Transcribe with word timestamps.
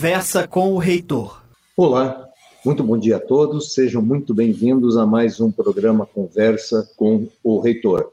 Conversa 0.00 0.48
com 0.48 0.72
o 0.72 0.78
Reitor. 0.78 1.44
Olá, 1.76 2.26
muito 2.64 2.82
bom 2.82 2.96
dia 2.96 3.16
a 3.16 3.20
todos. 3.20 3.74
Sejam 3.74 4.00
muito 4.00 4.32
bem-vindos 4.32 4.96
a 4.96 5.04
mais 5.04 5.42
um 5.42 5.52
programa 5.52 6.06
Conversa 6.06 6.90
com 6.96 7.28
o 7.44 7.60
Reitor. 7.60 8.10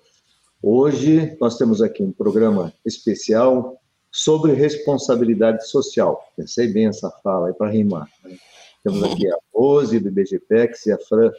Hoje 0.61 1.37
nós 1.39 1.57
temos 1.57 1.81
aqui 1.81 2.03
um 2.03 2.11
programa 2.11 2.73
especial 2.85 3.79
sobre 4.11 4.51
responsabilidade 4.51 5.65
social. 5.65 6.21
Pensei 6.35 6.67
bem 6.67 6.87
essa 6.87 7.09
fala 7.23 7.47
aí 7.47 7.53
para 7.53 7.71
rimar. 7.71 8.09
Né? 8.21 8.35
Temos 8.83 9.01
aqui 9.05 9.25
a 9.31 9.37
Rose 9.53 9.97
do 9.97 10.09
IBGPEX 10.09 10.87
e 10.87 10.91
a 10.91 10.97
Fran 10.97 11.31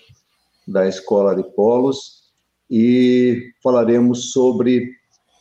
da 0.67 0.89
Escola 0.89 1.37
de 1.37 1.43
Polos 1.43 2.23
e 2.71 3.53
falaremos 3.63 4.33
sobre 4.33 4.95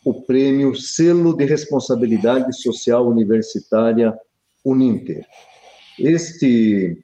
o 0.04 0.20
prêmio 0.20 0.76
Selo 0.76 1.34
de 1.34 1.46
Responsabilidade 1.46 2.54
Social 2.60 3.08
Universitária 3.08 4.14
Uninter. 4.68 5.26
Este 5.98 7.02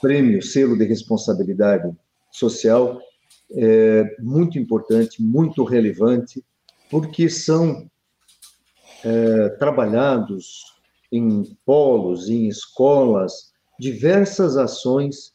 prêmio 0.00 0.42
Selo 0.42 0.76
de 0.76 0.84
Responsabilidade 0.84 1.90
Social 2.30 3.00
é 3.52 4.16
muito 4.20 4.58
importante, 4.58 5.22
muito 5.22 5.64
relevante, 5.64 6.42
porque 6.90 7.28
são 7.28 7.90
é, 9.04 9.50
trabalhados 9.50 10.76
em 11.12 11.56
polos, 11.64 12.28
em 12.28 12.48
escolas, 12.48 13.52
diversas 13.78 14.56
ações 14.56 15.34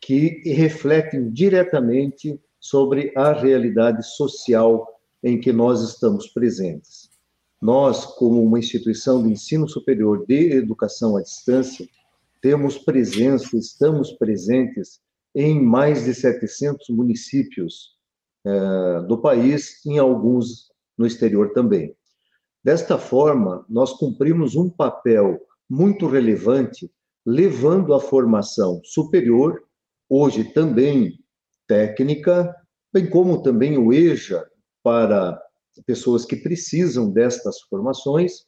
que 0.00 0.42
refletem 0.44 1.30
diretamente 1.30 2.38
sobre 2.60 3.12
a 3.16 3.32
realidade 3.32 4.06
social 4.06 4.86
em 5.22 5.40
que 5.40 5.52
nós 5.52 5.82
estamos 5.82 6.28
presentes. 6.28 7.03
Nós, 7.64 8.04
como 8.04 8.42
uma 8.42 8.58
instituição 8.58 9.22
de 9.22 9.32
ensino 9.32 9.66
superior 9.66 10.26
de 10.26 10.52
educação 10.52 11.16
à 11.16 11.22
distância, 11.22 11.88
temos 12.42 12.76
presença, 12.76 13.56
estamos 13.56 14.12
presentes 14.12 15.00
em 15.34 15.64
mais 15.64 16.04
de 16.04 16.12
700 16.12 16.90
municípios 16.90 17.96
eh, 18.44 19.00
do 19.08 19.16
país, 19.16 19.80
em 19.86 19.98
alguns 19.98 20.70
no 20.98 21.06
exterior 21.06 21.54
também. 21.54 21.96
Desta 22.62 22.98
forma, 22.98 23.64
nós 23.66 23.94
cumprimos 23.94 24.56
um 24.56 24.68
papel 24.68 25.40
muito 25.66 26.06
relevante, 26.06 26.92
levando 27.24 27.94
a 27.94 27.98
formação 27.98 28.82
superior, 28.84 29.62
hoje 30.06 30.44
também 30.52 31.18
técnica, 31.66 32.54
bem 32.92 33.08
como 33.08 33.42
também 33.42 33.78
o 33.78 33.90
EJA, 33.90 34.46
para 34.82 35.42
pessoas 35.82 36.24
que 36.24 36.36
precisam 36.36 37.10
destas 37.10 37.60
formações 37.62 38.44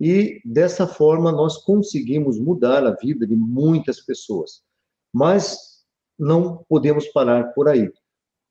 e 0.00 0.40
dessa 0.44 0.86
forma 0.86 1.30
nós 1.30 1.58
conseguimos 1.58 2.38
mudar 2.38 2.86
a 2.86 2.96
vida 2.96 3.26
de 3.26 3.36
muitas 3.36 4.00
pessoas. 4.00 4.62
Mas 5.12 5.58
não 6.18 6.64
podemos 6.68 7.06
parar 7.08 7.52
por 7.52 7.68
aí. 7.68 7.90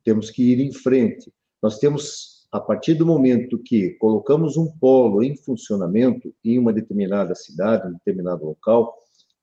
Temos 0.04 0.30
que 0.30 0.44
ir 0.44 0.60
em 0.60 0.72
frente. 0.72 1.32
Nós 1.62 1.80
temos 1.80 2.48
a 2.52 2.60
partir 2.60 2.96
do 2.96 3.06
momento 3.06 3.60
que 3.60 3.92
colocamos 3.92 4.58
um 4.58 4.68
polo 4.80 5.24
em 5.24 5.36
funcionamento 5.36 6.34
em 6.44 6.58
uma 6.58 6.74
determinada 6.74 7.36
cidade, 7.36 7.88
um 7.88 7.94
determinado 7.94 8.46
local, 8.46 8.96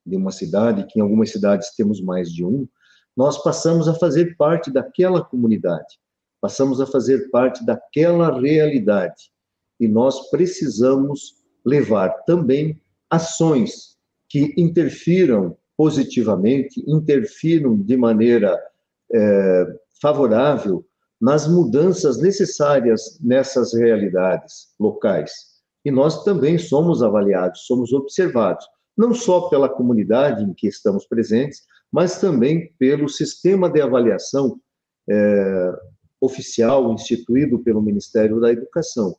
de 0.04 0.16
uma 0.16 0.32
cidade, 0.32 0.86
que 0.86 0.98
em 0.98 1.02
algumas 1.02 1.30
cidades 1.30 1.74
temos 1.76 2.00
mais 2.00 2.32
de 2.32 2.44
um, 2.44 2.68
nós 3.16 3.42
passamos 3.42 3.88
a 3.88 3.94
fazer 3.94 4.36
parte 4.36 4.70
daquela 4.70 5.24
comunidade 5.24 5.98
passamos 6.46 6.80
a 6.80 6.86
fazer 6.86 7.28
parte 7.30 7.66
daquela 7.66 8.38
realidade. 8.38 9.32
E 9.80 9.88
nós 9.88 10.30
precisamos 10.30 11.34
levar 11.64 12.10
também 12.24 12.80
ações 13.10 13.96
que 14.28 14.54
interfiram 14.56 15.56
positivamente, 15.76 16.80
interfiram 16.86 17.76
de 17.76 17.96
maneira 17.96 18.56
é, 19.12 19.66
favorável 20.00 20.86
nas 21.20 21.48
mudanças 21.48 22.20
necessárias 22.20 23.18
nessas 23.20 23.74
realidades 23.74 24.68
locais. 24.78 25.32
E 25.84 25.90
nós 25.90 26.22
também 26.22 26.58
somos 26.58 27.02
avaliados, 27.02 27.66
somos 27.66 27.92
observados, 27.92 28.64
não 28.96 29.12
só 29.12 29.48
pela 29.48 29.68
comunidade 29.68 30.44
em 30.44 30.54
que 30.54 30.68
estamos 30.68 31.06
presentes, 31.06 31.62
mas 31.90 32.20
também 32.20 32.72
pelo 32.78 33.08
sistema 33.08 33.68
de 33.68 33.80
avaliação 33.80 34.60
é, 35.10 35.72
oficial 36.20 36.92
instituído 36.92 37.58
pelo 37.58 37.82
Ministério 37.82 38.40
da 38.40 38.52
Educação. 38.52 39.16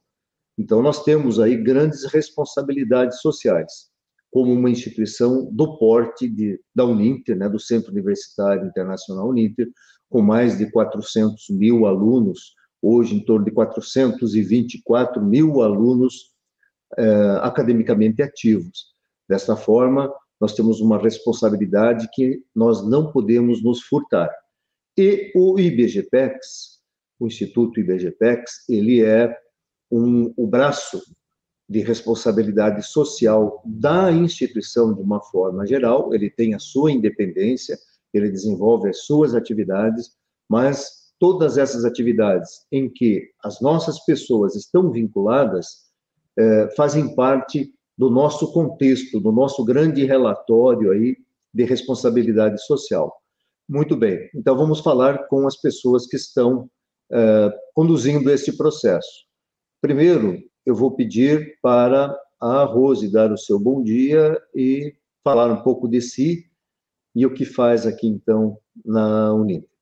Então, 0.57 0.81
nós 0.81 1.03
temos 1.03 1.39
aí 1.39 1.55
grandes 1.55 2.05
responsabilidades 2.05 3.21
sociais, 3.21 3.89
como 4.31 4.51
uma 4.51 4.69
instituição 4.69 5.45
do 5.51 5.77
porte 5.77 6.27
de, 6.27 6.59
da 6.73 6.83
Uninter, 6.83 7.37
né, 7.37 7.47
do 7.47 7.59
Centro 7.59 7.91
Universitário 7.91 8.65
Internacional 8.65 9.29
Uninter, 9.29 9.69
com 10.09 10.21
mais 10.21 10.57
de 10.57 10.71
400 10.71 11.49
mil 11.51 11.85
alunos, 11.85 12.55
hoje 12.81 13.15
em 13.15 13.23
torno 13.23 13.45
de 13.45 13.51
424 13.51 15.23
mil 15.23 15.61
alunos 15.61 16.31
eh, 16.97 17.39
academicamente 17.41 18.21
ativos. 18.21 18.95
Desta 19.27 19.55
forma, 19.55 20.11
nós 20.39 20.53
temos 20.53 20.79
uma 20.79 20.97
responsabilidade 20.97 22.07
que 22.13 22.41
nós 22.55 22.87
não 22.87 23.11
podemos 23.11 23.63
nos 23.63 23.81
furtar. 23.81 24.31
E 24.97 25.31
o 25.35 25.59
IBGPEX, 25.59 26.76
o 27.19 27.27
Instituto 27.27 27.79
IBGPEX, 27.79 28.67
ele 28.69 29.03
é 29.03 29.35
um, 29.91 30.33
o 30.35 30.47
braço 30.47 31.01
de 31.69 31.79
responsabilidade 31.79 32.85
social 32.85 33.61
da 33.65 34.11
instituição 34.11 34.93
de 34.93 35.01
uma 35.01 35.21
forma 35.21 35.65
geral, 35.65 36.13
ele 36.13 36.29
tem 36.29 36.53
a 36.53 36.59
sua 36.59 36.91
independência, 36.91 37.77
ele 38.13 38.29
desenvolve 38.29 38.89
as 38.89 39.05
suas 39.05 39.35
atividades, 39.35 40.11
mas 40.49 41.11
todas 41.19 41.57
essas 41.57 41.83
atividades 41.83 42.65
em 42.71 42.89
que 42.89 43.29
as 43.43 43.59
nossas 43.59 43.99
pessoas 44.05 44.55
estão 44.55 44.91
vinculadas 44.91 45.87
eh, 46.37 46.69
fazem 46.75 47.15
parte 47.15 47.73
do 47.97 48.09
nosso 48.09 48.53
contexto, 48.53 49.19
do 49.19 49.31
nosso 49.31 49.65
grande 49.65 50.05
relatório 50.05 50.91
aí 50.91 51.17
de 51.53 51.63
responsabilidade 51.63 52.63
social. 52.63 53.13
Muito 53.67 53.97
bem, 53.97 54.29
então 54.33 54.55
vamos 54.55 54.79
falar 54.79 55.27
com 55.27 55.45
as 55.45 55.59
pessoas 55.59 56.05
que 56.07 56.15
estão 56.15 56.69
eh, 57.11 57.51
conduzindo 57.73 58.29
esse 58.31 58.57
processo. 58.57 59.25
Primeiro, 59.81 60.41
eu 60.65 60.75
vou 60.75 60.91
pedir 60.95 61.57
para 61.61 62.15
a 62.39 62.63
Rose 62.63 63.11
dar 63.11 63.31
o 63.31 63.37
seu 63.37 63.59
bom 63.59 63.81
dia 63.81 64.39
e 64.55 64.95
falar 65.23 65.51
um 65.51 65.61
pouco 65.61 65.87
de 65.87 66.01
si 66.01 66.45
e 67.15 67.25
o 67.25 67.33
que 67.33 67.45
faz 67.45 67.85
aqui, 67.87 68.07
então, 68.07 68.57
na 68.85 69.33
Uninter. 69.33 69.76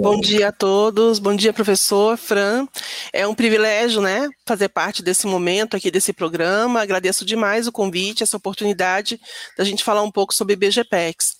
Bom 0.00 0.20
dia 0.20 0.48
a 0.48 0.52
todos, 0.52 1.18
bom 1.18 1.34
dia 1.34 1.50
professor 1.50 2.18
Fran. 2.18 2.66
É 3.10 3.26
um 3.26 3.34
privilégio, 3.34 4.02
né, 4.02 4.28
fazer 4.46 4.68
parte 4.68 5.02
desse 5.02 5.26
momento 5.26 5.74
aqui 5.74 5.90
desse 5.90 6.12
programa. 6.12 6.82
Agradeço 6.82 7.24
demais 7.24 7.66
o 7.66 7.72
convite, 7.72 8.22
essa 8.22 8.36
oportunidade 8.36 9.18
da 9.56 9.64
gente 9.64 9.82
falar 9.82 10.02
um 10.02 10.10
pouco 10.10 10.34
sobre 10.34 10.56
BGPEX. 10.56 11.36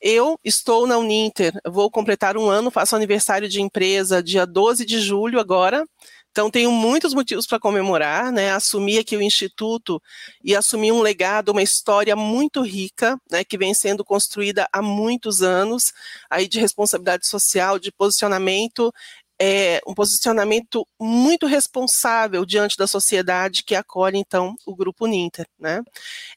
Eu 0.00 0.38
estou 0.44 0.86
na 0.86 0.96
Uninter, 0.96 1.52
vou 1.66 1.90
completar 1.90 2.36
um 2.36 2.48
ano, 2.48 2.70
faço 2.70 2.94
aniversário 2.94 3.48
de 3.48 3.60
empresa 3.60 4.22
dia 4.22 4.46
12 4.46 4.86
de 4.86 5.00
julho 5.00 5.40
agora. 5.40 5.84
Então, 6.32 6.50
tenho 6.50 6.72
muitos 6.72 7.12
motivos 7.12 7.46
para 7.46 7.60
comemorar, 7.60 8.32
né? 8.32 8.52
Assumir 8.52 8.98
aqui 8.98 9.14
o 9.14 9.22
Instituto 9.22 10.02
e 10.42 10.56
assumir 10.56 10.90
um 10.90 11.02
legado, 11.02 11.50
uma 11.50 11.62
história 11.62 12.16
muito 12.16 12.62
rica, 12.62 13.20
né? 13.30 13.44
Que 13.44 13.58
vem 13.58 13.74
sendo 13.74 14.02
construída 14.02 14.66
há 14.72 14.80
muitos 14.80 15.42
anos, 15.42 15.92
aí 16.30 16.48
de 16.48 16.58
responsabilidade 16.58 17.26
social, 17.26 17.78
de 17.78 17.92
posicionamento 17.92 18.90
é, 19.44 19.80
um 19.84 19.92
posicionamento 19.92 20.86
muito 21.00 21.46
responsável 21.46 22.46
diante 22.46 22.76
da 22.76 22.86
sociedade 22.86 23.64
que 23.64 23.74
acolhe, 23.74 24.16
então, 24.16 24.54
o 24.64 24.72
Grupo 24.72 25.04
Ninter. 25.04 25.44
Né? 25.58 25.82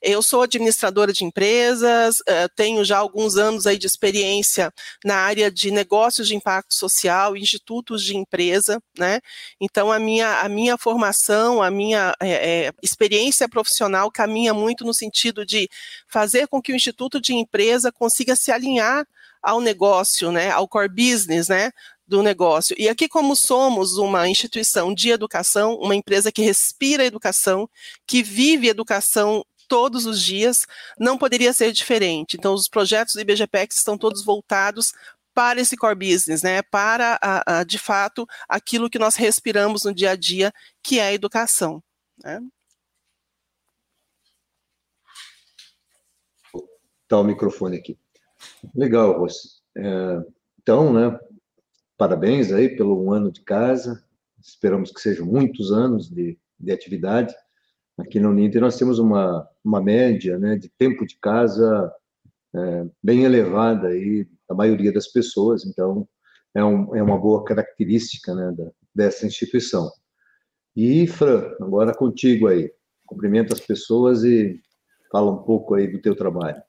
Eu 0.01 0.23
sou 0.23 0.41
administradora 0.41 1.13
de 1.13 1.23
empresas, 1.23 2.15
uh, 2.21 2.49
tenho 2.55 2.83
já 2.83 2.97
alguns 2.97 3.35
anos 3.37 3.67
aí 3.67 3.77
de 3.77 3.85
experiência 3.85 4.73
na 5.03 5.17
área 5.17 5.51
de 5.51 5.69
negócios 5.69 6.27
de 6.27 6.35
impacto 6.35 6.73
social, 6.73 7.37
institutos 7.37 8.03
de 8.03 8.17
empresa, 8.17 8.81
né? 8.97 9.19
Então, 9.61 9.91
a 9.91 9.99
minha, 9.99 10.41
a 10.41 10.49
minha 10.49 10.75
formação, 10.75 11.61
a 11.61 11.69
minha 11.69 12.11
é, 12.19 12.29
é, 12.29 12.71
experiência 12.81 13.47
profissional 13.47 14.09
caminha 14.09 14.51
muito 14.51 14.83
no 14.83 14.95
sentido 14.95 15.45
de 15.45 15.69
fazer 16.07 16.47
com 16.47 16.59
que 16.59 16.73
o 16.73 16.75
Instituto 16.75 17.21
de 17.21 17.35
Empresa 17.35 17.91
consiga 17.91 18.35
se 18.35 18.51
alinhar 18.51 19.05
ao 19.45 19.61
negócio, 19.61 20.31
né, 20.31 20.49
ao 20.49 20.67
core 20.67 20.89
business, 20.89 21.47
né, 21.47 21.71
do 22.07 22.23
negócio. 22.23 22.75
E 22.79 22.89
aqui, 22.89 23.07
como 23.07 23.35
somos 23.35 23.97
uma 23.97 24.27
instituição 24.27 24.93
de 24.93 25.09
educação, 25.11 25.75
uma 25.75 25.95
empresa 25.95 26.31
que 26.31 26.41
respira 26.41 27.05
educação, 27.05 27.69
que 28.07 28.23
vive 28.23 28.67
educação 28.67 29.45
todos 29.67 30.05
os 30.05 30.21
dias, 30.21 30.65
não 30.99 31.17
poderia 31.17 31.53
ser 31.53 31.71
diferente. 31.71 32.37
Então, 32.37 32.53
os 32.53 32.67
projetos 32.67 33.13
do 33.13 33.21
IBGPEX 33.21 33.77
estão 33.77 33.97
todos 33.97 34.23
voltados 34.23 34.93
para 35.33 35.59
esse 35.61 35.77
core 35.77 35.95
business, 35.95 36.41
né? 36.41 36.61
Para, 36.63 37.19
a, 37.21 37.59
a, 37.59 37.63
de 37.63 37.77
fato, 37.77 38.27
aquilo 38.47 38.89
que 38.89 38.99
nós 38.99 39.15
respiramos 39.15 39.83
no 39.83 39.93
dia 39.93 40.11
a 40.11 40.15
dia, 40.15 40.51
que 40.83 40.99
é 40.99 41.07
a 41.07 41.13
educação. 41.13 41.83
Né? 42.23 42.39
tá 47.07 47.19
o 47.19 47.23
microfone 47.23 47.77
aqui. 47.77 47.97
Legal, 48.73 49.19
Rossi. 49.19 49.61
É, 49.77 50.23
então, 50.61 50.93
né, 50.93 51.19
parabéns 51.97 52.51
aí 52.51 52.75
pelo 52.75 53.03
um 53.03 53.11
ano 53.11 53.31
de 53.31 53.41
casa. 53.41 54.03
Esperamos 54.41 54.91
que 54.91 55.01
sejam 55.01 55.25
muitos 55.25 55.71
anos 55.71 56.09
de, 56.09 56.37
de 56.59 56.71
atividade. 56.71 57.35
Aqui 57.97 58.19
na 58.19 58.29
Uninter 58.29 58.61
nós 58.61 58.77
temos 58.77 58.99
uma, 58.99 59.47
uma 59.63 59.81
média 59.81 60.37
né, 60.37 60.57
de 60.57 60.69
tempo 60.69 61.05
de 61.05 61.17
casa 61.19 61.91
é, 62.55 62.85
bem 63.01 63.23
elevada 63.23 63.89
aí, 63.89 64.27
da 64.47 64.55
maioria 64.55 64.91
das 64.91 65.07
pessoas, 65.07 65.65
então 65.65 66.07
é, 66.53 66.63
um, 66.63 66.95
é 66.95 67.01
uma 67.01 67.17
boa 67.17 67.43
característica 67.43 68.33
né, 68.33 68.51
da, 68.51 68.71
dessa 68.93 69.25
instituição. 69.25 69.91
E, 70.75 71.07
Fran, 71.07 71.51
agora 71.61 71.93
contigo 71.93 72.47
aí. 72.47 72.71
Cumprimenta 73.05 73.53
as 73.53 73.59
pessoas 73.59 74.23
e 74.23 74.59
fala 75.11 75.31
um 75.31 75.43
pouco 75.43 75.75
aí 75.75 75.87
do 75.87 76.01
teu 76.01 76.15
trabalho. 76.15 76.61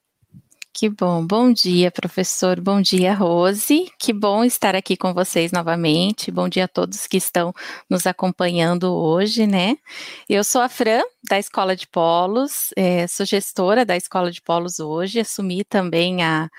Que 0.79 0.91
bom. 0.91 1.27
Bom 1.27 1.51
dia, 1.55 1.91
professor. 1.91 2.61
Bom 2.61 2.83
dia, 2.83 3.15
Rose. 3.15 3.91
Que 3.99 4.13
bom 4.13 4.45
estar 4.45 4.77
aqui 4.77 4.95
com 4.95 5.15
vocês 5.15 5.51
novamente. 5.51 6.31
Bom 6.31 6.51
dia 6.51 6.65
a 6.65 6.69
todos 6.69 7.07
que 7.07 7.17
estão 7.17 7.55
nos 7.89 8.07
acompanhando 8.07 8.95
hoje, 8.95 9.47
né? 9.47 9.79
Eu 10.29 10.45
sou 10.45 10.61
a 10.61 10.69
Fran, 10.69 11.01
da 11.31 11.39
Escola 11.39 11.75
de 11.75 11.89
Polos, 11.89 12.75
é, 12.77 13.07
sou 13.07 13.25
gestora 13.25 13.87
da 13.87 13.97
Escola 13.97 14.31
de 14.31 14.43
Polos 14.43 14.79
hoje, 14.79 15.19
assumi 15.19 15.65
também 15.65 16.23
a, 16.23 16.51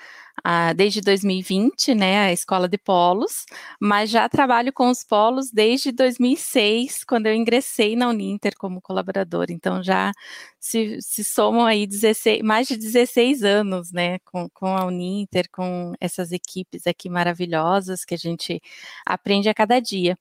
a, 0.50 0.72
desde 0.72 1.02
2020, 1.02 1.94
né, 1.94 2.20
a 2.20 2.32
escola 2.32 2.66
de 2.66 2.78
polos, 2.78 3.44
mas 3.78 4.08
já 4.08 4.26
trabalho 4.30 4.72
com 4.72 4.88
os 4.88 5.04
polos 5.04 5.50
desde 5.50 5.92
2006, 5.92 7.04
quando 7.04 7.26
eu 7.26 7.34
ingressei 7.34 7.94
na 7.94 8.08
Uninter 8.08 8.54
como 8.58 8.80
colaboradora. 8.80 9.52
Então 9.52 9.82
já 9.82 10.10
se, 10.58 10.96
se 11.02 11.22
somam 11.22 11.66
aí 11.66 11.86
16, 11.86 12.40
mais 12.42 12.66
de 12.66 12.78
16 12.78 13.44
anos, 13.44 13.92
né, 13.92 14.18
com, 14.20 14.48
com 14.48 14.68
a 14.74 14.86
Uninter, 14.86 15.50
com 15.52 15.92
essas 16.00 16.32
equipes 16.32 16.86
aqui 16.86 17.10
maravilhosas 17.10 18.02
que 18.02 18.14
a 18.14 18.18
gente 18.18 18.58
aprende 19.04 19.50
a 19.50 19.54
cada 19.54 19.78
dia. 19.80 20.16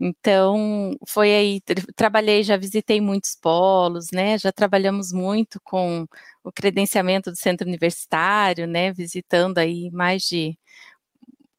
Então, 0.00 0.96
foi 1.08 1.34
aí, 1.34 1.60
trabalhei, 1.96 2.44
já 2.44 2.56
visitei 2.56 3.00
muitos 3.00 3.34
polos, 3.34 4.10
né? 4.12 4.38
Já 4.38 4.52
trabalhamos 4.52 5.12
muito 5.12 5.60
com 5.64 6.06
o 6.44 6.52
credenciamento 6.52 7.30
do 7.32 7.36
centro 7.36 7.66
universitário, 7.66 8.66
né? 8.66 8.92
Visitando 8.92 9.58
aí 9.58 9.90
mais 9.90 10.22
de 10.22 10.56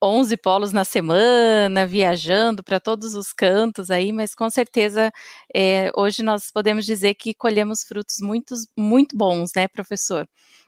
11 0.01 0.37
polos 0.37 0.71
na 0.71 0.85
semana, 0.85 1.85
viajando 1.85 2.63
para 2.63 2.79
todos 2.79 3.15
os 3.15 3.33
cantos 3.33 3.91
aí, 3.91 4.11
mas 4.13 4.33
com 4.33 4.49
certeza 4.49 5.11
é, 5.53 5.91
hoje 5.95 6.23
nós 6.23 6.49
podemos 6.51 6.85
dizer 6.85 7.15
que 7.15 7.33
colhemos 7.33 7.83
frutos 7.83 8.19
muito, 8.21 8.55
muito 8.77 9.17
bons, 9.17 9.51
né, 9.55 9.67
professor? 9.67 10.27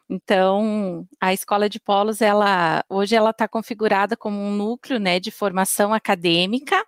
Então, 0.09 1.07
a 1.21 1.33
escola 1.33 1.69
de 1.69 1.79
polos, 1.79 2.21
ela 2.21 2.83
hoje 2.89 3.15
ela 3.15 3.29
está 3.29 3.47
configurada 3.47 4.18
como 4.18 4.38
um 4.38 4.51
núcleo, 4.53 5.00
né, 5.00 5.19
de 5.19 5.31
formação 5.31 5.94
acadêmica 5.94 6.83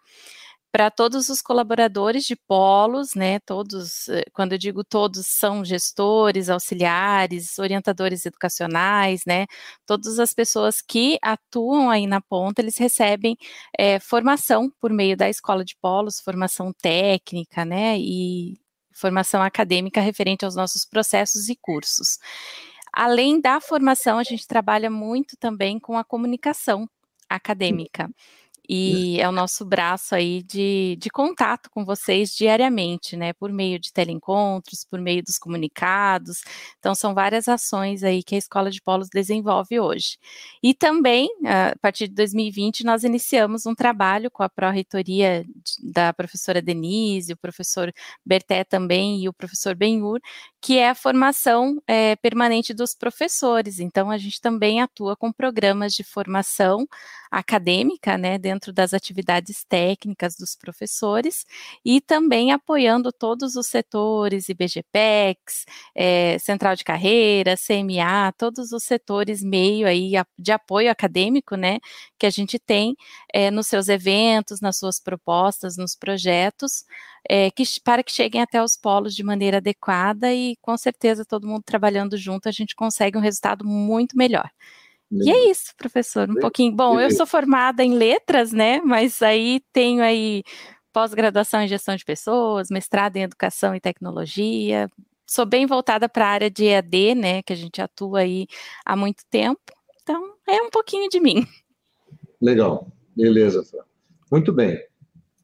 para 0.74 0.90
todos 0.90 1.30
os 1.30 1.40
colaboradores 1.40 2.26
de 2.26 2.36
polos, 2.36 3.14
né? 3.14 3.40
Todos, 3.42 4.10
eh, 4.10 4.26
quando 4.34 4.54
eu 4.54 4.58
digo 4.58 4.84
todos, 4.84 5.28
são 5.28 5.64
gestores, 5.64 6.50
auxiliares, 6.50 7.60
orientadores 7.60 8.26
educacionais, 8.26 9.22
né? 9.24 9.46
Todas 9.86 10.18
as 10.18 10.34
pessoas 10.34 10.82
que 10.82 11.20
atuam 11.22 11.92
aí 11.92 12.08
na 12.08 12.20
ponta, 12.20 12.60
eles 12.60 12.76
recebem 12.80 13.38
é, 13.78 14.00
formação 14.00 14.68
por 14.82 14.92
meio 14.92 15.16
da 15.16 15.30
escola 15.30 15.64
de 15.64 15.76
polos, 15.80 16.20
formação 16.20 16.74
técnica, 16.74 17.64
né? 17.64 17.96
E 18.00 18.60
formação 18.96 19.44
acadêmica 19.44 20.02
referente 20.02 20.44
aos 20.44 20.56
nossos 20.56 20.86
processos 20.86 21.50
e 21.50 21.56
cursos. 21.56 22.18
Além 22.92 23.40
da 23.40 23.62
formação, 23.62 24.18
a 24.18 24.24
gente 24.24 24.48
trabalha 24.48 24.90
muito 24.90 25.38
também 25.38 25.80
com 25.80 25.98
a 26.00 26.04
comunicação 26.04 26.90
acadêmica 27.30 28.10
e 28.68 29.20
é 29.20 29.28
o 29.28 29.32
nosso 29.32 29.66
braço 29.66 30.16
aí 30.16 30.42
de, 30.44 30.98
de 31.00 31.10
contato 31.10 31.70
com 31.70 31.84
vocês 31.84 32.32
diariamente, 32.32 33.18
né, 33.18 33.34
por 33.34 33.52
meio 33.52 33.78
de 33.78 33.92
teleencontros, 33.92 34.86
por 34.90 35.00
meio 35.00 35.22
dos 35.24 35.38
comunicados, 35.38 36.42
então 36.80 36.96
são 36.96 37.14
várias 37.14 37.48
ações 37.48 38.04
aí 38.04 38.24
que 38.24 38.36
a 38.36 38.38
Escola 38.38 38.72
de 38.72 38.82
Polos 38.82 39.10
desenvolve 39.10 39.80
hoje. 39.80 40.18
E 40.62 40.74
também, 40.74 41.30
a 41.46 41.76
partir 41.82 42.08
de 42.08 42.16
2020, 42.16 42.84
nós 42.86 43.04
iniciamos 43.04 43.66
um 43.66 43.76
trabalho 43.76 44.32
com 44.32 44.44
a 44.44 44.50
pró-reitoria 44.50 45.46
da 45.82 46.14
professora 46.14 46.62
Denise, 46.62 47.34
o 47.34 47.38
professor 47.38 47.94
Berté 48.26 48.64
também 48.64 49.24
e 49.24 49.30
o 49.30 49.34
professor 49.34 49.76
Benhur, 49.76 50.20
que 50.62 50.78
é 50.78 50.90
a 50.90 50.96
formação 50.96 51.82
é, 51.86 52.16
permanente 52.16 52.74
dos 52.74 52.96
professores, 52.96 53.80
então 53.80 54.10
a 54.10 54.18
gente 54.18 54.40
também 54.40 54.82
atua 54.82 55.16
com 55.16 55.32
programas 55.32 55.94
de 55.94 56.04
formação 56.04 56.88
acadêmica, 57.30 58.18
né, 58.18 58.38
dentro 58.54 58.72
das 58.72 58.94
atividades 58.94 59.64
técnicas 59.68 60.36
dos 60.36 60.56
professores 60.56 61.46
e 61.84 62.00
também 62.00 62.52
apoiando 62.52 63.12
todos 63.12 63.56
os 63.56 63.68
setores, 63.68 64.48
IBGPEX, 64.48 65.66
é, 65.96 66.38
Central 66.40 66.76
de 66.76 66.84
Carreira, 66.84 67.56
CMA, 67.58 68.32
todos 68.38 68.72
os 68.72 68.84
setores 68.84 69.44
meio 69.44 69.88
aí 69.88 70.12
de 70.38 70.52
apoio 70.52 70.92
acadêmico, 70.92 71.56
né, 71.56 71.80
que 72.18 72.26
a 72.26 72.30
gente 72.30 72.60
tem 72.60 72.96
é, 73.34 73.50
nos 73.50 73.68
seus 73.68 73.90
eventos, 73.90 74.62
nas 74.62 74.78
suas 74.78 75.00
propostas, 75.00 75.78
nos 75.78 75.96
projetos, 75.96 76.86
é, 77.28 77.50
que, 77.52 77.64
para 77.84 78.04
que 78.04 78.12
cheguem 78.12 78.42
até 78.42 78.62
os 78.62 78.78
polos 78.78 79.16
de 79.16 79.24
maneira 79.24 79.58
adequada 79.58 80.34
e 80.34 80.56
com 80.62 80.78
certeza 80.78 81.26
todo 81.26 81.48
mundo 81.48 81.64
trabalhando 81.66 82.18
junto 82.18 82.48
a 82.48 82.52
gente 82.52 82.76
consegue 82.76 83.18
um 83.18 83.22
resultado 83.22 83.66
muito 83.66 84.16
melhor. 84.18 84.50
E 85.12 85.30
é 85.30 85.50
isso, 85.50 85.74
professor, 85.78 86.30
um 86.30 86.36
pouquinho. 86.36 86.76
Bom, 86.76 87.00
eu 87.00 87.12
sou 87.12 87.26
formada 87.26 87.84
em 87.84 87.94
letras, 87.94 88.52
né? 88.52 88.82
Mas 88.82 89.22
aí 89.22 89.62
tenho 89.72 90.02
aí 90.02 90.44
pós-graduação 90.92 91.62
em 91.62 91.68
gestão 91.68 91.96
de 91.96 92.06
pessoas, 92.06 92.70
mestrado 92.70 93.18
em 93.18 93.24
educação 93.24 93.76
e 93.76 93.80
tecnologia. 93.80 94.90
Sou 95.28 95.46
bem 95.46 95.66
voltada 95.66 96.10
para 96.10 96.26
a 96.26 96.30
área 96.30 96.52
de 96.52 96.66
EAD, 96.66 97.16
né? 97.16 97.44
Que 97.44 97.54
a 97.54 97.56
gente 97.56 97.82
atua 97.82 98.20
aí 98.20 98.48
há 98.86 98.96
muito 98.96 99.24
tempo. 99.30 99.62
Então, 100.02 100.34
é 100.48 100.62
um 100.62 100.70
pouquinho 100.70 101.10
de 101.10 101.20
mim. 101.20 101.48
Legal, 102.42 102.88
beleza, 103.16 103.64
Fran. 103.64 103.84
Muito 104.32 104.52
bem. 104.52 104.78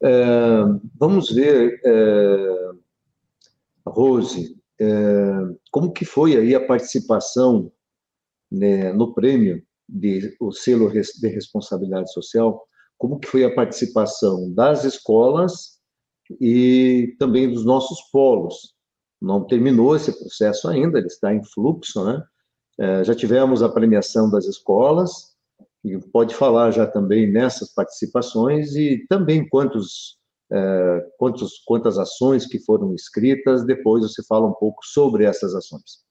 É, 0.02 0.64
vamos 0.98 1.30
ver, 1.30 1.80
é, 1.84 2.70
Rose, 3.86 4.56
é, 4.80 4.86
como 5.70 5.92
que 5.92 6.04
foi 6.04 6.36
aí 6.36 6.54
a 6.54 6.66
participação 6.66 7.70
né, 8.50 8.92
no 8.92 9.14
prêmio 9.14 9.62
de 9.88 10.36
o 10.40 10.52
selo 10.52 10.90
de 10.90 11.28
responsabilidade 11.28 12.12
social, 12.12 12.62
como 12.96 13.18
que 13.18 13.28
foi 13.28 13.44
a 13.44 13.54
participação 13.54 14.52
das 14.52 14.84
escolas 14.84 15.78
e 16.40 17.16
também 17.18 17.50
dos 17.50 17.64
nossos 17.64 18.00
polos. 18.12 18.74
Não 19.20 19.46
terminou 19.46 19.96
esse 19.96 20.12
processo 20.12 20.68
ainda, 20.68 20.98
ele 20.98 21.08
está 21.08 21.34
em 21.34 21.42
fluxo, 21.44 22.04
né? 22.04 22.22
É, 22.78 23.04
já 23.04 23.14
tivemos 23.14 23.62
a 23.62 23.68
premiação 23.68 24.30
das 24.30 24.46
escolas, 24.46 25.30
e 25.84 25.98
pode 25.98 26.34
falar 26.34 26.70
já 26.70 26.86
também 26.86 27.30
nessas 27.30 27.72
participações 27.72 28.74
e 28.74 29.06
também 29.08 29.48
quantos, 29.48 30.18
é, 30.52 31.06
quantos, 31.18 31.62
quantas 31.66 31.98
ações 31.98 32.46
que 32.46 32.58
foram 32.58 32.94
escritas, 32.94 33.64
depois 33.64 34.02
você 34.02 34.22
fala 34.24 34.46
um 34.46 34.54
pouco 34.54 34.84
sobre 34.84 35.24
essas 35.24 35.54
ações. 35.54 36.04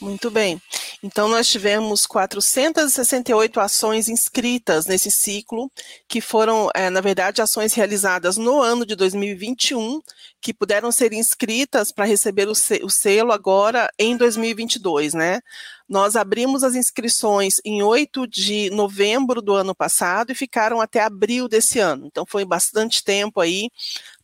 Muito 0.00 0.30
bem. 0.30 0.60
Então, 1.02 1.28
nós 1.28 1.48
tivemos 1.48 2.06
468 2.06 3.60
ações 3.60 4.08
inscritas 4.08 4.86
nesse 4.86 5.10
ciclo, 5.10 5.70
que 6.08 6.20
foram, 6.20 6.68
é, 6.74 6.90
na 6.90 7.00
verdade, 7.00 7.42
ações 7.42 7.74
realizadas 7.74 8.36
no 8.36 8.60
ano 8.60 8.84
de 8.84 8.96
2021, 8.96 10.00
que 10.40 10.52
puderam 10.52 10.90
ser 10.90 11.12
inscritas 11.12 11.92
para 11.92 12.04
receber 12.04 12.48
o 12.48 12.90
selo 12.90 13.32
agora 13.32 13.88
em 13.98 14.16
2022, 14.16 15.14
né? 15.14 15.40
Nós 15.86 16.16
abrimos 16.16 16.64
as 16.64 16.74
inscrições 16.74 17.56
em 17.64 17.82
8 17.82 18.26
de 18.26 18.70
novembro 18.70 19.42
do 19.42 19.54
ano 19.54 19.74
passado 19.74 20.32
e 20.32 20.34
ficaram 20.34 20.80
até 20.80 21.00
abril 21.00 21.46
desse 21.46 21.78
ano. 21.78 22.06
Então, 22.06 22.24
foi 22.26 22.44
bastante 22.44 23.04
tempo 23.04 23.40
aí 23.40 23.68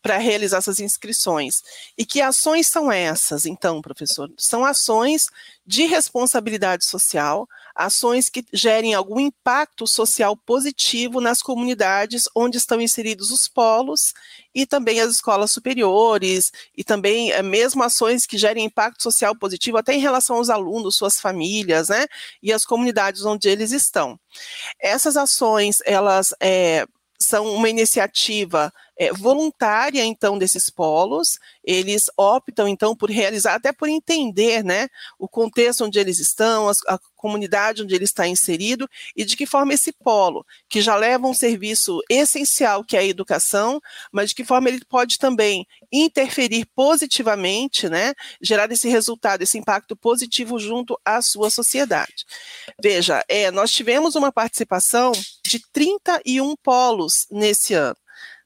para 0.03 0.17
realizar 0.17 0.59
essas 0.59 0.81
inscrições. 0.81 1.62
E 1.97 2.07
que 2.07 2.23
ações 2.23 2.67
são 2.67 2.91
essas, 2.91 3.45
então, 3.45 3.83
professor? 3.83 4.31
São 4.39 4.65
ações 4.65 5.27
de 5.71 5.85
responsabilidade 5.87 6.85
social, 6.85 7.47
ações 7.77 8.29
que 8.29 8.45
gerem 8.53 8.93
algum 8.93 9.21
impacto 9.21 9.87
social 9.87 10.37
positivo 10.37 11.21
nas 11.21 11.41
comunidades 11.41 12.25
onde 12.35 12.59
estão 12.59 12.81
inseridos 12.81 13.31
os 13.31 13.47
polos 13.47 14.12
e 14.53 14.67
também 14.67 15.00
as 15.00 15.12
escolas 15.12 15.53
superiores, 15.53 16.50
e 16.77 16.83
também 16.83 17.31
é, 17.31 17.41
mesmo 17.41 17.85
ações 17.85 18.27
que 18.27 18.37
gerem 18.37 18.65
impacto 18.65 19.00
social 19.00 19.33
positivo 19.37 19.79
até 19.79 19.95
em 19.95 20.00
relação 20.00 20.39
aos 20.39 20.50
alunos, 20.50 20.97
suas 20.97 21.21
famílias, 21.21 21.89
né, 21.89 22.05
e 22.43 22.53
as 22.53 22.65
comunidades 22.65 23.25
onde 23.25 23.49
eles 23.49 23.71
estão. 23.71 24.19
Essas 24.81 25.17
ações, 25.17 25.79
elas 25.87 26.35
é, 26.41 26.85
são 27.17 27.47
uma 27.55 27.69
iniciativa 27.69 28.73
é, 29.00 29.14
voluntária, 29.14 30.04
então, 30.04 30.37
desses 30.37 30.69
polos, 30.69 31.38
eles 31.64 32.11
optam, 32.19 32.69
então, 32.69 32.95
por 32.95 33.11
realizar, 33.11 33.54
até 33.54 33.73
por 33.73 33.88
entender, 33.88 34.62
né, 34.62 34.88
o 35.19 35.26
contexto 35.26 35.87
onde 35.87 35.99
eles 35.99 36.19
estão, 36.19 36.69
a, 36.69 36.73
a 36.87 36.99
comunidade 37.16 37.83
onde 37.83 37.95
ele 37.95 38.04
está 38.04 38.28
inserido 38.28 38.87
e 39.16 39.25
de 39.25 39.38
que 39.38 39.47
forma 39.47 39.73
esse 39.73 39.90
polo, 39.90 40.45
que 40.69 40.83
já 40.83 40.97
leva 40.97 41.26
um 41.26 41.33
serviço 41.33 42.02
essencial 42.11 42.85
que 42.85 42.95
é 42.95 43.00
a 43.00 43.04
educação, 43.04 43.80
mas 44.12 44.30
de 44.30 44.35
que 44.35 44.45
forma 44.45 44.69
ele 44.69 44.85
pode 44.85 45.19
também 45.19 45.66
interferir 45.90 46.66
positivamente, 46.75 47.88
né, 47.88 48.12
gerar 48.42 48.71
esse 48.71 48.87
resultado, 48.90 49.40
esse 49.40 49.57
impacto 49.57 49.97
positivo 49.97 50.59
junto 50.59 51.00
à 51.02 51.23
sua 51.23 51.49
sociedade. 51.49 52.26
Veja, 52.78 53.25
é, 53.28 53.50
nós 53.50 53.73
tivemos 53.73 54.14
uma 54.14 54.30
participação 54.30 55.12
de 55.42 55.59
31 55.73 56.54
polos 56.62 57.26
nesse 57.30 57.73
ano 57.73 57.97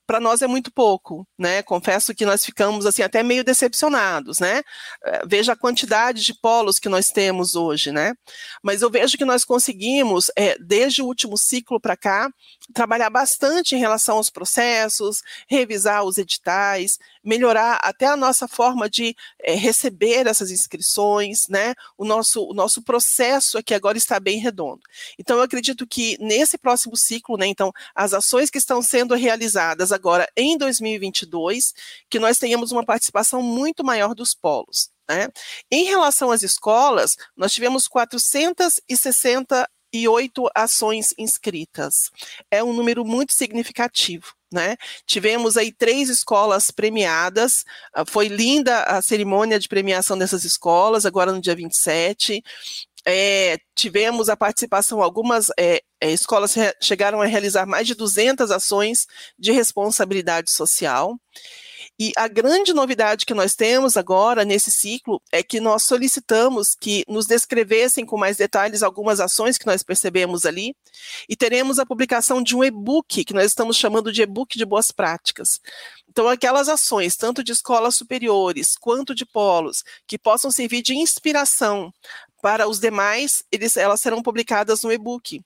para 0.06 0.20
nós 0.20 0.42
é 0.42 0.46
muito 0.46 0.70
pouco, 0.72 1.26
né? 1.38 1.62
Confesso 1.62 2.14
que 2.14 2.26
nós 2.26 2.44
ficamos 2.44 2.86
assim 2.86 3.02
até 3.02 3.22
meio 3.22 3.42
decepcionados, 3.42 4.38
né? 4.38 4.62
Eh, 5.04 5.22
veja 5.26 5.52
a 5.52 5.56
quantidade 5.56 6.22
de 6.22 6.34
polos 6.34 6.78
que 6.78 6.88
nós 6.88 7.08
temos 7.08 7.54
hoje, 7.54 7.90
né? 7.90 8.14
Mas 8.62 8.82
eu 8.82 8.90
vejo 8.90 9.16
que 9.16 9.24
nós 9.24 9.44
conseguimos, 9.44 10.30
é, 10.36 10.56
desde 10.58 11.02
o 11.02 11.06
último 11.06 11.36
ciclo 11.38 11.80
para 11.80 11.96
cá, 11.96 12.28
trabalhar 12.74 13.10
bastante 13.10 13.74
em 13.74 13.78
relação 13.78 14.16
aos 14.16 14.30
processos, 14.30 15.22
revisar 15.48 16.04
os 16.04 16.18
editais, 16.18 16.98
melhorar 17.22 17.80
até 17.82 18.06
a 18.06 18.16
nossa 18.16 18.46
forma 18.46 18.88
de 18.88 19.16
é, 19.40 19.54
receber 19.54 20.26
essas 20.26 20.50
inscrições, 20.50 21.48
né? 21.48 21.74
O 21.96 22.04
nosso, 22.04 22.44
o 22.44 22.52
nosso 22.54 22.82
processo 22.82 23.56
aqui 23.58 23.74
agora 23.74 23.96
está 23.96 24.20
bem 24.20 24.38
redondo. 24.38 24.82
Então, 25.18 25.38
eu 25.38 25.42
acredito 25.42 25.86
que 25.86 26.18
nesse 26.20 26.58
próximo 26.58 26.96
ciclo, 26.96 27.36
né? 27.36 27.46
Então, 27.46 27.72
as 27.94 28.12
ações 28.12 28.50
que 28.50 28.58
estão 28.58 28.82
sendo 28.82 29.14
realizadas 29.14 29.93
agora 29.94 30.28
em 30.36 30.58
2022, 30.58 31.72
que 32.10 32.18
nós 32.18 32.38
tenhamos 32.38 32.72
uma 32.72 32.84
participação 32.84 33.40
muito 33.42 33.84
maior 33.84 34.14
dos 34.14 34.34
polos. 34.34 34.90
Né? 35.08 35.28
Em 35.70 35.84
relação 35.84 36.30
às 36.30 36.42
escolas, 36.42 37.16
nós 37.36 37.52
tivemos 37.52 37.86
468 37.86 40.50
ações 40.54 41.12
inscritas. 41.18 42.10
É 42.50 42.64
um 42.64 42.72
número 42.72 43.04
muito 43.04 43.34
significativo. 43.34 44.32
Né? 44.52 44.76
Tivemos 45.04 45.56
aí 45.56 45.72
três 45.72 46.08
escolas 46.08 46.70
premiadas, 46.70 47.64
ah, 47.92 48.04
foi 48.06 48.28
linda 48.28 48.84
a 48.84 49.02
cerimônia 49.02 49.58
de 49.58 49.68
premiação 49.68 50.16
dessas 50.16 50.44
escolas, 50.44 51.04
agora 51.04 51.32
no 51.32 51.40
dia 51.40 51.56
27. 51.56 52.40
É, 53.06 53.58
tivemos 53.74 54.28
a 54.28 54.36
participação, 54.36 55.02
algumas 55.02 55.48
é, 55.58 55.82
é, 56.00 56.10
escolas 56.10 56.54
chegaram 56.82 57.20
a 57.20 57.26
realizar 57.26 57.66
mais 57.66 57.86
de 57.86 57.94
200 57.94 58.50
ações 58.50 59.06
de 59.38 59.52
responsabilidade 59.52 60.50
social. 60.50 61.18
E 61.98 62.12
a 62.16 62.28
grande 62.28 62.72
novidade 62.72 63.26
que 63.26 63.34
nós 63.34 63.54
temos 63.54 63.96
agora 63.96 64.44
nesse 64.44 64.70
ciclo 64.70 65.20
é 65.30 65.42
que 65.42 65.60
nós 65.60 65.84
solicitamos 65.84 66.74
que 66.78 67.04
nos 67.08 67.26
descrevessem 67.26 68.04
com 68.04 68.16
mais 68.16 68.36
detalhes 68.36 68.82
algumas 68.82 69.20
ações 69.20 69.58
que 69.58 69.66
nós 69.66 69.82
percebemos 69.82 70.44
ali, 70.44 70.74
e 71.28 71.36
teremos 71.36 71.78
a 71.78 71.86
publicação 71.86 72.42
de 72.42 72.56
um 72.56 72.64
e-book, 72.64 73.24
que 73.24 73.34
nós 73.34 73.46
estamos 73.46 73.76
chamando 73.76 74.12
de 74.12 74.22
e-book 74.22 74.56
de 74.56 74.64
boas 74.64 74.90
práticas. 74.90 75.60
Então, 76.08 76.28
aquelas 76.28 76.68
ações, 76.68 77.16
tanto 77.16 77.42
de 77.42 77.52
escolas 77.52 77.96
superiores 77.96 78.76
quanto 78.76 79.14
de 79.14 79.26
polos, 79.26 79.82
que 80.06 80.18
possam 80.18 80.50
servir 80.50 80.82
de 80.82 80.94
inspiração 80.94 81.92
para 82.40 82.68
os 82.68 82.78
demais, 82.78 83.42
eles, 83.50 83.76
elas 83.76 84.00
serão 84.00 84.22
publicadas 84.22 84.82
no 84.82 84.92
e-book. 84.92 85.42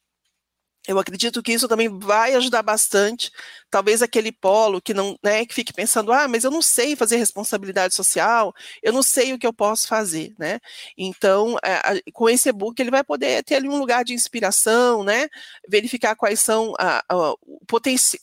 Eu 0.86 0.98
acredito 0.98 1.42
que 1.42 1.52
isso 1.52 1.68
também 1.68 1.98
vai 1.98 2.34
ajudar 2.34 2.62
bastante. 2.62 3.30
Talvez 3.70 4.00
aquele 4.00 4.32
polo 4.32 4.80
que 4.80 4.94
não, 4.94 5.18
né, 5.22 5.44
que 5.44 5.54
fique 5.54 5.72
pensando, 5.72 6.10
ah, 6.12 6.26
mas 6.26 6.44
eu 6.44 6.50
não 6.50 6.62
sei 6.62 6.96
fazer 6.96 7.16
responsabilidade 7.16 7.94
social, 7.94 8.54
eu 8.82 8.90
não 8.90 9.02
sei 9.02 9.34
o 9.34 9.38
que 9.38 9.46
eu 9.46 9.52
posso 9.52 9.86
fazer, 9.86 10.34
né? 10.38 10.58
Então, 10.96 11.58
é, 11.62 12.00
com 12.12 12.28
esse 12.28 12.48
e-book 12.48 12.80
ele 12.80 12.90
vai 12.90 13.04
poder 13.04 13.44
ter 13.44 13.56
ali 13.56 13.68
um 13.68 13.78
lugar 13.78 14.02
de 14.02 14.14
inspiração, 14.14 15.04
né? 15.04 15.28
Verificar 15.68 16.16
quais 16.16 16.40
são 16.40 16.72
a, 16.78 17.04
a, 17.06 17.34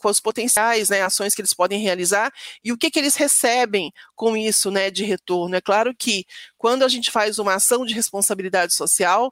os 0.03 0.19
potenciais, 0.19 0.89
né, 0.89 1.01
ações 1.03 1.35
que 1.35 1.41
eles 1.41 1.53
podem 1.53 1.79
realizar 1.79 2.31
e 2.63 2.71
o 2.71 2.77
que 2.77 2.89
que 2.89 2.97
eles 2.97 3.15
recebem 3.15 3.91
com 4.15 4.35
isso, 4.35 4.71
né, 4.71 4.89
de 4.89 5.03
retorno. 5.03 5.55
É 5.55 5.61
claro 5.61 5.93
que 5.95 6.25
quando 6.57 6.83
a 6.83 6.87
gente 6.87 7.11
faz 7.11 7.37
uma 7.37 7.53
ação 7.53 7.85
de 7.85 7.93
responsabilidade 7.93 8.73
social, 8.73 9.31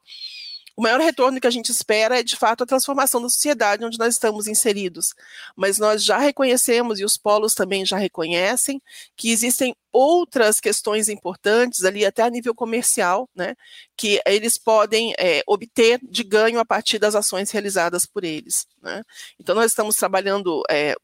o 0.76 0.82
maior 0.82 1.00
retorno 1.00 1.40
que 1.40 1.48
a 1.48 1.52
gente 1.52 1.70
espera 1.70 2.20
é, 2.20 2.24
de 2.24 2.36
fato, 2.36 2.64
a 2.64 2.68
transformação 2.68 3.22
da 3.22 3.30
sociedade 3.30 3.86
onde 3.86 3.98
nós 4.00 4.16
estamos 4.16 4.48
inseridos. 4.48 5.14
Mas 5.56 5.78
nós 5.78 6.04
já 6.04 6.18
reconhecemos, 6.18 7.00
e 7.00 7.06
os 7.06 7.18
polos 7.18 7.54
também 7.54 7.86
já 7.86 7.98
reconhecem, 7.98 8.82
que 9.16 9.32
existem 9.32 9.76
outras 9.92 10.60
questões 10.60 11.10
importantes 11.10 11.84
ali, 11.84 12.04
até 12.06 12.24
a 12.24 12.30
nível 12.30 12.56
comercial, 12.56 13.30
né, 13.36 13.56
que 13.96 14.20
eles 14.26 14.58
podem 14.58 15.14
é, 15.20 15.44
obter 15.46 16.00
de 16.02 16.24
ganho 16.24 16.60
a 16.60 16.66
partir 16.66 16.98
das 16.98 17.14
ações 17.14 17.52
realizadas 17.52 18.06
por 18.06 18.24
eles. 18.24 18.66
Né. 18.82 19.04
Então, 19.40 19.54
nós 19.54 19.72
estamos 19.72 19.96
trabalhando 19.96 20.64
é, 20.70 20.96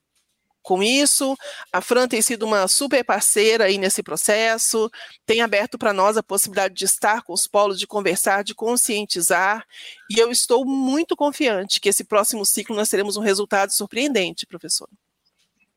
com 0.70 0.84
isso. 0.84 1.36
A 1.74 1.82
Fran 1.82 2.08
tem 2.08 2.22
sido 2.22 2.46
uma 2.46 2.68
super 2.68 3.04
parceira 3.04 3.64
aí 3.64 3.80
nesse 3.80 4.04
processo, 4.04 4.88
tem 5.26 5.42
aberto 5.42 5.80
para 5.80 5.92
nós 5.92 6.16
a 6.16 6.22
possibilidade 6.22 6.76
de 6.76 6.86
estar 6.86 7.24
com 7.24 7.34
os 7.34 7.48
polos, 7.48 7.80
de 7.80 7.88
conversar, 7.88 8.44
de 8.44 8.54
conscientizar, 8.54 9.66
e 10.12 10.20
eu 10.20 10.30
estou 10.30 10.64
muito 10.64 11.16
confiante 11.16 11.82
que 11.82 11.90
esse 11.90 12.04
próximo 12.04 12.46
ciclo 12.46 12.76
nós 12.76 12.88
teremos 12.88 13.18
um 13.18 13.22
resultado 13.22 13.72
surpreendente, 13.72 14.46
professor. 14.46 14.88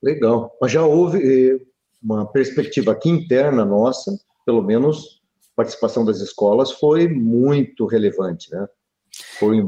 Legal. 0.02 0.54
Mas 0.60 0.70
já 0.70 0.84
houve 0.84 1.18
eh, 1.22 1.58
uma 2.02 2.26
perspectiva 2.26 2.92
aqui 2.92 3.08
interna 3.08 3.64
nossa, 3.64 4.14
pelo 4.44 4.60
menos 4.60 5.22
participação 5.56 6.04
das 6.04 6.20
escolas 6.20 6.70
foi 6.70 7.08
muito 7.08 7.86
relevante, 7.86 8.52
né? 8.52 8.68
Foi 9.38 9.62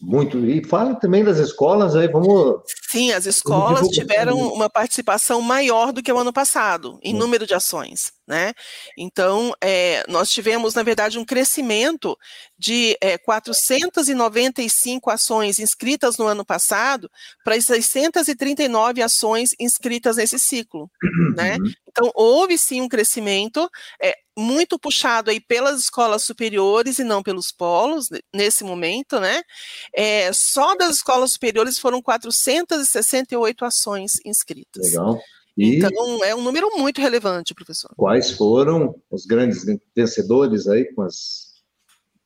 muito. 0.00 0.38
E 0.38 0.64
fala 0.64 0.94
também 0.94 1.22
das 1.22 1.36
escolas, 1.36 1.94
aí 1.94 2.08
vamos. 2.08 2.62
Sim, 2.94 3.12
as 3.12 3.26
escolas 3.26 3.88
tiveram 3.88 4.38
uma 4.38 4.70
participação 4.70 5.40
maior 5.40 5.92
do 5.92 6.02
que 6.02 6.12
o 6.12 6.18
ano 6.18 6.32
passado, 6.32 6.98
em 7.02 7.12
número 7.12 7.44
de 7.44 7.52
ações. 7.52 8.12
Né? 8.26 8.54
Então, 8.96 9.52
é, 9.60 10.02
nós 10.08 10.30
tivemos, 10.30 10.74
na 10.74 10.82
verdade, 10.82 11.18
um 11.18 11.24
crescimento 11.24 12.16
de 12.56 12.96
é, 13.00 13.18
495 13.18 15.10
ações 15.10 15.58
inscritas 15.58 16.16
no 16.16 16.26
ano 16.26 16.44
passado 16.44 17.10
para 17.44 17.60
639 17.60 19.02
ações 19.02 19.50
inscritas 19.58 20.16
nesse 20.16 20.38
ciclo. 20.38 20.88
Né? 21.36 21.56
Uhum. 21.56 21.72
Então, 21.86 22.10
houve 22.14 22.56
sim 22.56 22.80
um 22.80 22.88
crescimento 22.88 23.68
é, 24.02 24.16
muito 24.36 24.78
puxado 24.78 25.30
aí 25.30 25.40
pelas 25.40 25.80
escolas 25.80 26.24
superiores 26.24 26.98
e 26.98 27.04
não 27.04 27.22
pelos 27.22 27.52
polos, 27.52 28.08
nesse 28.34 28.64
momento, 28.64 29.20
né? 29.20 29.42
É, 29.94 30.32
só 30.32 30.74
das 30.74 30.96
escolas 30.96 31.32
superiores 31.32 31.78
foram 31.78 32.02
468 32.84 33.64
ações 33.64 34.12
inscritas. 34.24 34.92
Legal. 34.92 35.18
E 35.56 35.76
então, 35.76 36.24
é 36.24 36.34
um 36.34 36.42
número 36.42 36.68
muito 36.76 37.00
relevante, 37.00 37.54
professor. 37.54 37.90
Quais 37.96 38.32
foram 38.32 38.94
os 39.10 39.24
grandes 39.24 39.64
vencedores 39.94 40.66
aí 40.66 40.84
com 40.92 41.02
as 41.02 41.54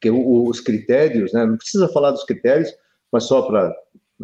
que 0.00 0.10
os 0.10 0.60
critérios, 0.60 1.32
né? 1.32 1.44
Não 1.44 1.56
precisa 1.56 1.88
falar 1.88 2.12
dos 2.12 2.24
critérios, 2.24 2.72
mas 3.12 3.24
só 3.24 3.42
para 3.42 3.74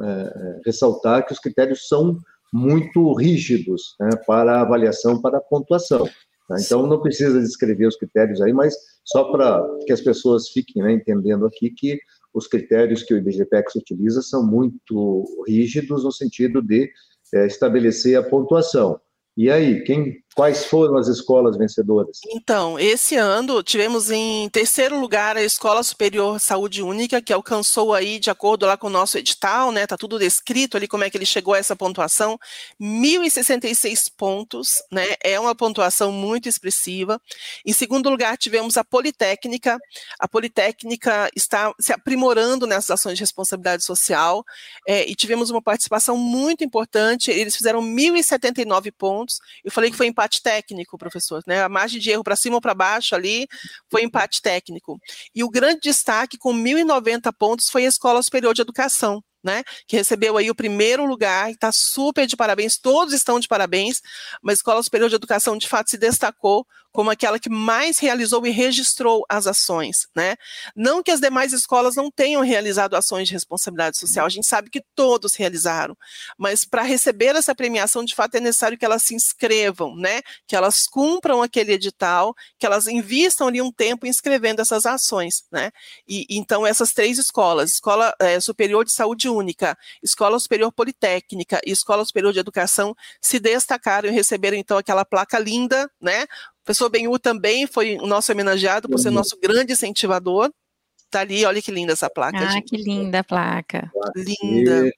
é, 0.01 0.07
é, 0.07 0.61
ressaltar 0.65 1.27
que 1.27 1.33
os 1.33 1.39
critérios 1.39 1.89
são 1.89 2.19
muito 2.53 3.13
rígidos 3.15 3.97
né, 3.99 4.11
para 4.27 4.61
avaliação, 4.61 5.21
para 5.21 5.41
pontuação. 5.41 6.09
Tá? 6.49 6.57
Então, 6.61 6.87
não 6.87 7.01
precisa 7.01 7.41
descrever 7.41 7.87
os 7.87 7.97
critérios 7.97 8.41
aí, 8.41 8.53
mas 8.53 8.77
só 9.05 9.25
para 9.33 9.63
que 9.85 9.93
as 9.93 10.01
pessoas 10.01 10.49
fiquem 10.49 10.83
né, 10.83 10.93
entendendo 10.93 11.47
aqui 11.47 11.71
que 11.71 11.99
os 12.35 12.49
critérios 12.49 13.05
que 13.05 13.15
o 13.15 13.17
IBGPEX 13.17 13.77
utiliza 13.77 14.21
são 14.21 14.45
muito 14.45 15.25
rígidos 15.47 16.03
no 16.03 16.11
sentido 16.11 16.61
de 16.61 16.91
é, 17.33 17.47
estabelecer 17.47 18.19
a 18.19 18.23
pontuação. 18.23 19.01
E 19.37 19.51
aí, 19.51 19.83
quem, 19.85 20.23
quais 20.35 20.65
foram 20.67 20.97
as 20.97 21.09
escolas 21.09 21.57
vencedoras? 21.57 22.21
Então, 22.29 22.79
esse 22.79 23.17
ano 23.17 23.63
tivemos 23.63 24.11
em 24.11 24.49
terceiro 24.49 24.99
lugar 24.99 25.37
a 25.37 25.43
Escola 25.43 25.83
Superior 25.83 26.41
Saúde 26.41 26.83
Única, 26.83 27.23
que 27.23 27.33
alcançou 27.33 27.95
aí, 27.95 28.19
de 28.19 28.31
acordo 28.31 28.67
lá 28.67 28.77
com 28.77 28.89
o 28.89 28.91
nosso 28.91 29.17
edital, 29.17 29.71
né, 29.71 29.87
tá 29.87 29.97
tudo 29.97 30.19
descrito 30.19 30.77
ali 30.77 30.89
como 30.89 31.05
é 31.05 31.11
que 31.11 31.17
ele 31.17 31.27
chegou 31.27 31.55
a 31.55 31.59
essa 31.59 31.77
pontuação, 31.77 32.39
1.066 32.81 34.11
pontos, 34.17 34.83
né, 34.91 35.15
é 35.23 35.39
uma 35.39 35.55
pontuação 35.55 36.11
muito 36.11 36.49
expressiva. 36.49 37.21
Em 37.65 37.73
segundo 37.73 38.11
lugar, 38.11 38.37
tivemos 38.37 38.77
a 38.77 38.85
Politécnica, 38.85 39.79
a 40.19 40.27
Politécnica 40.27 41.31
está 41.37 41.73
se 41.79 41.93
aprimorando 41.93 42.67
nessas 42.67 42.91
ações 42.91 43.17
de 43.17 43.23
responsabilidade 43.23 43.85
social, 43.85 44.45
é, 44.87 45.09
e 45.09 45.15
tivemos 45.15 45.51
uma 45.51 45.63
participação 45.63 46.17
muito 46.17 46.65
importante, 46.65 47.31
eles 47.31 47.57
fizeram 47.57 47.81
1.079 47.81 48.93
pontos. 48.97 49.39
Eu 49.65 49.71
falei 49.71 49.91
que 49.91 49.97
foi 49.97 50.07
empate 50.25 50.43
técnico, 50.43 50.99
professor, 50.99 51.43
né? 51.47 51.63
A 51.63 51.69
margem 51.69 52.01
de 52.01 52.11
erro 52.11 52.25
para 52.25 52.37
cima 52.37 52.57
ou 52.57 52.61
para 52.61 52.75
baixo 52.75 53.15
ali 53.15 53.47
foi 53.91 54.03
empate 54.03 54.41
técnico. 54.41 54.99
E 55.35 55.45
o 55.45 55.51
grande 55.51 55.81
destaque 55.83 56.39
com 56.39 56.53
1.090 56.53 57.33
pontos 57.39 57.69
foi 57.69 57.85
a 57.85 57.89
Escola 57.89 58.23
Superior 58.23 58.55
de 58.55 58.63
Educação. 58.63 59.23
Né, 59.45 59.63
que 59.87 59.97
recebeu 59.97 60.37
aí 60.37 60.51
o 60.51 60.55
primeiro 60.55 61.05
lugar, 61.05 61.51
está 61.51 61.71
super 61.71 62.27
de 62.27 62.37
parabéns, 62.37 62.79
todos 62.79 63.13
estão 63.13 63.39
de 63.39 63.47
parabéns, 63.47 64.01
mas 64.43 64.55
a 64.55 64.59
Escola 64.59 64.83
Superior 64.83 65.11
de 65.11 65.17
Educação 65.17 65.57
de 65.57 65.69
fato 65.69 65.91
se 65.91 65.99
destacou 65.99 66.67
como 66.95 67.11
aquela 67.11 67.41
que 67.41 67.51
mais 67.51 67.99
realizou 67.99 68.47
e 68.47 68.51
registrou 68.51 69.25
as 69.29 69.49
ações, 69.49 70.07
né? 70.15 70.37
Não 70.77 71.03
que 71.03 71.11
as 71.11 71.19
demais 71.19 71.53
escolas 71.53 71.97
não 71.97 72.09
tenham 72.09 72.41
realizado 72.41 72.95
ações 72.95 73.27
de 73.27 73.35
responsabilidade 73.35 73.99
social, 73.99 74.25
a 74.25 74.29
gente 74.29 74.47
sabe 74.47 74.71
que 74.71 74.81
todos 74.95 75.35
realizaram, 75.35 75.97
mas 76.39 76.65
para 76.65 76.83
receber 76.83 77.35
essa 77.35 77.53
premiação, 77.53 78.05
de 78.05 78.15
fato, 78.15 78.37
é 78.37 78.41
necessário 78.41 78.79
que 78.79 78.85
elas 78.85 79.03
se 79.03 79.13
inscrevam, 79.13 79.97
né? 79.97 80.23
Que 80.47 80.55
elas 80.55 80.87
cumpram 80.87 81.43
aquele 81.43 81.73
edital, 81.73 82.33
que 82.61 82.65
elas 82.65 82.87
invistam 82.87 83.49
ali 83.49 83.61
um 83.61 83.73
tempo 83.73 84.07
inscrevendo 84.07 84.63
essas 84.63 84.87
ações, 84.87 85.43
né? 85.51 85.73
E 86.07 86.25
então 86.31 86.65
essas 86.65 86.93
três 86.93 87.19
escolas, 87.19 87.73
Escola 87.73 88.15
é, 88.21 88.39
Superior 88.39 88.85
de 88.85 88.93
Saúde 88.93 89.29
Única, 89.35 89.77
Escola 90.03 90.39
Superior 90.39 90.73
Politécnica 90.73 91.61
e 91.67 91.71
Escola 91.71 92.05
Superior 92.05 92.33
de 92.33 92.39
Educação 92.39 92.95
se 93.21 93.39
destacaram 93.39 94.09
e 94.09 94.13
receberam 94.13 94.57
então 94.57 94.79
aquela 94.79 95.05
placa 95.05 95.39
linda, 95.39 95.91
né? 96.01 96.25
O 96.25 96.65
professor 96.65 96.89
Benhu 96.89 97.19
também 97.19 97.67
foi 97.67 97.97
o 97.97 98.07
nosso 98.07 98.33
homenageado 98.33 98.89
por 98.89 98.99
ser 98.99 99.09
uhum. 99.09 99.15
nosso 99.15 99.39
grande 99.41 99.73
incentivador. 99.73 100.51
Tá 101.11 101.21
ali, 101.21 101.45
olha 101.45 101.63
que 101.63 101.71
linda 101.71 101.93
essa 101.93 102.11
placa. 102.11 102.39
Ah, 102.39 102.51
gente. 102.51 102.71
que 102.71 102.77
linda 102.77 103.21
a 103.21 103.25
placa. 103.25 103.91
Linda. 104.17 104.91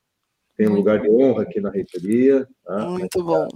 Tem 0.57 0.69
um 0.69 0.75
lugar 0.75 1.01
de 1.01 1.11
honra 1.11 1.43
aqui 1.43 1.61
na 1.61 1.71
reitoria. 1.71 2.49
Tá? 2.65 2.89
Muito 2.89 3.23
bom. 3.23 3.49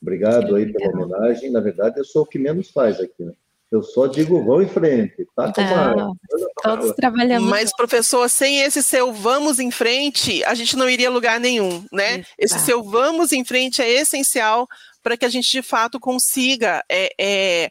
Obrigado 0.00 0.56
aí 0.56 0.72
pela 0.72 0.90
homenagem. 0.92 1.50
Na 1.50 1.60
verdade, 1.60 1.98
eu 1.98 2.04
sou 2.04 2.22
o 2.22 2.26
que 2.26 2.38
menos 2.38 2.70
faz 2.70 2.98
aqui, 2.98 3.22
né? 3.22 3.34
Eu 3.70 3.82
só 3.82 4.08
digo 4.08 4.44
vão 4.44 4.60
em 4.60 4.68
frente, 4.68 5.24
tá 5.36 5.52
Não, 5.96 6.16
todos 6.60 6.92
trabalhamos. 6.92 7.48
Mas, 7.48 7.70
professor, 7.76 8.28
sem 8.28 8.60
esse 8.62 8.82
seu 8.82 9.12
vamos 9.12 9.60
em 9.60 9.70
frente, 9.70 10.42
a 10.44 10.54
gente 10.54 10.76
não 10.76 10.90
iria 10.90 11.08
a 11.08 11.12
lugar 11.12 11.38
nenhum, 11.38 11.84
né? 11.92 12.14
Exato. 12.14 12.34
Esse 12.36 12.58
seu 12.60 12.82
vamos 12.82 13.30
em 13.30 13.44
frente 13.44 13.80
é 13.80 13.88
essencial 13.88 14.66
para 15.02 15.16
que 15.16 15.24
a 15.24 15.28
gente 15.28 15.50
de 15.50 15.62
fato 15.62 16.00
consiga 16.00 16.84
é, 16.88 17.14
é, 17.18 17.70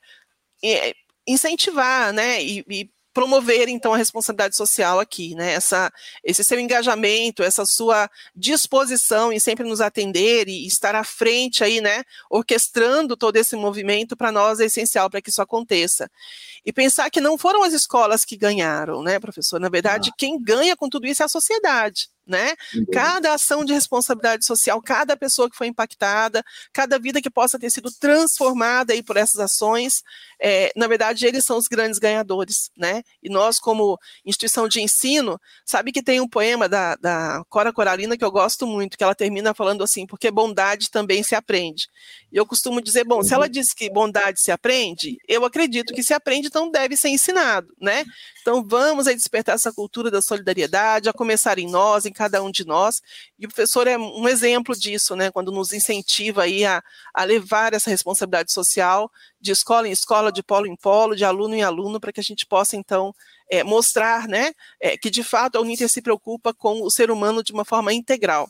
é, 0.64 0.94
incentivar, 1.28 2.14
né, 2.14 2.42
e, 2.42 2.66
e 2.70 2.90
promover 3.20 3.68
então 3.68 3.94
a 3.94 3.98
responsabilidade 3.98 4.56
social 4.56 4.98
aqui, 4.98 5.36
né? 5.36 5.52
Essa, 5.52 5.92
esse 6.24 6.42
seu 6.42 6.58
engajamento, 6.58 7.44
essa 7.44 7.66
sua 7.66 8.10
disposição 8.34 9.34
em 9.34 9.40
sempre 9.40 9.68
nos 9.68 9.82
atender 9.82 10.48
e 10.48 10.66
estar 10.66 10.96
à 10.96 11.04
frente 11.04 11.62
aí, 11.62 11.82
né? 11.82 12.06
Orquestrando 12.30 13.18
todo 13.18 13.36
esse 13.36 13.58
movimento 13.58 14.16
para 14.16 14.32
nós 14.32 14.62
é 14.62 14.66
essencial 14.68 15.10
para 15.10 15.22
que 15.22 15.30
isso 15.30 15.42
aconteça. 15.42 16.10
E 16.66 16.72
pensar 16.72 17.10
que 17.10 17.20
não 17.20 17.38
foram 17.38 17.62
as 17.62 17.74
escolas 17.74 18.24
que 18.24 18.38
ganharam, 18.38 19.04
né, 19.04 19.20
professor? 19.20 19.60
Na 19.60 19.68
verdade, 19.68 20.12
ah. 20.12 20.16
quem 20.18 20.42
ganha 20.42 20.78
com 20.78 20.88
tudo 20.88 21.06
isso 21.06 21.22
é 21.22 21.26
a 21.26 21.30
sociedade 21.30 22.08
né? 22.30 22.56
Cada 22.94 23.34
ação 23.34 23.66
de 23.66 23.74
responsabilidade 23.74 24.46
social, 24.46 24.82
cada 24.82 25.18
pessoa 25.18 25.50
que 25.50 25.58
foi 25.58 25.68
impactada, 25.68 26.44
cada 26.72 27.00
vida 27.00 27.22
que 27.22 27.30
possa 27.30 27.58
ter 27.58 27.72
sido 27.72 27.92
transformada 27.92 28.94
aí 28.94 29.02
por 29.02 29.18
essas 29.18 29.40
ações, 29.40 30.04
é, 30.40 30.72
na 30.76 30.88
verdade, 30.88 31.26
eles 31.26 31.44
são 31.44 31.58
os 31.58 31.68
grandes 31.68 31.98
ganhadores, 32.00 32.70
né? 32.78 33.04
E 33.22 33.30
nós, 33.30 33.60
como 33.60 34.00
instituição 34.24 34.68
de 34.68 34.80
ensino, 34.80 35.40
sabe 35.66 35.92
que 35.92 36.04
tem 36.04 36.22
um 36.22 36.30
poema 36.30 36.70
da, 36.70 36.96
da 36.96 37.44
Cora 37.50 37.74
Coralina 37.74 38.16
que 38.16 38.24
eu 38.24 38.32
gosto 38.32 38.68
muito, 38.68 38.98
que 38.98 39.04
ela 39.04 39.16
termina 39.16 39.54
falando 39.54 39.84
assim, 39.84 40.06
porque 40.06 40.30
bondade 40.30 40.92
também 40.92 41.24
se 41.24 41.34
aprende. 41.36 41.88
E 42.32 42.38
eu 42.38 42.46
costumo 42.46 42.82
dizer, 42.82 43.04
bom, 43.04 43.24
se 43.24 43.34
ela 43.34 43.46
uhum. 43.46 43.52
diz 43.52 43.74
que 43.74 43.90
bondade 43.90 44.40
se 44.40 44.52
aprende, 44.52 45.18
eu 45.28 45.44
acredito 45.44 45.94
que 45.94 46.04
se 46.04 46.14
aprende, 46.14 46.48
então 46.48 46.70
deve 46.70 46.96
ser 46.96 47.10
ensinado, 47.10 47.68
né? 47.82 48.06
Então 48.42 48.64
vamos 48.66 49.08
aí 49.08 49.16
despertar 49.16 49.56
essa 49.56 49.74
cultura 49.74 50.12
da 50.12 50.22
solidariedade, 50.22 51.10
a 51.10 51.14
começar 51.14 51.58
em 51.60 51.68
nós, 51.68 52.06
em 52.06 52.14
cada 52.20 52.44
um 52.44 52.52
de 52.52 52.66
nós. 52.66 53.02
E 53.40 53.46
o 53.46 53.48
professor 53.48 53.88
é 53.88 53.98
um 53.98 54.28
exemplo 54.28 54.76
disso, 54.76 55.16
né? 55.16 55.32
Quando 55.32 55.54
nos 55.54 55.72
incentiva 55.72 56.44
aí 56.44 56.66
a, 56.66 56.84
a 57.14 57.24
levar 57.24 57.74
essa 57.74 57.90
responsabilidade 57.90 58.52
social 58.52 59.10
de 59.40 59.54
escola 59.54 59.88
em 59.88 59.92
escola, 59.92 60.30
de 60.30 60.44
polo 60.44 60.68
em 60.68 60.76
polo, 60.76 61.16
de 61.16 61.24
aluno 61.24 61.56
em 61.56 61.64
aluno, 61.64 61.98
para 61.98 62.12
que 62.12 62.20
a 62.20 62.24
gente 62.24 62.46
possa 62.46 62.76
então 62.76 63.16
é, 63.50 63.64
mostrar, 63.64 64.28
né, 64.28 64.52
é, 64.82 64.98
que 64.98 65.10
de 65.10 65.24
fato 65.24 65.56
a 65.56 65.62
Uninter 65.62 65.88
se 65.88 66.02
preocupa 66.02 66.54
com 66.54 66.82
o 66.82 66.92
ser 66.92 67.10
humano 67.10 67.42
de 67.42 67.54
uma 67.54 67.64
forma 67.64 67.94
integral. 67.94 68.50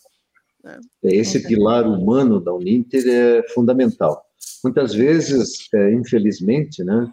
Né? 0.64 0.80
É, 1.04 1.16
esse 1.16 1.48
pilar 1.48 1.86
humano 1.86 2.40
da 2.40 2.52
Uninter 2.52 3.04
é 3.08 3.48
fundamental. 3.54 4.26
Muitas 4.64 4.96
vezes, 4.96 5.68
é, 5.76 5.94
infelizmente, 5.94 6.84
né, 6.84 7.08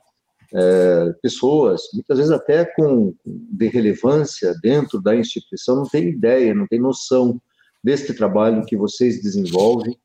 é, 0.56 1.12
pessoas, 1.20 1.82
muitas 1.92 2.16
vezes 2.16 2.32
até 2.32 2.64
com 2.64 3.14
de 3.24 3.68
relevância 3.68 4.54
dentro 4.62 5.02
da 5.02 5.14
instituição, 5.14 5.76
não 5.76 5.84
tem 5.84 6.08
ideia, 6.08 6.54
não 6.54 6.66
tem 6.66 6.80
noção 6.80 7.40
deste 7.84 8.14
trabalho 8.14 8.64
que 8.64 8.76
vocês 8.76 9.22
desenvolvem 9.22 9.98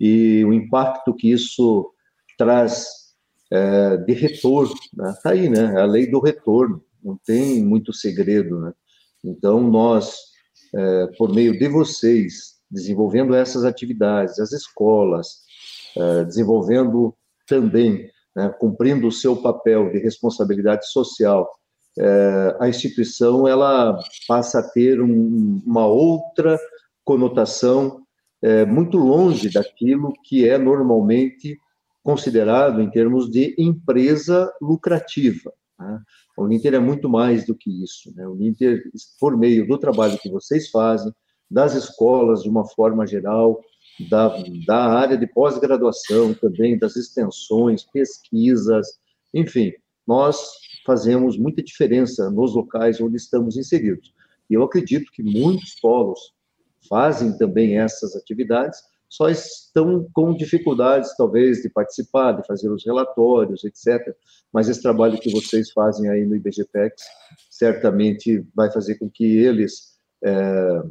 e 0.00 0.42
o 0.46 0.52
impacto 0.52 1.14
que 1.14 1.30
isso 1.30 1.92
traz 2.38 2.86
é, 3.50 3.98
de 3.98 4.14
retorno. 4.14 4.74
Né? 4.94 5.14
Tá 5.22 5.30
aí, 5.30 5.48
né? 5.48 5.74
É 5.76 5.80
a 5.82 5.84
lei 5.84 6.10
do 6.10 6.20
retorno, 6.20 6.82
não 7.04 7.18
tem 7.26 7.62
muito 7.62 7.92
segredo, 7.92 8.60
né? 8.60 8.72
Então 9.22 9.60
nós, 9.60 10.16
é, 10.74 11.06
por 11.18 11.34
meio 11.34 11.58
de 11.58 11.68
vocês, 11.68 12.54
desenvolvendo 12.70 13.34
essas 13.34 13.62
atividades, 13.64 14.38
as 14.38 14.52
escolas, 14.52 15.42
é, 15.96 16.24
desenvolvendo 16.24 17.14
também 17.46 18.10
né, 18.38 18.54
cumprindo 18.60 19.08
o 19.08 19.12
seu 19.12 19.34
papel 19.34 19.90
de 19.90 19.98
responsabilidade 19.98 20.88
social, 20.88 21.50
é, 21.98 22.56
a 22.60 22.68
instituição 22.68 23.48
ela 23.48 23.98
passa 24.28 24.60
a 24.60 24.62
ter 24.62 25.02
um, 25.02 25.60
uma 25.66 25.86
outra 25.86 26.56
conotação 27.04 28.00
é, 28.40 28.64
muito 28.64 28.96
longe 28.96 29.50
daquilo 29.50 30.12
que 30.22 30.48
é 30.48 30.56
normalmente 30.56 31.58
considerado 32.00 32.80
em 32.80 32.88
termos 32.88 33.28
de 33.28 33.56
empresa 33.58 34.48
lucrativa. 34.62 35.52
Né? 35.76 36.00
O 36.36 36.44
Uninter 36.44 36.74
é 36.74 36.78
muito 36.78 37.08
mais 37.08 37.44
do 37.44 37.56
que 37.56 37.82
isso. 37.82 38.14
Né? 38.14 38.24
O 38.24 38.34
Uninter, 38.34 38.84
por 39.18 39.36
meio 39.36 39.66
do 39.66 39.76
trabalho 39.78 40.16
que 40.16 40.30
vocês 40.30 40.70
fazem, 40.70 41.12
das 41.50 41.74
escolas 41.74 42.44
de 42.44 42.48
uma 42.48 42.64
forma 42.68 43.04
geral, 43.04 43.60
da, 44.08 44.34
da 44.66 44.84
área 44.84 45.16
de 45.16 45.26
pós-graduação 45.26 46.34
também, 46.34 46.78
das 46.78 46.96
extensões, 46.96 47.84
pesquisas, 47.84 48.98
enfim, 49.34 49.72
nós 50.06 50.38
fazemos 50.86 51.36
muita 51.36 51.62
diferença 51.62 52.30
nos 52.30 52.54
locais 52.54 53.00
onde 53.00 53.16
estamos 53.16 53.56
inseridos. 53.56 54.12
E 54.48 54.54
eu 54.54 54.62
acredito 54.62 55.10
que 55.12 55.22
muitos 55.22 55.74
polos 55.80 56.32
fazem 56.88 57.36
também 57.36 57.78
essas 57.78 58.16
atividades, 58.16 58.80
só 59.08 59.28
estão 59.28 60.06
com 60.12 60.34
dificuldades, 60.34 61.16
talvez, 61.16 61.62
de 61.62 61.70
participar, 61.70 62.32
de 62.32 62.46
fazer 62.46 62.70
os 62.70 62.84
relatórios, 62.84 63.64
etc. 63.64 64.14
Mas 64.52 64.68
esse 64.68 64.82
trabalho 64.82 65.18
que 65.18 65.30
vocês 65.30 65.70
fazem 65.72 66.08
aí 66.10 66.26
no 66.26 66.36
IBGPEX 66.36 67.02
certamente 67.50 68.46
vai 68.54 68.70
fazer 68.70 68.96
com 68.96 69.08
que 69.08 69.24
eles 69.24 69.98
é, 70.22 70.82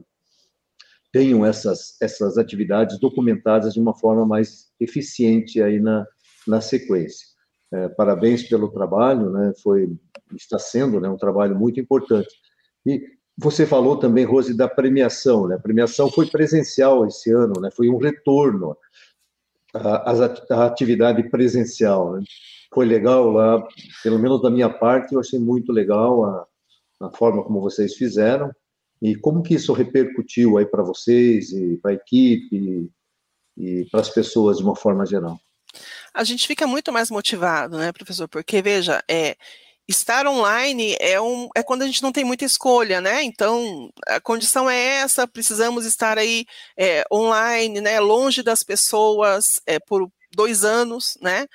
tenham 1.12 1.46
essas, 1.46 1.96
essas 2.02 2.38
atividades 2.38 3.00
documentadas 3.00 3.74
de 3.74 3.80
uma 3.80 3.98
forma 3.98 4.26
mais 4.26 4.68
eficiente 4.80 5.62
aí 5.62 5.80
na, 5.80 6.06
na 6.48 6.62
sequência. 6.62 7.26
É, 7.72 7.90
parabéns 7.90 8.44
pelo 8.44 8.72
trabalho, 8.72 9.30
né? 9.30 9.54
Foi, 9.62 9.92
está 10.36 10.58
sendo 10.58 11.00
né, 11.02 11.10
um 11.10 11.18
trabalho 11.18 11.58
muito 11.58 11.80
importante. 11.80 12.30
E 12.86 13.02
você 13.38 13.66
falou 13.66 13.98
também, 13.98 14.26
Rose, 14.26 14.56
da 14.56 14.68
premiação, 14.68 15.48
né? 15.48 15.56
A 15.56 15.60
premiação 15.60 16.10
foi 16.10 16.28
presencial 16.28 17.06
esse 17.06 17.32
ano, 17.32 17.60
né? 17.60 17.70
Foi 17.72 17.90
um 17.90 17.98
retorno 17.98 18.76
à, 19.74 20.12
à 20.52 20.66
atividade 20.66 21.30
presencial, 21.30 22.14
né? 22.14 22.24
Foi 22.74 22.86
legal 22.86 23.30
lá, 23.32 23.66
pelo 24.04 24.20
menos 24.20 24.42
da 24.42 24.50
minha 24.50 24.70
parte, 24.70 25.14
eu 25.14 25.20
achei 25.20 25.40
muito 25.40 25.72
legal 25.72 26.26
a, 26.26 26.48
a 27.02 27.10
forma 27.12 27.44
como 27.44 27.62
vocês 27.62 27.96
fizeram. 27.96 28.52
E 29.02 29.16
como 29.16 29.44
que 29.44 29.54
isso 29.56 29.74
repercutiu 29.74 30.58
aí 30.58 30.66
para 30.66 30.84
vocês 30.84 31.52
e 31.52 31.78
para 31.78 31.92
a 31.92 31.94
equipe 31.96 32.90
e, 33.58 33.86
para 33.92 34.02
as 34.02 34.10
pessoas 34.10 34.58
de 34.58 34.64
uma 34.64 34.76
forma 34.76 35.06
geral? 35.06 35.40
A 36.14 36.24
gente 36.24 36.48
fica 36.48 36.66
muito 36.66 36.92
mais 36.92 37.12
motivado, 37.12 37.78
né, 37.78 37.92
professor? 37.92 38.28
Porque 38.28 38.62
veja, 38.62 39.04
é, 39.10 39.36
estar 39.88 40.28
online 40.28 40.98
é, 41.00 41.20
um, 41.22 41.48
é 41.56 41.64
quando 41.64 41.84
a 41.84 41.86
gente 41.86 42.04
não 42.04 42.12
tem 42.12 42.24
muita 42.24 42.44
escolha, 42.44 43.00
né? 43.00 43.24
Então, 43.24 43.90
a 44.08 44.20
condição 44.20 44.70
é 44.70 44.98
essa, 44.98 45.28
precisamos 45.28 45.86
estar 45.86 46.18
aí 46.18 46.46
é, 46.78 47.04
online, 47.12 47.80
né? 47.80 48.00
Longe 48.00 48.44
das 48.44 48.64
pessoas 48.64 49.62
é, 49.66 49.80
por 49.80 50.10
dois 50.36 50.64
anos, 50.64 51.18
né? 51.22 51.48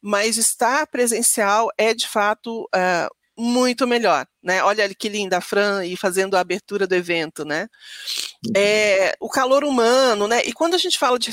Mas 0.00 0.36
estar 0.36 0.86
presencial 0.86 1.68
é 1.78 1.94
de 1.94 2.08
fato 2.08 2.68
é, 2.74 3.08
muito 3.36 3.86
melhor, 3.86 4.26
né? 4.42 4.62
Olha 4.62 4.92
que 4.94 5.08
linda 5.08 5.38
a 5.38 5.40
Fran 5.40 5.84
e 5.84 5.96
fazendo 5.96 6.36
a 6.36 6.40
abertura 6.40 6.86
do 6.86 6.94
evento, 6.94 7.44
né? 7.44 7.68
É, 8.56 9.14
o 9.20 9.28
calor 9.28 9.64
humano, 9.64 10.26
né? 10.26 10.42
E 10.44 10.52
quando 10.52 10.74
a 10.74 10.78
gente 10.78 10.98
fala 10.98 11.18
de 11.18 11.32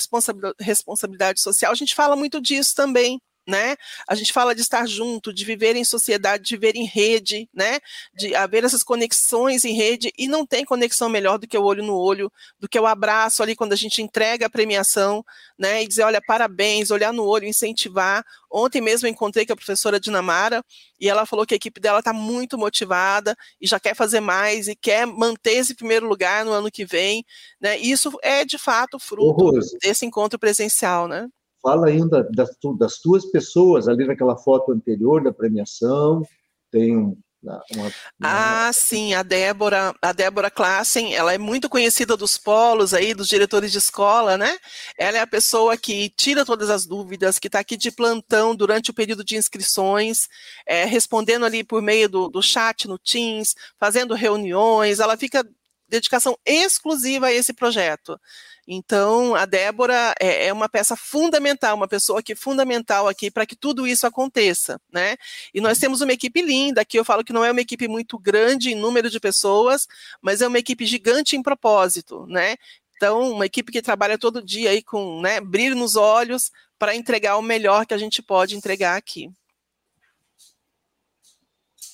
responsabilidade 0.59 1.39
social, 1.41 1.71
a 1.71 1.75
gente 1.75 1.95
fala 1.95 2.15
muito 2.15 2.41
disso 2.41 2.75
também, 2.75 3.21
né? 3.45 3.75
A 4.07 4.15
gente 4.15 4.31
fala 4.31 4.55
de 4.55 4.61
estar 4.61 4.87
junto, 4.87 5.33
de 5.33 5.43
viver 5.43 5.75
em 5.75 5.83
sociedade, 5.83 6.43
de 6.43 6.55
viver 6.55 6.75
em 6.75 6.85
rede, 6.85 7.49
né? 7.53 7.79
De 8.13 8.33
haver 8.35 8.63
essas 8.63 8.83
conexões 8.83 9.65
em 9.65 9.73
rede 9.73 10.11
e 10.17 10.27
não 10.27 10.45
tem 10.45 10.63
conexão 10.63 11.09
melhor 11.09 11.37
do 11.37 11.47
que 11.47 11.57
o 11.57 11.63
olho 11.63 11.83
no 11.83 11.95
olho, 11.95 12.31
do 12.59 12.69
que 12.69 12.79
o 12.79 12.87
abraço 12.87 13.43
ali 13.43 13.55
quando 13.55 13.73
a 13.73 13.77
gente 13.77 14.01
entrega 14.01 14.45
a 14.45 14.49
premiação, 14.49 15.23
né? 15.57 15.83
E 15.83 15.87
dizer, 15.87 16.03
olha, 16.03 16.21
parabéns, 16.25 16.89
olhar 16.89 17.11
no 17.11 17.25
olho, 17.25 17.45
incentivar. 17.45 18.23
Ontem 18.49 18.81
mesmo 18.81 19.07
eu 19.07 19.11
encontrei 19.11 19.45
com 19.45 19.53
a 19.53 19.57
professora 19.57 19.99
Dinamara 19.99 20.63
e 20.99 21.09
ela 21.09 21.25
falou 21.25 21.45
que 21.45 21.53
a 21.53 21.57
equipe 21.57 21.81
dela 21.81 21.99
está 21.99 22.13
muito 22.13 22.57
motivada 22.57 23.35
e 23.59 23.67
já 23.67 23.79
quer 23.79 23.95
fazer 23.95 24.21
mais 24.21 24.67
e 24.67 24.75
quer 24.75 25.05
manter 25.05 25.53
esse 25.53 25.75
primeiro 25.75 26.07
lugar 26.07 26.45
no 26.45 26.51
ano 26.51 26.71
que 26.71 26.85
vem, 26.85 27.25
né? 27.59 27.77
E 27.79 27.91
isso 27.91 28.11
é 28.21 28.45
de 28.45 28.57
fato 28.57 28.97
fruto 28.99 29.51
desse 29.81 30.05
encontro 30.05 30.39
presencial, 30.39 31.07
né? 31.07 31.27
Fala 31.63 31.87
ainda 31.87 32.27
das, 32.35 32.49
das 32.77 32.99
tuas 32.99 33.25
pessoas 33.25 33.87
ali 33.87 34.05
naquela 34.05 34.35
foto 34.35 34.73
anterior 34.73 35.23
da 35.23 35.31
premiação, 35.31 36.21
tem 36.69 37.15
uma, 37.43 37.61
uma... 37.71 37.91
Ah, 38.21 38.71
sim, 38.73 39.13
a 39.13 39.23
Débora, 39.23 39.93
a 40.01 40.11
Débora 40.13 40.51
Klassen, 40.51 41.13
ela 41.13 41.33
é 41.33 41.37
muito 41.37 41.69
conhecida 41.69 42.17
dos 42.17 42.37
polos 42.37 42.93
aí, 42.93 43.13
dos 43.13 43.27
diretores 43.27 43.71
de 43.71 43.77
escola, 43.77 44.37
né? 44.37 44.57
Ela 44.97 45.17
é 45.17 45.21
a 45.21 45.27
pessoa 45.27 45.77
que 45.77 46.09
tira 46.09 46.45
todas 46.45 46.69
as 46.69 46.85
dúvidas, 46.85 47.39
que 47.39 47.47
está 47.47 47.59
aqui 47.59 47.77
de 47.77 47.91
plantão 47.91 48.55
durante 48.55 48.91
o 48.91 48.93
período 48.93 49.23
de 49.23 49.35
inscrições, 49.37 50.27
é, 50.67 50.85
respondendo 50.85 51.45
ali 51.45 51.63
por 51.63 51.81
meio 51.81 52.09
do, 52.09 52.29
do 52.29 52.41
chat 52.41 52.87
no 52.87 52.97
Teams, 52.97 53.55
fazendo 53.79 54.13
reuniões, 54.13 54.99
ela 54.99 55.17
fica 55.17 55.45
dedicação 55.93 56.35
exclusiva 56.43 57.27
a 57.27 57.31
esse 57.31 57.53
projeto. 57.53 58.19
Então, 58.67 59.35
a 59.35 59.45
Débora 59.45 60.15
é, 60.19 60.47
é, 60.47 60.53
uma 60.53 60.67
peça 60.67 60.95
fundamental, 60.95 61.75
uma 61.75 61.87
pessoa 61.87 62.23
que 62.23 62.31
é 62.31 62.35
fundamental 62.35 63.07
aqui 63.07 63.29
para 63.29 63.45
que 63.45 63.55
tudo 63.55 63.85
isso 63.85 64.07
aconteça, 64.07 64.81
né? 64.91 65.17
E 65.53 65.61
nós 65.61 65.77
temos 65.77 66.01
uma 66.01 66.13
equipe 66.13 66.41
linda, 66.41 66.81
aqui 66.81 66.97
eu 66.97 67.05
falo 67.05 67.23
que 67.23 67.33
não 67.33 67.45
é 67.45 67.51
uma 67.51 67.61
equipe 67.61 67.87
muito 67.87 68.17
grande 68.17 68.71
em 68.71 68.75
número 68.75 69.09
de 69.09 69.19
pessoas, 69.19 69.87
mas 70.21 70.41
é 70.41 70.47
uma 70.47 70.57
equipe 70.57 70.85
gigante 70.85 71.35
em 71.35 71.43
propósito, 71.43 72.25
né? 72.27 72.55
Então, 72.95 73.33
uma 73.33 73.45
equipe 73.45 73.71
que 73.71 73.81
trabalha 73.81 74.17
todo 74.17 74.41
dia 74.41 74.71
aí 74.71 74.81
com 74.81 75.21
né, 75.21 75.39
brilho 75.41 75.75
nos 75.75 75.95
olhos 75.95 76.51
para 76.79 76.95
entregar 76.95 77.37
o 77.37 77.41
melhor 77.41 77.85
que 77.85 77.93
a 77.93 77.97
gente 77.97 78.23
pode 78.23 78.55
entregar 78.55 78.95
aqui. 78.95 79.29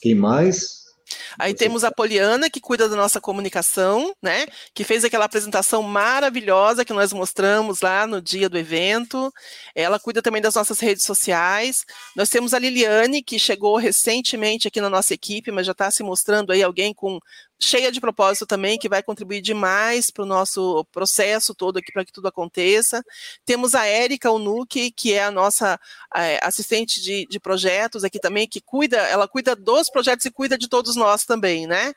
Quem 0.01 0.15
mais? 0.15 0.88
Aí 1.37 1.53
temos 1.53 1.83
a 1.83 1.91
Poliana, 1.91 2.49
que 2.49 2.59
cuida 2.59 2.87
da 2.87 2.95
nossa 2.95 3.21
comunicação, 3.21 4.13
né? 4.21 4.45
Que 4.73 4.83
fez 4.83 5.03
aquela 5.03 5.25
apresentação 5.25 5.81
maravilhosa 5.81 6.85
que 6.85 6.93
nós 6.93 7.13
mostramos 7.13 7.81
lá 7.81 8.05
no 8.05 8.21
dia 8.21 8.49
do 8.49 8.57
evento. 8.57 9.31
Ela 9.75 9.99
cuida 9.99 10.21
também 10.21 10.41
das 10.41 10.55
nossas 10.55 10.79
redes 10.79 11.03
sociais. 11.03 11.85
Nós 12.15 12.29
temos 12.29 12.53
a 12.53 12.59
Liliane, 12.59 13.23
que 13.23 13.39
chegou 13.39 13.77
recentemente 13.77 14.67
aqui 14.67 14.81
na 14.81 14.89
nossa 14.89 15.13
equipe, 15.13 15.51
mas 15.51 15.65
já 15.65 15.71
está 15.71 15.89
se 15.91 16.03
mostrando 16.03 16.51
aí 16.51 16.63
alguém 16.63 16.93
com 16.93 17.19
cheia 17.59 17.91
de 17.91 17.99
propósito 17.99 18.45
também, 18.45 18.77
que 18.79 18.87
vai 18.87 19.03
contribuir 19.03 19.41
demais 19.41 20.09
para 20.09 20.23
o 20.23 20.27
nosso 20.27 20.85
processo 20.91 21.53
todo 21.53 21.77
aqui, 21.77 21.91
para 21.91 22.05
que 22.05 22.11
tudo 22.11 22.27
aconteça. 22.27 23.03
Temos 23.45 23.75
a 23.75 23.85
Érica 23.85 24.31
Unuki, 24.31 24.91
que 24.91 25.13
é 25.13 25.23
a 25.23 25.31
nossa 25.31 25.79
é, 26.15 26.39
assistente 26.41 27.01
de, 27.01 27.27
de, 27.29 27.39
projetos 27.39 28.03
aqui 28.03 28.19
também, 28.19 28.47
que 28.47 28.61
cuida, 28.61 28.97
ela 28.97 29.27
cuida 29.27 29.55
dos 29.55 29.89
projetos 29.89 30.25
e 30.25 30.31
cuida 30.31 30.57
de 30.57 30.69
todos 30.69 30.95
nós 30.95 31.25
também, 31.25 31.67
né? 31.67 31.93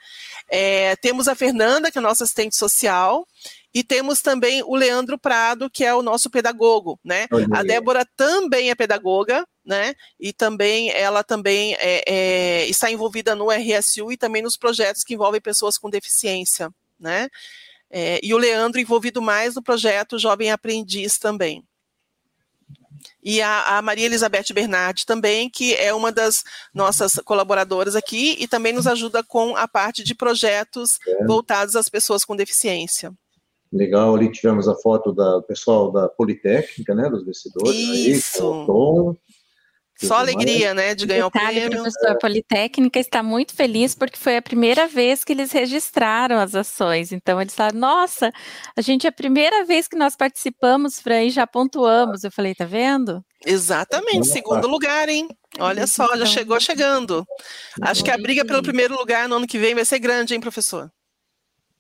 É, 0.49 0.97
temos 0.97 1.29
a 1.29 1.35
Fernanda, 1.35 1.91
que 1.91 1.99
é 1.99 2.01
a 2.01 2.03
nossa 2.03 2.25
assistente 2.25 2.57
social, 2.57 3.27
e 3.75 3.85
temos 3.85 4.21
também 4.21 4.63
o 4.65 4.75
Leandro 4.75 5.19
Prado, 5.19 5.71
que 5.71 5.85
é 5.85 5.95
o 5.95 6.03
nosso 6.03 6.29
pedagogo, 6.29 6.99
né? 7.05 7.27
A 7.53 7.63
Débora 7.63 8.07
também 8.17 8.71
é 8.71 8.75
pedagoga, 8.75 9.47
né? 9.65 9.95
E 10.19 10.33
também 10.33 10.91
ela 10.91 11.23
também 11.23 11.75
é, 11.75 12.03
é, 12.07 12.67
está 12.67 12.91
envolvida 12.91 13.35
no 13.35 13.49
RSU 13.51 14.13
e 14.13 14.17
também 14.17 14.43
nos 14.43 14.57
projetos 14.57 15.05
que 15.05 15.15
envolvem 15.15 15.41
pessoas 15.41 15.79
com 15.79 15.91
deficiência, 15.91 16.71
né? 16.99 17.29
É, 17.91 18.19
e 18.23 18.33
o 18.33 18.39
Leandro 18.39 18.81
envolvido 18.81 19.21
mais 19.21 19.55
no 19.55 19.63
projeto 19.63 20.19
Jovem 20.19 20.51
Aprendiz 20.51 21.19
também. 21.19 21.63
E 23.23 23.41
a, 23.41 23.79
a, 23.79 23.83
Maria 23.83 24.07
Elizabeth 24.07 24.53
Bernardi 24.55 25.05
também, 25.05 25.51
que 25.51 25.75
é 25.75 25.93
uma 25.93 26.11
das 26.11 26.43
nossas 26.73 27.15
colaboradoras 27.25 27.95
aqui 27.95 28.37
e 28.39 28.49
também 28.49 28.73
nos 28.73 28.87
ajuda 28.87 29.23
com 29.23 29.57
a 29.57 29.69
parte 29.69 30.03
de 30.03 30.15
projetos 30.15 30.99
é. 31.07 31.25
voltados 31.25 31.77
às 31.77 31.89
pessoas 31.89 32.25
com 32.25 32.35
deficiência. 32.35 33.13
Legal, 33.73 34.15
ali 34.15 34.31
tivemos 34.31 34.69
a 34.69 34.75
foto 34.75 35.13
do 35.13 35.43
pessoal 35.43 35.91
da 35.91 36.09
Politécnica, 36.09 36.95
né, 36.95 37.09
dos 37.09 37.25
vencedores. 37.25 37.75
Isso. 37.75 38.53
Aí, 38.53 38.67
Tom, 38.67 39.17
só 40.07 40.17
alegria, 40.19 40.75
né, 40.75 40.95
de 40.95 41.07
ganhar 41.07 41.25
Detalhe, 41.25 41.59
o 41.59 41.61
prêmio. 41.63 41.81
O 41.81 41.83
professor 41.83 42.19
Politécnica 42.19 42.99
está 42.99 43.23
muito 43.23 43.55
feliz 43.55 43.95
porque 43.95 44.19
foi 44.19 44.37
a 44.37 44.43
primeira 44.43 44.87
vez 44.87 45.25
que 45.25 45.33
eles 45.33 45.53
registraram 45.53 46.39
as 46.39 46.55
ações. 46.55 47.13
Então, 47.13 47.41
eles 47.41 47.55
falaram, 47.55 47.79
nossa, 47.79 48.33
a 48.77 48.81
gente 48.81 49.07
é 49.07 49.11
a 49.11 49.13
primeira 49.13 49.65
vez 49.65 49.89
que 49.89 49.97
nós 49.97 50.17
participamos, 50.17 51.01
Fran, 51.01 51.23
e 51.23 51.31
já 51.31 51.47
pontuamos. 51.47 52.25
Eu 52.25 52.31
falei, 52.31 52.55
tá 52.55 52.65
vendo? 52.65 53.25
Exatamente, 53.45 54.29
segundo 54.29 54.69
lugar, 54.69 55.09
hein? 55.09 55.29
Olha 55.59 55.87
só, 55.87 56.07
já 56.09 56.15
então. 56.15 56.27
chegou 56.27 56.61
chegando. 56.61 57.27
Acho 57.81 58.05
que 58.05 58.11
a 58.11 58.17
briga 58.17 58.45
pelo 58.45 58.63
primeiro 58.63 58.97
lugar 58.97 59.29
no 59.29 59.37
ano 59.37 59.47
que 59.47 59.59
vem 59.59 59.75
vai 59.75 59.85
ser 59.85 59.99
grande, 59.99 60.35
hein, 60.35 60.41
professor? 60.41 60.91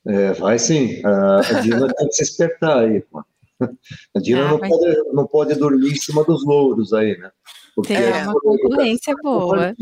É, 0.06 0.32
vai 0.32 0.58
sim. 0.58 1.00
A 1.04 1.60
Dina 1.60 1.86
tem 1.94 2.08
que 2.08 2.14
se 2.14 2.22
espertar 2.24 2.80
aí, 2.80 3.00
pô. 3.02 3.24
A 4.14 4.18
Dina 4.18 4.44
ah, 4.44 4.50
não, 4.50 4.58
pode, 4.58 5.02
não 5.12 5.26
pode 5.26 5.54
dormir 5.54 5.92
em 5.92 5.96
cima 5.96 6.24
dos 6.24 6.44
louros 6.44 6.92
aí, 6.92 7.16
né? 7.18 7.30
Porque 7.74 7.94
é 7.94 8.22
uma 8.24 8.40
concorrência 8.40 9.14
boa. 9.22 9.56
Né? 9.56 9.74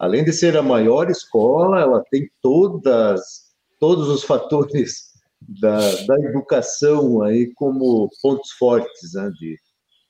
Além 0.00 0.24
de 0.24 0.32
ser 0.32 0.56
a 0.56 0.62
maior 0.62 1.10
escola, 1.10 1.80
ela 1.80 2.02
tem 2.10 2.28
todas, 2.42 3.46
todos 3.78 4.08
os 4.08 4.24
fatores 4.24 5.12
da, 5.40 5.78
da 6.06 6.14
educação 6.16 7.22
aí 7.22 7.52
como 7.54 8.10
pontos 8.22 8.50
fortes 8.52 9.14
né, 9.14 9.30
de, 9.38 9.56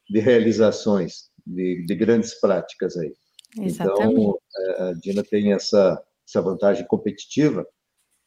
de 0.09 0.21
realizações, 0.21 1.31
de, 1.47 1.85
de 1.85 1.95
grandes 1.95 2.39
práticas 2.41 2.97
aí. 2.97 3.13
Exatamente. 3.59 4.21
Então, 4.21 4.39
é, 4.59 4.83
a 4.83 4.93
Dina 4.95 5.23
tem 5.23 5.53
essa, 5.53 6.03
essa 6.27 6.43
vantagem 6.43 6.87
competitiva, 6.87 7.67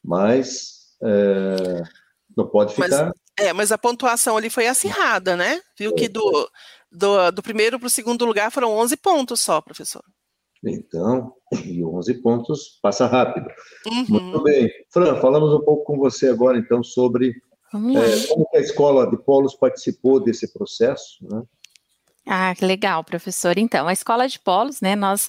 mas 0.03 0.95
é, 1.03 1.84
não 2.36 2.47
pode 2.47 2.73
ficar... 2.73 2.88
Mas, 2.88 3.12
é, 3.38 3.53
mas 3.53 3.71
a 3.71 3.77
pontuação 3.77 4.38
ali 4.38 4.49
foi 4.49 4.67
acirrada, 4.67 5.36
né? 5.36 5.62
Viu 5.77 5.93
que 5.95 6.10
do, 6.10 6.49
do, 6.91 7.32
do 7.32 7.43
primeiro 7.43 7.80
para 7.80 7.88
o 7.88 7.89
segundo 7.89 8.25
lugar 8.25 8.52
foram 8.52 8.71
11 8.78 8.97
pontos 8.97 9.39
só, 9.39 9.62
professor. 9.62 10.04
Então, 10.63 11.34
e 11.65 11.84
11 11.84 12.15
pontos 12.15 12.80
passa 12.82 13.06
rápido. 13.06 13.47
Uhum. 13.88 14.06
Muito 14.10 14.43
bem. 14.43 14.69
Fran, 14.89 15.15
falamos 15.21 15.54
um 15.54 15.63
pouco 15.63 15.84
com 15.86 15.97
você 15.97 16.30
agora, 16.30 16.58
então, 16.58 16.84
sobre 16.84 17.30
é, 17.73 18.28
como 18.28 18.47
a 18.54 18.60
escola 18.60 19.10
de 19.10 19.17
polos 19.17 19.56
participou 19.56 20.19
desse 20.19 20.52
processo, 20.52 21.17
né? 21.21 21.43
Ah, 22.31 22.53
legal, 22.61 23.03
professor. 23.03 23.57
Então, 23.57 23.87
a 23.87 23.93
escola 23.93 24.27
de 24.27 24.37
polos, 24.39 24.81
né, 24.81 24.95
nós 24.95 25.27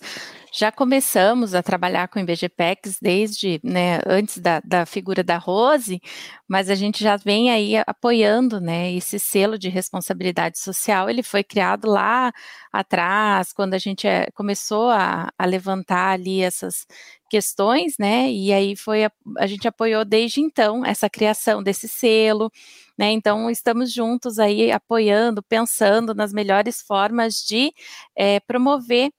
já 0.52 0.70
começamos 0.70 1.54
a 1.54 1.62
trabalhar 1.62 2.08
com 2.08 2.18
IBGPEX 2.18 2.98
desde 3.00 3.58
né, 3.64 4.00
antes 4.06 4.36
da, 4.36 4.60
da 4.60 4.84
figura 4.84 5.24
da 5.24 5.38
Rose, 5.38 5.98
mas 6.46 6.68
a 6.68 6.74
gente 6.74 7.02
já 7.02 7.16
vem 7.16 7.50
aí 7.50 7.74
apoiando 7.86 8.60
né, 8.60 8.92
esse 8.92 9.18
selo 9.18 9.58
de 9.58 9.70
responsabilidade 9.70 10.58
social. 10.58 11.08
Ele 11.08 11.22
foi 11.22 11.42
criado 11.42 11.88
lá 11.88 12.32
atrás, 12.70 13.50
quando 13.54 13.72
a 13.72 13.78
gente 13.78 14.06
é, 14.06 14.30
começou 14.34 14.90
a, 14.90 15.30
a, 15.38 15.46
levantar 15.46 16.10
ali 16.12 16.42
essas 16.42 16.86
questões, 17.30 17.94
né? 17.98 18.30
E 18.30 18.52
aí 18.52 18.76
foi 18.76 19.04
a, 19.04 19.12
a 19.38 19.46
gente 19.46 19.66
apoiou 19.68 20.04
desde 20.04 20.40
então 20.40 20.84
essa 20.84 21.08
criação 21.08 21.62
desse 21.62 21.88
selo. 21.88 22.50
Né, 22.98 23.12
então, 23.12 23.48
estamos 23.48 23.90
juntos 23.90 24.38
aí 24.38 24.70
apoiando, 24.70 25.42
pensando 25.42 26.14
nas 26.14 26.34
melhores 26.34 26.82
formas 26.82 27.36
de 27.36 27.72
é, 28.14 28.40
promover 28.40 29.10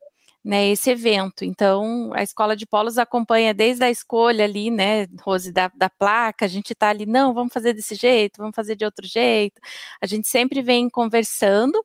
né, 0.44 0.70
esse 0.70 0.92
evento. 0.92 1.44
Então, 1.44 2.12
a 2.14 2.22
Escola 2.22 2.56
de 2.56 2.68
Polos 2.68 3.00
acompanha 3.00 3.54
desde 3.56 3.84
a 3.84 3.90
escolha 3.90 4.46
ali, 4.46 4.70
né, 4.70 5.08
Rose, 5.22 5.52
da, 5.52 5.72
da 5.76 5.90
placa, 5.90 6.46
a 6.46 6.48
gente 6.48 6.74
está 6.74 6.90
ali, 6.90 7.08
não, 7.08 7.34
vamos 7.34 7.54
fazer 7.54 7.74
desse 7.74 7.96
jeito, 7.96 8.38
vamos 8.38 8.56
fazer 8.56 8.76
de 8.76 8.86
outro 8.86 9.08
jeito. 9.08 9.60
A 10.02 10.06
gente 10.06 10.28
sempre 10.28 10.62
vem 10.62 10.88
conversando 10.90 11.84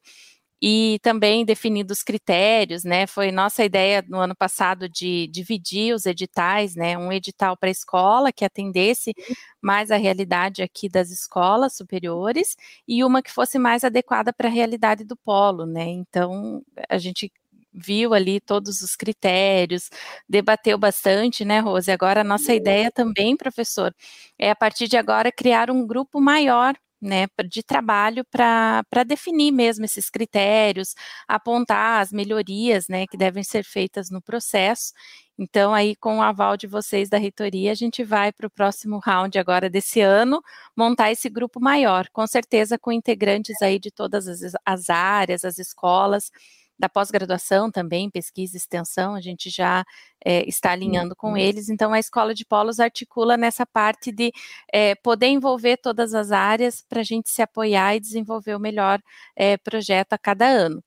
e 0.60 0.98
também 1.02 1.44
definindo 1.44 1.92
os 1.92 2.02
critérios, 2.02 2.84
né? 2.84 3.06
Foi 3.06 3.30
nossa 3.30 3.64
ideia 3.64 4.04
no 4.08 4.18
ano 4.18 4.34
passado 4.34 4.88
de 4.88 5.26
dividir 5.28 5.94
os 5.94 6.06
editais, 6.06 6.74
né? 6.74 6.96
Um 6.96 7.12
edital 7.12 7.56
para 7.56 7.68
a 7.68 7.72
escola 7.72 8.32
que 8.32 8.44
atendesse 8.44 9.12
mais 9.60 9.90
a 9.90 9.96
realidade 9.96 10.62
aqui 10.62 10.88
das 10.88 11.10
escolas 11.10 11.76
superiores 11.76 12.56
e 12.88 13.04
uma 13.04 13.22
que 13.22 13.30
fosse 13.30 13.58
mais 13.58 13.84
adequada 13.84 14.32
para 14.32 14.48
a 14.48 14.52
realidade 14.52 15.04
do 15.04 15.16
polo, 15.16 15.66
né? 15.66 15.84
Então 15.88 16.62
a 16.88 16.98
gente 16.98 17.30
viu 17.76 18.14
ali 18.14 18.40
todos 18.40 18.80
os 18.80 18.96
critérios, 18.96 19.90
debateu 20.28 20.78
bastante, 20.78 21.44
né, 21.44 21.60
Rose? 21.60 21.90
Agora 21.90 22.22
a 22.22 22.24
nossa 22.24 22.54
ideia 22.54 22.90
também, 22.90 23.36
professor, 23.36 23.94
é 24.38 24.50
a 24.50 24.56
partir 24.56 24.88
de 24.88 24.96
agora 24.96 25.30
criar 25.30 25.70
um 25.70 25.86
grupo 25.86 26.20
maior 26.20 26.74
né, 27.06 27.26
de 27.48 27.62
trabalho 27.62 28.24
para 28.30 29.04
definir 29.06 29.52
mesmo 29.52 29.84
esses 29.84 30.10
critérios, 30.10 30.94
apontar 31.28 32.00
as 32.02 32.12
melhorias, 32.12 32.88
né, 32.88 33.06
que 33.06 33.16
devem 33.16 33.42
ser 33.44 33.64
feitas 33.64 34.10
no 34.10 34.20
processo. 34.20 34.92
Então, 35.38 35.74
aí, 35.74 35.94
com 35.96 36.18
o 36.18 36.22
aval 36.22 36.56
de 36.56 36.66
vocês 36.66 37.08
da 37.10 37.18
reitoria, 37.18 37.70
a 37.72 37.74
gente 37.74 38.02
vai 38.02 38.32
para 38.32 38.46
o 38.46 38.50
próximo 38.50 38.98
round 38.98 39.38
agora 39.38 39.68
desse 39.68 40.00
ano, 40.00 40.42
montar 40.76 41.12
esse 41.12 41.28
grupo 41.28 41.60
maior, 41.60 42.08
com 42.10 42.26
certeza 42.26 42.78
com 42.78 42.90
integrantes 42.90 43.60
aí 43.62 43.78
de 43.78 43.90
todas 43.90 44.26
as, 44.26 44.54
as 44.64 44.90
áreas, 44.90 45.44
as 45.44 45.58
escolas, 45.58 46.30
da 46.78 46.88
pós-graduação 46.88 47.70
também, 47.70 48.10
pesquisa 48.10 48.56
e 48.56 48.58
extensão, 48.58 49.14
a 49.14 49.20
gente 49.20 49.48
já 49.48 49.84
é, 50.24 50.46
está 50.48 50.72
alinhando 50.72 51.16
com 51.16 51.30
uhum. 51.30 51.36
eles. 51.36 51.68
Então, 51.68 51.92
a 51.92 51.98
Escola 51.98 52.34
de 52.34 52.44
Polos 52.44 52.80
articula 52.80 53.36
nessa 53.36 53.64
parte 53.64 54.12
de 54.12 54.32
é, 54.72 54.94
poder 54.94 55.28
envolver 55.28 55.78
todas 55.78 56.14
as 56.14 56.32
áreas 56.32 56.82
para 56.86 57.00
a 57.00 57.04
gente 57.04 57.30
se 57.30 57.42
apoiar 57.42 57.96
e 57.96 58.00
desenvolver 58.00 58.54
o 58.54 58.60
melhor 58.60 59.00
é, 59.34 59.56
projeto 59.56 60.12
a 60.12 60.18
cada 60.18 60.46
ano. 60.46 60.82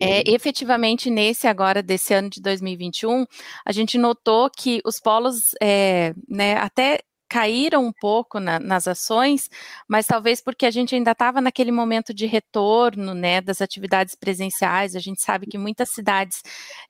É, 0.00 0.22
efetivamente, 0.30 1.10
nesse 1.10 1.46
agora, 1.46 1.82
desse 1.82 2.14
ano 2.14 2.30
de 2.30 2.40
2021, 2.40 3.26
a 3.64 3.72
gente 3.72 3.98
notou 3.98 4.50
que 4.50 4.80
os 4.84 4.98
polos, 4.98 5.50
é, 5.60 6.14
né, 6.28 6.56
até 6.56 7.00
caíram 7.28 7.84
um 7.84 7.92
pouco 7.92 8.40
na, 8.40 8.58
nas 8.58 8.88
ações, 8.88 9.48
mas 9.86 10.06
talvez 10.06 10.40
porque 10.40 10.66
a 10.66 10.70
gente 10.70 10.94
ainda 10.94 11.12
estava 11.12 11.40
naquele 11.40 11.70
momento 11.70 12.14
de 12.14 12.26
retorno, 12.26 13.14
né, 13.14 13.40
das 13.40 13.60
atividades 13.60 14.14
presenciais. 14.14 14.96
A 14.96 15.00
gente 15.00 15.20
sabe 15.22 15.46
que 15.46 15.58
muitas 15.58 15.90
cidades 15.90 16.42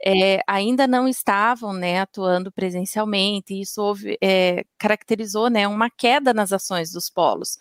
é, 0.05 0.41
ainda 0.47 0.87
não 0.87 1.09
estavam, 1.09 1.73
né, 1.73 2.01
atuando 2.01 2.53
presencialmente. 2.53 3.55
E 3.55 3.63
isso 3.63 3.83
houve, 3.83 4.17
é, 4.23 4.65
caracterizou, 4.79 5.51
né, 5.51 5.67
uma 5.67 5.91
queda 5.91 6.33
nas 6.33 6.53
ações 6.53 6.93
dos 6.93 7.11
polos, 7.11 7.59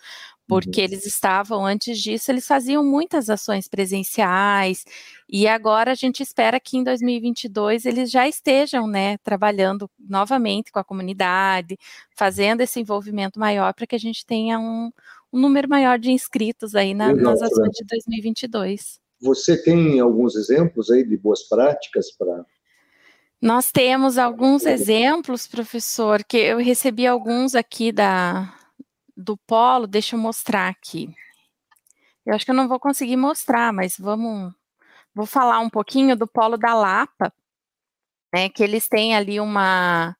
porque 0.48 0.80
uhum. 0.80 0.86
eles 0.86 1.04
estavam, 1.04 1.64
antes 1.64 2.00
disso, 2.00 2.32
eles 2.32 2.46
faziam 2.46 2.82
muitas 2.82 3.28
ações 3.28 3.68
presenciais, 3.68 4.84
e 5.28 5.46
agora 5.46 5.92
a 5.92 5.94
gente 5.94 6.22
espera 6.22 6.58
que 6.58 6.78
em 6.78 6.82
2022 6.82 7.84
eles 7.84 8.10
já 8.10 8.26
estejam, 8.26 8.86
né, 8.86 9.18
trabalhando 9.18 9.88
novamente 10.00 10.72
com 10.72 10.78
a 10.78 10.84
comunidade, 10.84 11.78
fazendo 12.16 12.62
esse 12.62 12.80
envolvimento 12.80 13.38
maior 13.38 13.74
para 13.74 13.86
que 13.86 13.94
a 13.94 13.98
gente 13.98 14.24
tenha 14.24 14.58
um, 14.58 14.90
um, 15.30 15.38
número 15.38 15.68
maior 15.68 15.98
de 15.98 16.10
inscritos 16.10 16.74
aí 16.74 16.94
na, 16.94 17.14
nas 17.14 17.42
ações 17.42 17.72
de 17.72 17.84
2022. 17.84 18.98
Você 19.20 19.62
tem 19.62 20.00
alguns 20.00 20.34
exemplos 20.34 20.90
aí 20.90 21.04
de 21.04 21.16
boas 21.18 21.46
práticas 21.46 22.10
para 22.10 22.44
nós 23.40 23.70
temos 23.70 24.18
alguns 24.18 24.66
exemplos, 24.66 25.46
professor, 25.46 26.24
que 26.24 26.36
eu 26.36 26.58
recebi 26.58 27.06
alguns 27.06 27.54
aqui 27.54 27.92
da, 27.92 28.52
do 29.28 29.36
polo, 29.36 29.86
deixa 29.86 30.16
eu 30.16 30.20
mostrar 30.20 30.68
aqui. 30.68 31.14
Eu 32.24 32.34
acho 32.34 32.44
que 32.44 32.50
eu 32.50 32.54
não 32.54 32.66
vou 32.66 32.80
conseguir 32.80 33.16
mostrar, 33.16 33.72
mas 33.72 33.96
vamos, 33.98 34.54
vou 35.14 35.26
falar 35.26 35.60
um 35.60 35.68
pouquinho 35.68 36.16
do 36.16 36.26
polo 36.26 36.56
da 36.56 36.74
Lapa, 36.74 37.32
né, 38.32 38.48
que 38.48 38.62
eles 38.62 38.88
têm 38.88 39.14
ali 39.14 39.38
uma, 39.38 40.16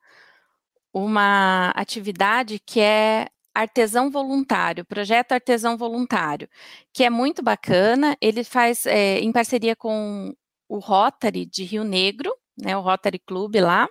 uma 0.92 1.70
atividade 1.70 2.58
que 2.58 2.80
é 2.80 3.28
artesão 3.54 4.10
voluntário, 4.10 4.84
projeto 4.84 5.32
artesão 5.32 5.76
voluntário, 5.76 6.48
que 6.92 7.02
é 7.02 7.10
muito 7.10 7.42
bacana. 7.42 8.16
Ele 8.20 8.44
faz 8.44 8.84
é, 8.86 9.20
em 9.20 9.32
parceria 9.32 9.74
com 9.74 10.34
o 10.68 10.78
Rotary 10.78 11.46
de 11.46 11.64
Rio 11.64 11.82
Negro, 11.82 12.34
né, 12.62 12.76
o 12.76 12.80
Rotary 12.80 13.18
Club 13.18 13.56
lá, 13.56 13.88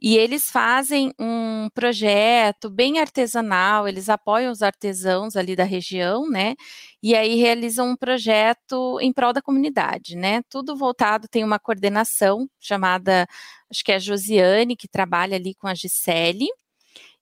e 0.00 0.16
eles 0.16 0.50
fazem 0.50 1.12
um 1.18 1.68
projeto 1.74 2.70
bem 2.70 2.98
artesanal, 2.98 3.86
eles 3.86 4.08
apoiam 4.08 4.50
os 4.50 4.62
artesãos 4.62 5.36
ali 5.36 5.54
da 5.54 5.64
região, 5.64 6.28
né, 6.28 6.54
e 7.02 7.14
aí 7.14 7.36
realizam 7.36 7.90
um 7.90 7.96
projeto 7.96 8.98
em 9.00 9.12
prol 9.12 9.32
da 9.32 9.42
comunidade, 9.42 10.16
né, 10.16 10.42
tudo 10.48 10.76
voltado, 10.76 11.28
tem 11.28 11.44
uma 11.44 11.58
coordenação 11.58 12.48
chamada, 12.58 13.26
acho 13.70 13.84
que 13.84 13.92
é 13.92 13.96
a 13.96 13.98
Josiane, 13.98 14.76
que 14.76 14.88
trabalha 14.88 15.36
ali 15.36 15.54
com 15.54 15.66
a 15.66 15.74
Gisele, 15.74 16.48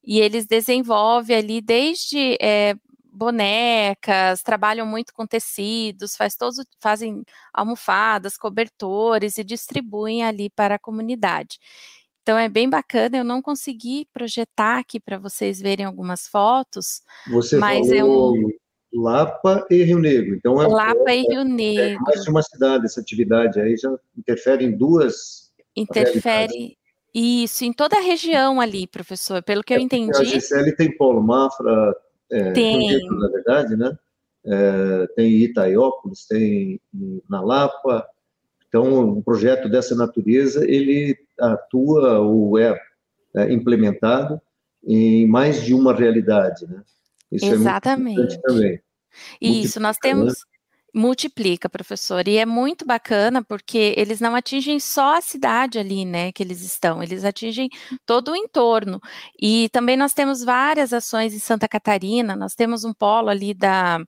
e 0.04 0.20
eles 0.20 0.46
desenvolvem 0.46 1.36
ali 1.36 1.60
desde 1.60 2.38
é, 2.40 2.74
bonecas, 3.18 4.42
trabalham 4.42 4.86
muito 4.86 5.12
com 5.12 5.26
tecidos, 5.26 6.14
faz 6.16 6.36
todos, 6.36 6.64
fazem 6.80 7.24
almofadas, 7.52 8.36
cobertores 8.36 9.36
e 9.36 9.44
distribuem 9.44 10.22
ali 10.22 10.48
para 10.48 10.76
a 10.76 10.78
comunidade. 10.78 11.58
Então 12.22 12.38
é 12.38 12.48
bem 12.48 12.68
bacana, 12.68 13.16
eu 13.16 13.24
não 13.24 13.42
consegui 13.42 14.06
projetar 14.12 14.78
aqui 14.78 15.00
para 15.00 15.18
vocês 15.18 15.60
verem 15.60 15.84
algumas 15.84 16.28
fotos, 16.28 17.02
Você 17.30 17.56
mas 17.56 17.90
é 17.90 18.04
um 18.04 18.50
Lapa 18.92 19.66
e 19.70 19.82
Rio 19.82 19.98
Negro. 19.98 20.34
Então 20.34 20.62
é 20.62 20.66
Lapa 20.66 21.10
é, 21.10 21.18
e 21.18 21.22
Rio 21.22 21.44
Negro. 21.44 21.82
É 21.82 21.96
mais 21.96 22.22
de 22.22 22.30
uma 22.30 22.42
cidade 22.42 22.84
essa 22.84 23.00
atividade 23.00 23.60
aí 23.60 23.76
já 23.76 23.90
interfere 24.16 24.64
em 24.64 24.76
duas 24.76 25.48
interfere 25.76 26.76
isso 27.14 27.64
em 27.64 27.72
toda 27.72 27.96
a 27.96 28.02
região 28.02 28.60
ali, 28.60 28.86
professor, 28.86 29.42
pelo 29.42 29.62
que 29.62 29.72
é, 29.72 29.76
eu 29.76 29.80
entendi. 29.80 30.16
A 30.16 30.24
Gisele 30.24 30.72
tem 30.72 30.94
Paulo 30.96 31.22
Mafra, 31.22 31.96
é, 32.30 32.52
tem. 32.52 33.06
na 33.10 33.28
verdade, 33.28 33.76
né? 33.76 33.96
É, 34.44 35.06
tem 35.16 35.30
Itaiópolis, 35.42 36.26
tem 36.26 36.80
na 37.28 37.40
Lapa. 37.40 38.06
Então, 38.68 39.16
um 39.16 39.22
projeto 39.22 39.68
dessa 39.68 39.94
natureza, 39.94 40.64
ele 40.68 41.16
atua 41.38 42.18
ou 42.20 42.58
é, 42.58 42.78
é 43.36 43.52
implementado 43.52 44.40
em 44.86 45.26
mais 45.26 45.62
de 45.62 45.74
uma 45.74 45.94
realidade, 45.94 46.66
né? 46.66 46.82
Isso 47.30 47.46
é 47.46 47.48
Exatamente. 47.48 48.36
É 48.36 48.40
também. 48.40 48.80
Isso, 49.40 49.80
nós 49.80 49.96
temos... 49.98 50.34
Multiplica, 50.94 51.68
professor, 51.68 52.26
e 52.26 52.38
é 52.38 52.46
muito 52.46 52.86
bacana 52.86 53.44
porque 53.44 53.94
eles 53.96 54.20
não 54.20 54.34
atingem 54.34 54.80
só 54.80 55.18
a 55.18 55.20
cidade 55.20 55.78
ali, 55.78 56.04
né, 56.04 56.32
que 56.32 56.42
eles 56.42 56.62
estão, 56.62 57.02
eles 57.02 57.24
atingem 57.24 57.68
todo 58.06 58.32
o 58.32 58.36
entorno. 58.36 58.98
E 59.38 59.68
também 59.68 59.98
nós 59.98 60.14
temos 60.14 60.42
várias 60.42 60.92
ações 60.94 61.34
em 61.34 61.38
Santa 61.38 61.68
Catarina, 61.68 62.34
nós 62.34 62.54
temos 62.54 62.84
um 62.84 62.94
polo 62.94 63.28
ali 63.28 63.52
da 63.52 64.00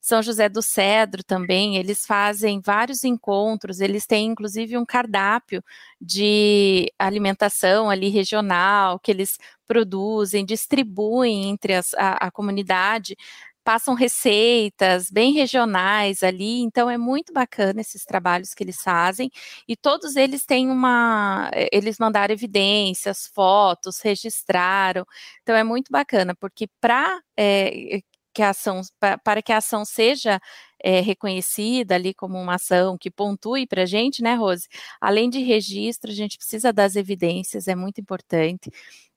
São 0.00 0.22
José 0.22 0.48
do 0.48 0.62
Cedro 0.62 1.22
também, 1.22 1.76
eles 1.76 2.06
fazem 2.06 2.58
vários 2.60 3.04
encontros, 3.04 3.80
eles 3.80 4.06
têm 4.06 4.28
inclusive 4.28 4.78
um 4.78 4.84
cardápio 4.86 5.62
de 6.00 6.90
alimentação 6.98 7.90
ali 7.90 8.08
regional 8.08 8.98
que 8.98 9.10
eles 9.10 9.38
produzem, 9.66 10.44
distribuem 10.44 11.50
entre 11.50 11.74
as, 11.74 11.92
a, 11.94 12.26
a 12.26 12.30
comunidade 12.30 13.14
passam 13.64 13.94
receitas 13.94 15.10
bem 15.10 15.32
regionais 15.32 16.22
ali, 16.22 16.60
então 16.60 16.90
é 16.90 16.98
muito 16.98 17.32
bacana 17.32 17.80
esses 17.80 18.04
trabalhos 18.04 18.54
que 18.54 18.62
eles 18.64 18.80
fazem, 18.82 19.30
e 19.68 19.76
todos 19.76 20.16
eles 20.16 20.44
têm 20.46 20.70
uma, 20.70 21.50
eh, 21.54 21.68
eles 21.72 21.98
mandaram 21.98 22.32
evidências, 22.34 23.26
fotos, 23.34 24.00
registraram, 24.00 25.04
então 25.42 25.56
é 25.56 25.64
muito 25.64 25.90
bacana, 25.90 26.34
porque 26.36 26.68
para 26.80 27.20
é, 27.38 28.00
que 28.34 28.42
a 28.42 28.50
ação, 28.50 28.80
para 29.24 29.40
que 29.42 29.52
a 29.52 29.58
ação 29.58 29.84
seja 29.84 30.40
é, 30.82 31.00
reconhecida 31.00 31.94
ali 31.94 32.12
como 32.14 32.38
uma 32.40 32.56
ação 32.56 32.98
que 32.98 33.10
pontue 33.10 33.66
para 33.66 33.82
a 33.82 33.86
gente, 33.86 34.22
né, 34.22 34.34
Rose? 34.34 34.66
Além 35.00 35.30
de 35.30 35.38
registro, 35.40 36.10
a 36.10 36.14
gente 36.14 36.36
precisa 36.36 36.72
das 36.72 36.96
evidências, 36.96 37.68
é 37.68 37.74
muito 37.76 38.00
importante. 38.00 38.70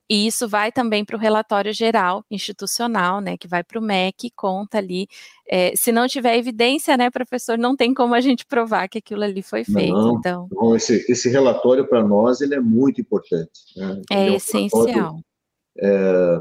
E 0.10 0.26
isso 0.26 0.48
vai 0.48 0.72
também 0.72 1.04
para 1.04 1.18
o 1.18 1.20
relatório 1.20 1.74
geral 1.74 2.24
institucional, 2.32 3.20
né, 3.20 3.38
que 3.38 3.48
vai 3.48 3.64
para 3.64 3.80
o 3.80 3.82
MEC 3.82 4.28
e 4.28 4.32
conta 4.32 4.78
ali. 4.78 5.08
É, 5.50 5.76
se 5.76 5.92
não 5.92 6.08
tiver 6.08 6.38
evidência, 6.38 6.96
né, 6.96 7.10
professor, 7.10 7.58
não 7.58 7.76
tem 7.76 7.94
como 7.94 8.14
a 8.14 8.22
gente 8.22 8.46
provar 8.46 8.88
que 8.88 8.98
aquilo 8.98 9.24
ali 9.24 9.42
foi 9.42 9.64
feito. 9.64 9.94
Não, 9.94 10.18
então, 10.18 10.48
não, 10.52 10.76
esse, 10.76 11.06
esse 11.12 11.30
relatório 11.30 11.88
para 11.88 12.04
nós 12.04 12.42
ele 12.42 12.56
é 12.56 12.60
muito 12.60 13.02
importante. 13.02 13.60
Né? 13.76 14.02
É, 14.12 14.28
é 14.28 14.36
essencial. 14.36 15.20
É, 15.80 16.40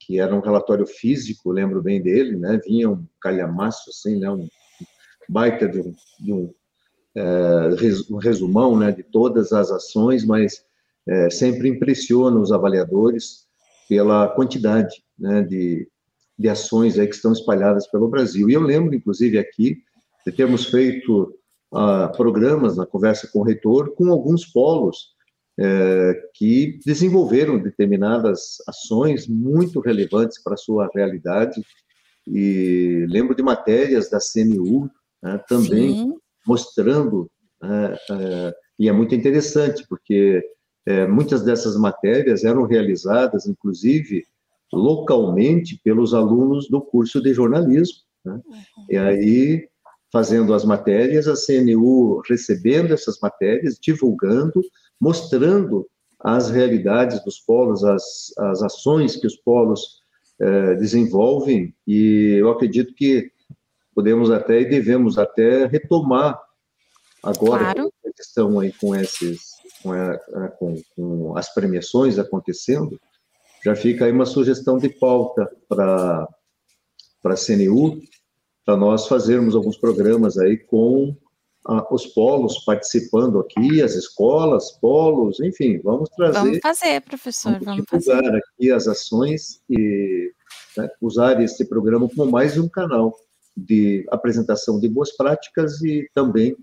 que 0.00 0.18
era 0.18 0.34
um 0.34 0.40
relatório 0.40 0.86
físico, 0.86 1.52
lembro 1.52 1.82
bem 1.82 2.02
dele, 2.02 2.36
né? 2.36 2.60
Vinha 2.64 2.90
um 2.90 3.06
calhamaço 3.20 3.88
assim, 3.88 4.18
né? 4.18 4.30
Um 4.30 4.48
baita 5.28 5.68
de 5.68 5.80
um, 5.80 5.94
de 6.18 6.32
um, 6.32 6.52
é, 7.16 7.68
um 8.10 8.16
resumão, 8.16 8.76
né? 8.76 8.90
De 8.90 9.02
todas 9.02 9.52
as 9.52 9.70
ações, 9.70 10.24
mas 10.24 10.64
é, 11.08 11.30
sempre 11.30 11.68
impressiona 11.68 12.38
os 12.38 12.52
avaliadores 12.52 13.46
pela 13.88 14.28
quantidade 14.28 15.02
né, 15.18 15.42
de, 15.42 15.88
de 16.38 16.48
ações 16.48 16.98
aí 16.98 17.06
que 17.06 17.14
estão 17.14 17.32
espalhadas 17.32 17.86
pelo 17.90 18.08
Brasil. 18.08 18.48
E 18.48 18.54
eu 18.54 18.60
lembro, 18.60 18.94
inclusive, 18.94 19.38
aqui, 19.38 19.78
de 20.24 20.32
termos 20.32 20.66
feito 20.66 21.34
uh, 21.72 22.16
programas 22.16 22.76
na 22.76 22.86
conversa 22.86 23.28
com 23.32 23.40
o 23.40 23.42
reitor 23.42 23.94
com 23.94 24.10
alguns 24.10 24.46
polos 24.46 25.12
é, 25.58 26.14
que 26.34 26.78
desenvolveram 26.84 27.58
determinadas 27.58 28.56
ações 28.66 29.28
muito 29.28 29.80
relevantes 29.80 30.42
para 30.42 30.54
a 30.54 30.58
sua 30.58 30.88
realidade. 30.94 31.60
E 32.26 33.04
lembro 33.08 33.34
de 33.34 33.42
matérias 33.42 34.08
da 34.08 34.18
CNU 34.18 34.90
né, 35.22 35.38
também 35.48 35.94
Sim. 35.94 36.14
mostrando, 36.46 37.30
né, 37.60 37.96
é, 38.10 38.54
e 38.78 38.88
é 38.88 38.92
muito 38.92 39.14
interessante, 39.14 39.84
porque 39.88 40.42
é, 40.86 41.06
muitas 41.06 41.42
dessas 41.42 41.76
matérias 41.76 42.44
eram 42.44 42.64
realizadas, 42.64 43.46
inclusive, 43.46 44.24
localmente 44.72 45.80
pelos 45.84 46.14
alunos 46.14 46.68
do 46.68 46.80
curso 46.80 47.22
de 47.22 47.32
jornalismo. 47.32 47.98
Né? 48.24 48.32
Uhum. 48.34 48.86
E 48.90 48.96
aí, 48.96 49.68
fazendo 50.12 50.54
as 50.54 50.64
matérias, 50.64 51.28
a 51.28 51.34
CNU 51.34 52.22
recebendo 52.28 52.92
essas 52.92 53.18
matérias, 53.20 53.78
divulgando, 53.80 54.62
mostrando 55.00 55.86
as 56.20 56.50
realidades 56.50 57.22
dos 57.24 57.40
polos, 57.40 57.84
as, 57.84 58.32
as 58.38 58.62
ações 58.62 59.16
que 59.16 59.26
os 59.26 59.36
polos 59.36 60.02
eh, 60.40 60.74
desenvolvem, 60.76 61.74
e 61.86 62.36
eu 62.40 62.50
acredito 62.50 62.94
que 62.94 63.30
podemos 63.94 64.30
até 64.30 64.60
e 64.60 64.68
devemos 64.68 65.18
até 65.18 65.66
retomar 65.66 66.40
agora 67.22 67.74
claro. 67.74 67.92
que 68.02 68.22
estão 68.22 68.58
aí 68.60 68.72
com 68.72 68.94
esses 68.94 69.51
com, 69.82 69.92
a, 69.92 70.48
com, 70.58 70.80
com, 70.94 71.36
as 71.36 71.52
premiações 71.52 72.18
acontecendo, 72.18 73.00
já 73.64 73.74
fica 73.74 74.04
aí 74.04 74.12
uma 74.12 74.26
sugestão 74.26 74.78
de 74.78 74.88
pauta 74.88 75.50
para 75.68 76.26
a 77.24 77.34
CNU, 77.34 78.00
para 78.64 78.76
nós 78.76 79.06
fazermos 79.06 79.54
alguns 79.54 79.76
programas 79.76 80.38
aí 80.38 80.56
com 80.56 81.16
a, 81.64 81.94
os 81.94 82.06
polos 82.06 82.64
participando 82.64 83.38
aqui, 83.40 83.82
as 83.82 83.94
escolas, 83.94 84.72
polos, 84.72 85.40
enfim, 85.40 85.80
vamos 85.82 86.08
trazer. 86.10 86.38
Vamos 86.38 86.58
fazer, 86.60 87.00
professor, 87.02 87.52
vamos, 87.60 87.84
vamos 87.88 88.04
fazer. 88.04 88.36
aqui 88.36 88.70
as 88.70 88.88
ações 88.88 89.62
e 89.70 90.32
né, 90.76 90.88
usar 91.00 91.40
este 91.40 91.64
programa 91.64 92.08
como 92.08 92.30
mais 92.30 92.58
um 92.58 92.68
canal 92.68 93.14
de 93.56 94.06
apresentação 94.10 94.80
de 94.80 94.88
boas 94.88 95.14
práticas 95.16 95.82
e 95.82 96.08
também 96.14 96.56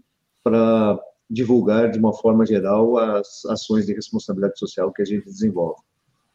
para 0.44 1.00
divulgar 1.30 1.92
de 1.92 2.00
uma 2.00 2.14
forma 2.14 2.46
geral 2.46 2.98
as 2.98 3.46
ações 3.46 3.86
de 3.86 3.94
responsabilidade 3.94 4.58
social 4.58 4.92
que 4.92 5.02
a 5.02 5.06
gente 5.06 5.26
desenvolve. 5.26 5.82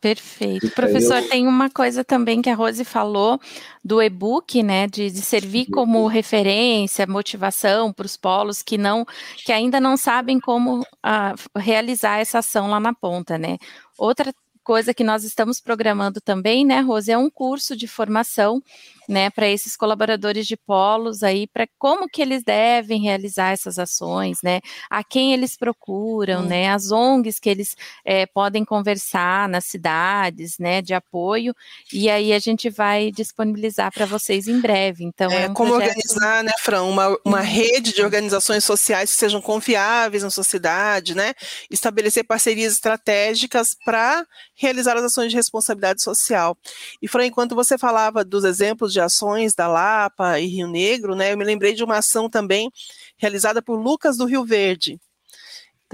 Perfeito. 0.04 0.70
Professor, 0.72 1.16
eu... 1.16 1.28
tem 1.30 1.48
uma 1.48 1.70
coisa 1.70 2.04
também 2.04 2.42
que 2.42 2.50
a 2.50 2.54
Rose 2.54 2.84
falou 2.84 3.40
do 3.82 4.02
e-book, 4.02 4.62
né, 4.62 4.86
de, 4.86 5.10
de 5.10 5.22
servir 5.22 5.64
como 5.70 6.06
referência, 6.06 7.06
motivação 7.06 7.90
para 7.90 8.04
os 8.04 8.14
polos 8.14 8.60
que 8.60 8.76
não, 8.76 9.06
que 9.46 9.50
ainda 9.50 9.80
não 9.80 9.96
sabem 9.96 10.38
como 10.38 10.80
uh, 10.82 11.58
realizar 11.58 12.18
essa 12.18 12.40
ação 12.40 12.68
lá 12.68 12.78
na 12.78 12.92
ponta, 12.92 13.38
né. 13.38 13.56
Outra 13.96 14.34
coisa 14.62 14.92
que 14.92 15.02
nós 15.02 15.24
estamos 15.24 15.58
programando 15.58 16.20
também, 16.20 16.66
né, 16.66 16.80
Rose, 16.80 17.10
é 17.10 17.16
um 17.16 17.30
curso 17.30 17.74
de 17.74 17.88
formação, 17.88 18.62
né, 19.08 19.30
para 19.30 19.48
esses 19.48 19.76
colaboradores 19.76 20.46
de 20.46 20.56
polos 20.56 21.22
aí, 21.22 21.46
para 21.46 21.66
como 21.78 22.08
que 22.08 22.22
eles 22.22 22.42
devem 22.42 23.02
realizar 23.02 23.52
essas 23.52 23.78
ações, 23.78 24.38
né, 24.42 24.60
a 24.90 25.02
quem 25.02 25.32
eles 25.32 25.56
procuram, 25.56 26.40
hum. 26.40 26.46
né, 26.46 26.68
as 26.70 26.90
ONGs 26.90 27.38
que 27.38 27.50
eles 27.50 27.76
é, 28.04 28.26
podem 28.26 28.64
conversar 28.64 29.48
nas 29.48 29.64
cidades, 29.64 30.58
né, 30.58 30.80
de 30.82 30.94
apoio, 30.94 31.54
e 31.92 32.08
aí 32.10 32.32
a 32.32 32.38
gente 32.38 32.70
vai 32.70 33.10
disponibilizar 33.10 33.92
para 33.92 34.06
vocês 34.06 34.48
em 34.48 34.60
breve. 34.60 35.04
Então, 35.04 35.30
é, 35.30 35.44
é 35.44 35.48
um 35.48 35.54
como 35.54 35.70
projeto... 35.70 35.96
organizar, 35.96 36.44
né, 36.44 36.52
Fran, 36.60 36.82
uma, 36.82 37.18
uma 37.24 37.40
rede 37.40 37.92
de 37.92 38.02
organizações 38.02 38.64
sociais 38.64 39.10
que 39.10 39.16
sejam 39.16 39.40
confiáveis 39.40 40.22
na 40.22 40.30
sociedade, 40.30 41.14
né, 41.14 41.34
estabelecer 41.70 42.24
parcerias 42.24 42.72
estratégicas 42.72 43.76
para 43.84 44.24
realizar 44.54 44.96
as 44.96 45.04
ações 45.04 45.30
de 45.30 45.36
responsabilidade 45.36 46.02
social. 46.02 46.56
E, 47.02 47.08
Fran, 47.08 47.26
enquanto 47.26 47.54
você 47.54 47.76
falava 47.76 48.24
dos 48.24 48.44
exemplos 48.44 48.92
de 48.92 49.00
ações 49.00 49.54
da 49.54 49.66
Lapa 49.66 50.38
e 50.40 50.46
Rio 50.46 50.68
Negro, 50.68 51.14
né, 51.14 51.32
eu 51.32 51.36
me 51.36 51.44
lembrei 51.44 51.74
de 51.74 51.84
uma 51.84 51.98
ação 51.98 52.28
também 52.28 52.70
realizada 53.16 53.60
por 53.60 53.76
Lucas 53.76 54.16
do 54.16 54.26
Rio 54.26 54.44
Verde, 54.44 54.98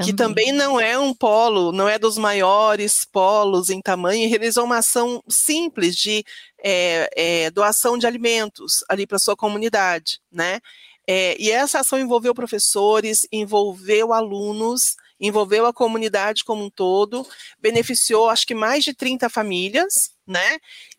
que 0.02 0.14
também 0.14 0.50
não 0.52 0.80
é 0.80 0.98
um 0.98 1.12
polo, 1.12 1.72
não 1.72 1.88
é 1.88 1.98
dos 1.98 2.16
maiores 2.16 3.04
polos 3.04 3.68
em 3.68 3.80
tamanho, 3.80 4.24
e 4.24 4.28
realizou 4.28 4.64
uma 4.64 4.78
ação 4.78 5.22
simples 5.28 5.94
de 5.94 6.24
é, 6.62 7.10
é, 7.16 7.50
doação 7.50 7.98
de 7.98 8.06
alimentos 8.06 8.84
ali 8.88 9.06
para 9.06 9.18
sua 9.18 9.36
comunidade, 9.36 10.20
né? 10.30 10.60
É, 11.06 11.36
e 11.40 11.50
essa 11.50 11.80
ação 11.80 11.98
envolveu 11.98 12.34
professores, 12.34 13.26
envolveu 13.32 14.12
alunos, 14.12 14.94
envolveu 15.20 15.66
a 15.66 15.72
comunidade 15.72 16.44
como 16.44 16.64
um 16.64 16.70
todo, 16.70 17.26
beneficiou 17.58 18.30
acho 18.30 18.46
que 18.46 18.54
mais 18.54 18.82
de 18.82 18.94
30 18.94 19.28
famílias, 19.28 20.10
né? 20.26 20.58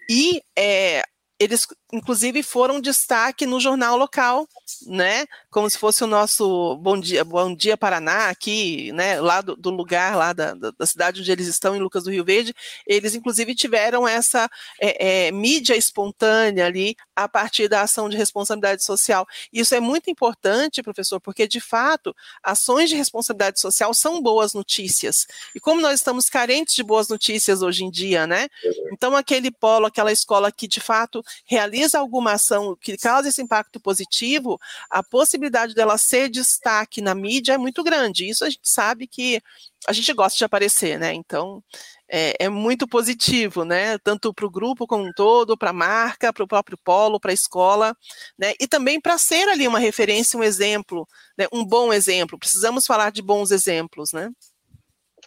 E 0.09 0.41
é, 0.57 1.03
eles 1.39 1.65
inclusive 1.91 2.41
foram 2.41 2.79
destaque 2.79 3.45
no 3.45 3.59
jornal 3.59 3.97
local, 3.97 4.47
né? 4.85 5.25
Como 5.49 5.69
se 5.69 5.77
fosse 5.77 6.03
o 6.03 6.07
nosso 6.07 6.77
Bom 6.77 6.99
Dia, 6.99 7.23
Bom 7.23 7.53
Dia 7.53 7.75
Paraná 7.75 8.29
aqui, 8.29 8.91
né? 8.93 9.19
Lá 9.19 9.41
do, 9.41 9.55
do 9.55 9.69
lugar 9.69 10.15
lá 10.15 10.31
da, 10.33 10.53
da, 10.53 10.85
cidade 10.85 11.19
onde 11.19 11.31
eles 11.31 11.47
estão, 11.47 11.75
em 11.75 11.79
Lucas 11.79 12.03
do 12.03 12.11
Rio 12.11 12.23
Verde, 12.23 12.53
eles 12.87 13.13
inclusive 13.13 13.53
tiveram 13.53 14.07
essa 14.07 14.49
é, 14.79 15.27
é, 15.27 15.31
mídia 15.31 15.75
espontânea 15.75 16.65
ali 16.65 16.95
a 17.15 17.27
partir 17.27 17.67
da 17.67 17.81
ação 17.81 18.07
de 18.07 18.17
responsabilidade 18.17 18.83
social. 18.83 19.27
Isso 19.51 19.75
é 19.75 19.79
muito 19.79 20.09
importante, 20.09 20.81
professor, 20.81 21.19
porque 21.19 21.47
de 21.47 21.59
fato 21.59 22.15
ações 22.41 22.89
de 22.89 22.95
responsabilidade 22.95 23.59
social 23.59 23.93
são 23.93 24.21
boas 24.21 24.53
notícias. 24.53 25.27
E 25.53 25.59
como 25.59 25.81
nós 25.81 25.99
estamos 25.99 26.29
carentes 26.29 26.73
de 26.73 26.83
boas 26.83 27.09
notícias 27.09 27.61
hoje 27.61 27.83
em 27.83 27.91
dia, 27.91 28.25
né? 28.25 28.47
Então 28.93 29.15
aquele 29.15 29.51
polo, 29.51 29.85
aquela 29.85 30.11
escola 30.11 30.51
que 30.51 30.67
de 30.67 30.79
fato 30.79 31.21
realiza 31.45 31.80
realiza 31.81 31.99
alguma 31.99 32.33
ação 32.33 32.75
que 32.79 32.97
causa 32.97 33.29
esse 33.29 33.41
impacto 33.41 33.79
positivo, 33.79 34.59
a 34.89 35.03
possibilidade 35.03 35.73
dela 35.73 35.97
ser 35.97 36.29
destaque 36.29 37.01
na 37.01 37.15
mídia 37.15 37.53
é 37.53 37.57
muito 37.57 37.83
grande. 37.83 38.29
Isso 38.29 38.45
a 38.45 38.49
gente 38.49 38.69
sabe 38.69 39.07
que 39.07 39.41
a 39.87 39.93
gente 39.93 40.13
gosta 40.13 40.37
de 40.37 40.43
aparecer, 40.43 40.99
né? 40.99 41.13
Então 41.13 41.63
é, 42.07 42.45
é 42.45 42.49
muito 42.49 42.87
positivo, 42.87 43.65
né? 43.65 43.97
Tanto 43.99 44.33
para 44.33 44.45
o 44.45 44.49
grupo 44.49 44.85
como 44.85 45.05
um 45.05 45.11
todo, 45.13 45.57
para 45.57 45.71
a 45.71 45.73
marca, 45.73 46.31
para 46.31 46.43
o 46.43 46.47
próprio 46.47 46.77
polo, 46.77 47.19
para 47.19 47.31
a 47.31 47.33
escola, 47.33 47.95
né? 48.37 48.53
E 48.59 48.67
também 48.67 49.01
para 49.01 49.17
ser 49.17 49.47
ali 49.49 49.67
uma 49.67 49.79
referência, 49.79 50.37
um 50.37 50.43
exemplo, 50.43 51.07
né? 51.37 51.47
um 51.51 51.65
bom 51.65 51.91
exemplo. 51.91 52.37
Precisamos 52.37 52.85
falar 52.85 53.11
de 53.11 53.21
bons 53.21 53.51
exemplos, 53.51 54.13
né? 54.13 54.31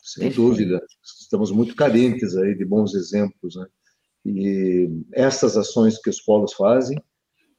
Sem 0.02 0.30
dúvida. 0.30 0.80
Estamos 1.02 1.50
muito 1.50 1.74
carentes 1.74 2.36
aí 2.36 2.54
de 2.54 2.64
bons 2.64 2.94
exemplos, 2.94 3.56
né? 3.56 3.66
E 4.24 4.88
essas 5.12 5.56
ações 5.56 5.98
que 6.00 6.08
os 6.08 6.20
polos 6.20 6.54
fazem, 6.54 6.98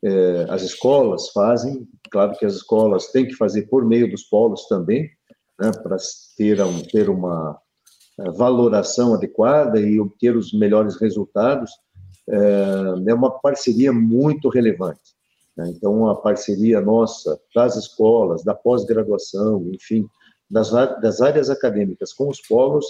é, 0.03 0.45
as 0.49 0.61
escolas 0.61 1.29
fazem, 1.29 1.87
claro 2.11 2.37
que 2.37 2.45
as 2.45 2.55
escolas 2.55 3.07
têm 3.07 3.27
que 3.27 3.35
fazer 3.35 3.63
por 3.63 3.85
meio 3.85 4.09
dos 4.09 4.23
polos 4.23 4.67
também, 4.67 5.09
né, 5.59 5.71
para 5.71 5.97
ter, 6.37 6.61
um, 6.61 6.81
ter 6.83 7.09
uma 7.09 7.59
é, 8.19 8.29
valoração 8.31 9.13
adequada 9.13 9.79
e 9.79 9.99
obter 9.99 10.35
os 10.35 10.53
melhores 10.53 10.95
resultados, 10.99 11.71
é, 12.29 13.09
é 13.09 13.13
uma 13.13 13.31
parceria 13.39 13.93
muito 13.93 14.49
relevante. 14.49 15.15
Né? 15.57 15.71
Então, 15.75 16.07
a 16.07 16.15
parceria 16.15 16.81
nossa 16.81 17.39
das 17.55 17.75
escolas, 17.75 18.43
da 18.43 18.53
pós-graduação, 18.53 19.69
enfim, 19.73 20.07
das, 20.49 20.71
das 20.71 21.21
áreas 21.21 21.49
acadêmicas 21.49 22.13
com 22.13 22.29
os 22.29 22.41
polos, 22.41 22.85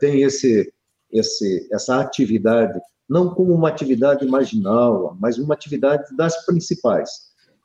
tem 0.00 0.22
esse 0.22 0.73
esse, 1.14 1.68
essa 1.72 2.00
atividade, 2.00 2.78
não 3.08 3.32
como 3.32 3.54
uma 3.54 3.68
atividade 3.68 4.26
marginal, 4.26 5.16
mas 5.20 5.38
uma 5.38 5.54
atividade 5.54 6.14
das 6.16 6.44
principais, 6.44 7.10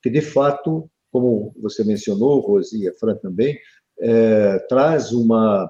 que 0.01 0.09
de 0.09 0.21
fato, 0.21 0.89
como 1.11 1.53
você 1.59 1.83
mencionou, 1.83 2.39
Rosi 2.39 2.87
e 2.87 2.93
Fran 2.93 3.15
também, 3.15 3.57
é, 3.99 4.59
traz 4.69 5.11
uma 5.11 5.69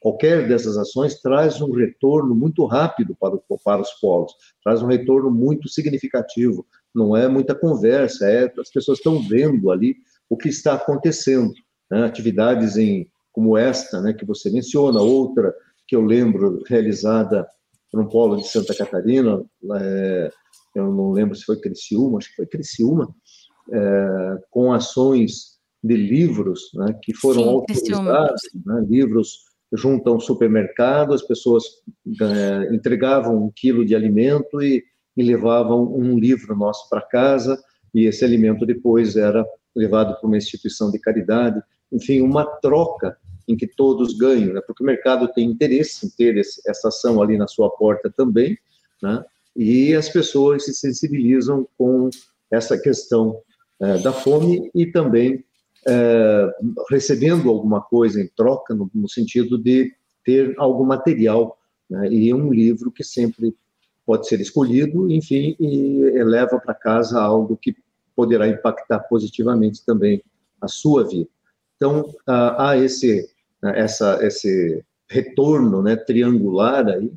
qualquer 0.00 0.48
dessas 0.48 0.78
ações 0.78 1.20
traz 1.20 1.60
um 1.60 1.70
retorno 1.72 2.34
muito 2.34 2.64
rápido 2.64 3.14
para, 3.20 3.34
o, 3.34 3.58
para 3.62 3.82
os 3.82 3.90
polos, 4.00 4.32
traz 4.64 4.82
um 4.82 4.86
retorno 4.86 5.30
muito 5.30 5.68
significativo. 5.68 6.66
Não 6.94 7.14
é 7.14 7.28
muita 7.28 7.54
conversa, 7.54 8.26
é 8.26 8.50
as 8.58 8.70
pessoas 8.70 8.98
estão 8.98 9.20
vendo 9.20 9.70
ali 9.70 9.94
o 10.28 10.38
que 10.38 10.48
está 10.48 10.72
acontecendo. 10.72 11.52
Né? 11.90 12.02
Atividades 12.02 12.78
em, 12.78 13.06
como 13.30 13.58
esta, 13.58 14.00
né, 14.00 14.14
que 14.14 14.24
você 14.24 14.50
menciona, 14.50 15.00
outra 15.00 15.54
que 15.90 15.96
eu 15.96 16.02
lembro 16.02 16.62
realizada 16.68 17.44
no 17.92 18.08
polo 18.08 18.36
de 18.36 18.46
Santa 18.46 18.72
Catarina, 18.76 19.42
é, 19.74 20.30
eu 20.76 20.84
não 20.84 21.10
lembro 21.10 21.34
se 21.34 21.44
foi 21.44 21.60
Criciúma, 21.60 22.18
acho 22.18 22.28
que 22.28 22.36
foi 22.36 22.46
Criciúma, 22.46 23.12
é, 23.72 24.38
com 24.52 24.72
ações 24.72 25.58
de 25.82 25.96
livros 25.96 26.70
né, 26.74 26.96
que 27.02 27.12
foram 27.12 27.42
Sim, 27.42 27.48
autorizados, 27.48 28.40
né, 28.64 28.86
livros 28.88 29.46
junto 29.72 30.08
a 30.08 30.14
um 30.14 30.20
supermercado, 30.20 31.12
as 31.12 31.22
pessoas 31.22 31.64
é, 32.22 32.72
entregavam 32.72 33.44
um 33.44 33.50
quilo 33.52 33.84
de 33.84 33.96
alimento 33.96 34.62
e, 34.62 34.84
e 35.16 35.22
levavam 35.24 35.92
um 35.92 36.16
livro 36.16 36.54
nosso 36.54 36.88
para 36.88 37.02
casa, 37.02 37.60
e 37.92 38.06
esse 38.06 38.24
alimento 38.24 38.64
depois 38.64 39.16
era 39.16 39.44
levado 39.74 40.16
para 40.20 40.28
uma 40.28 40.36
instituição 40.36 40.88
de 40.92 41.00
caridade, 41.00 41.60
enfim, 41.92 42.20
uma 42.20 42.44
troca 42.44 43.16
em 43.50 43.56
que 43.56 43.66
todos 43.66 44.14
ganham, 44.16 44.54
né? 44.54 44.60
porque 44.64 44.82
o 44.82 44.86
mercado 44.86 45.26
tem 45.28 45.50
interesse 45.50 46.06
em 46.06 46.10
ter 46.10 46.36
esse, 46.36 46.62
essa 46.66 46.88
ação 46.88 47.20
ali 47.20 47.36
na 47.36 47.48
sua 47.48 47.68
porta 47.68 48.08
também, 48.08 48.56
né? 49.02 49.24
e 49.56 49.92
as 49.92 50.08
pessoas 50.08 50.64
se 50.64 50.72
sensibilizam 50.72 51.66
com 51.76 52.08
essa 52.48 52.78
questão 52.78 53.40
é, 53.80 53.98
da 53.98 54.12
fome 54.12 54.70
e 54.72 54.86
também 54.86 55.44
é, 55.88 56.50
recebendo 56.90 57.48
alguma 57.48 57.80
coisa 57.80 58.20
em 58.20 58.28
troca, 58.28 58.72
no, 58.72 58.88
no 58.94 59.08
sentido 59.08 59.58
de 59.58 59.92
ter 60.24 60.54
algum 60.56 60.84
material, 60.84 61.58
né? 61.88 62.08
e 62.08 62.32
um 62.32 62.52
livro 62.52 62.92
que 62.92 63.02
sempre 63.02 63.52
pode 64.06 64.28
ser 64.28 64.40
escolhido, 64.40 65.10
enfim, 65.10 65.56
e 65.58 66.22
leva 66.22 66.58
para 66.60 66.74
casa 66.74 67.20
algo 67.20 67.56
que 67.56 67.74
poderá 68.14 68.46
impactar 68.46 69.00
positivamente 69.00 69.84
também 69.84 70.22
a 70.60 70.68
sua 70.68 71.04
vida. 71.04 71.28
Então, 71.76 72.14
há 72.26 72.76
esse, 72.76 73.26
essa, 73.62 74.18
esse 74.24 74.84
retorno 75.08 75.82
né, 75.82 75.96
triangular 75.96 76.86
aí, 76.86 77.12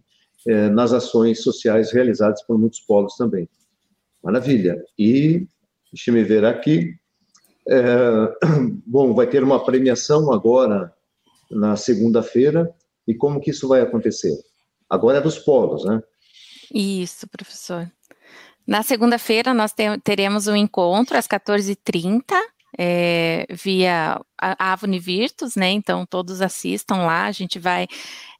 é, 0.47 0.69
nas 0.69 0.91
ações 0.91 1.41
sociais 1.41 1.91
realizadas 1.91 2.43
por 2.43 2.57
muitos 2.57 2.81
polos 2.81 3.15
também. 3.15 3.47
Maravilha. 4.23 4.83
E, 4.97 5.47
deixa-me 5.91 6.23
ver 6.23 6.43
aqui, 6.43 6.95
é, 7.67 7.83
bom, 8.85 9.13
vai 9.13 9.27
ter 9.27 9.43
uma 9.43 9.63
premiação 9.63 10.31
agora 10.31 10.93
na 11.49 11.75
segunda-feira, 11.75 12.73
e 13.07 13.13
como 13.13 13.39
que 13.39 13.51
isso 13.51 13.67
vai 13.67 13.81
acontecer? 13.81 14.35
Agora 14.89 15.17
é 15.17 15.21
dos 15.21 15.37
polos, 15.37 15.85
né? 15.85 16.01
Isso, 16.73 17.27
professor. 17.27 17.89
Na 18.65 18.81
segunda-feira 18.81 19.53
nós 19.53 19.73
teremos 20.03 20.47
um 20.47 20.55
encontro 20.55 21.17
às 21.17 21.27
14h30, 21.27 22.23
é, 22.77 23.45
via 23.49 24.19
a 24.39 24.73
Avni 24.73 24.99
Virtus, 24.99 25.55
né? 25.55 25.71
Então 25.71 26.05
todos 26.05 26.41
assistam 26.41 27.05
lá, 27.05 27.25
a 27.25 27.31
gente 27.31 27.59
vai 27.59 27.87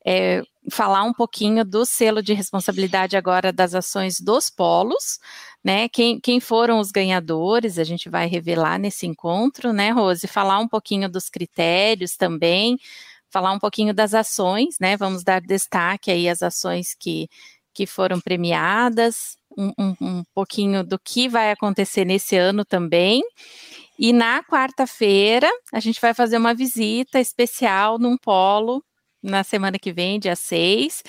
é, 0.05 0.41
falar 0.71 1.03
um 1.03 1.13
pouquinho 1.13 1.63
do 1.63 1.85
selo 1.85 2.21
de 2.21 2.33
responsabilidade 2.33 3.15
agora 3.15 3.51
das 3.51 3.73
ações 3.73 4.19
dos 4.19 4.49
polos, 4.49 5.19
né? 5.63 5.87
Quem, 5.89 6.19
quem 6.19 6.39
foram 6.39 6.79
os 6.79 6.91
ganhadores, 6.91 7.79
a 7.79 7.83
gente 7.83 8.09
vai 8.09 8.27
revelar 8.27 8.77
nesse 8.79 9.05
encontro, 9.05 9.71
né, 9.71 9.91
Rose? 9.91 10.27
Falar 10.27 10.59
um 10.59 10.67
pouquinho 10.67 11.09
dos 11.09 11.29
critérios 11.29 12.17
também, 12.17 12.77
falar 13.29 13.51
um 13.51 13.59
pouquinho 13.59 13.93
das 13.93 14.13
ações, 14.13 14.77
né? 14.79 14.97
Vamos 14.97 15.23
dar 15.23 15.41
destaque 15.41 16.11
aí 16.11 16.27
às 16.27 16.43
ações 16.43 16.93
que, 16.93 17.29
que 17.73 17.85
foram 17.85 18.19
premiadas, 18.19 19.37
um, 19.57 19.71
um, 19.79 19.95
um 20.01 20.23
pouquinho 20.33 20.83
do 20.83 20.99
que 20.99 21.29
vai 21.29 21.51
acontecer 21.51 22.05
nesse 22.05 22.35
ano 22.35 22.65
também. 22.65 23.23
E 23.97 24.11
na 24.11 24.43
quarta-feira, 24.43 25.49
a 25.71 25.79
gente 25.79 26.01
vai 26.01 26.13
fazer 26.13 26.37
uma 26.37 26.53
visita 26.53 27.19
especial 27.19 27.99
num 27.99 28.17
polo 28.17 28.83
na 29.21 29.41
semana 29.43 29.79
que 29.79 29.93
vem, 29.93 30.19
dia 30.19 30.35
6, 30.35 31.01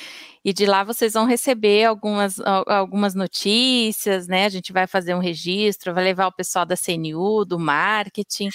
e 0.45 0.53
de 0.53 0.67
lá 0.67 0.85
vocês 0.85 1.15
vão 1.15 1.27
receber 1.27 1.85
algumas, 1.85 2.39
algumas 2.67 3.13
notícias, 3.13 4.29
né? 4.29 4.45
A 4.45 4.49
gente 4.49 4.73
vai 4.73 4.87
fazer 4.87 5.15
um 5.17 5.19
registro, 5.19 5.93
vai 5.93 6.05
levar 6.05 6.29
o 6.29 6.33
pessoal 6.33 6.65
da 6.65 6.77
CNU, 6.77 7.45
do 7.45 7.59
marketing. 7.59 8.51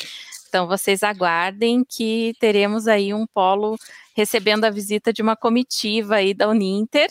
Então 0.48 0.66
vocês 0.66 1.04
aguardem 1.04 1.84
que 1.84 2.34
teremos 2.40 2.88
aí 2.88 3.14
um 3.14 3.28
polo 3.28 3.78
recebendo 4.16 4.64
a 4.64 4.70
visita 4.70 5.12
de 5.12 5.22
uma 5.22 5.36
comitiva 5.36 6.16
aí 6.16 6.34
da 6.34 6.48
Uninter 6.48 7.10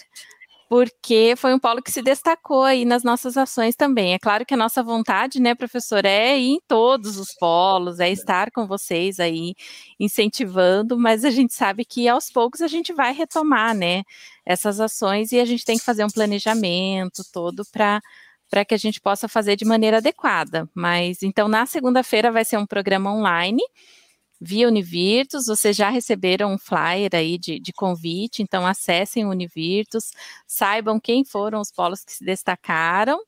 porque 0.68 1.34
foi 1.36 1.54
um 1.54 1.58
polo 1.58 1.82
que 1.82 1.90
se 1.90 2.02
destacou 2.02 2.62
aí 2.62 2.84
nas 2.84 3.02
nossas 3.02 3.36
ações 3.36 3.74
também. 3.74 4.12
É 4.14 4.18
claro 4.18 4.44
que 4.44 4.54
a 4.54 4.56
nossa 4.56 4.82
vontade, 4.82 5.40
né, 5.40 5.54
professor, 5.54 6.04
é 6.04 6.38
ir 6.38 6.50
em 6.56 6.60
todos 6.68 7.16
os 7.18 7.34
polos, 7.38 8.00
é 8.00 8.10
estar 8.10 8.50
com 8.50 8.66
vocês 8.66 9.18
aí 9.18 9.54
incentivando, 9.98 10.98
mas 10.98 11.24
a 11.24 11.30
gente 11.30 11.54
sabe 11.54 11.84
que 11.84 12.06
aos 12.08 12.30
poucos 12.30 12.60
a 12.60 12.68
gente 12.68 12.92
vai 12.92 13.12
retomar, 13.12 13.74
né, 13.74 14.02
essas 14.44 14.78
ações 14.80 15.32
e 15.32 15.40
a 15.40 15.44
gente 15.44 15.64
tem 15.64 15.78
que 15.78 15.84
fazer 15.84 16.04
um 16.04 16.10
planejamento 16.10 17.22
todo 17.32 17.64
para 17.72 18.00
para 18.50 18.64
que 18.64 18.74
a 18.74 18.78
gente 18.78 18.98
possa 18.98 19.28
fazer 19.28 19.56
de 19.56 19.64
maneira 19.66 19.98
adequada. 19.98 20.66
Mas 20.74 21.22
então 21.22 21.48
na 21.48 21.66
segunda-feira 21.66 22.32
vai 22.32 22.46
ser 22.46 22.56
um 22.56 22.66
programa 22.66 23.12
online 23.12 23.62
via 24.40 24.68
Univirtus, 24.68 25.46
vocês 25.46 25.76
já 25.76 25.90
receberam 25.90 26.52
um 26.52 26.58
flyer 26.58 27.10
aí 27.14 27.38
de, 27.38 27.58
de 27.58 27.72
convite, 27.72 28.42
então 28.42 28.66
acessem 28.66 29.24
o 29.26 29.30
Univirtus, 29.30 30.12
saibam 30.46 31.00
quem 31.00 31.24
foram 31.24 31.60
os 31.60 31.72
polos 31.72 32.04
que 32.04 32.12
se 32.12 32.24
destacaram, 32.24 33.20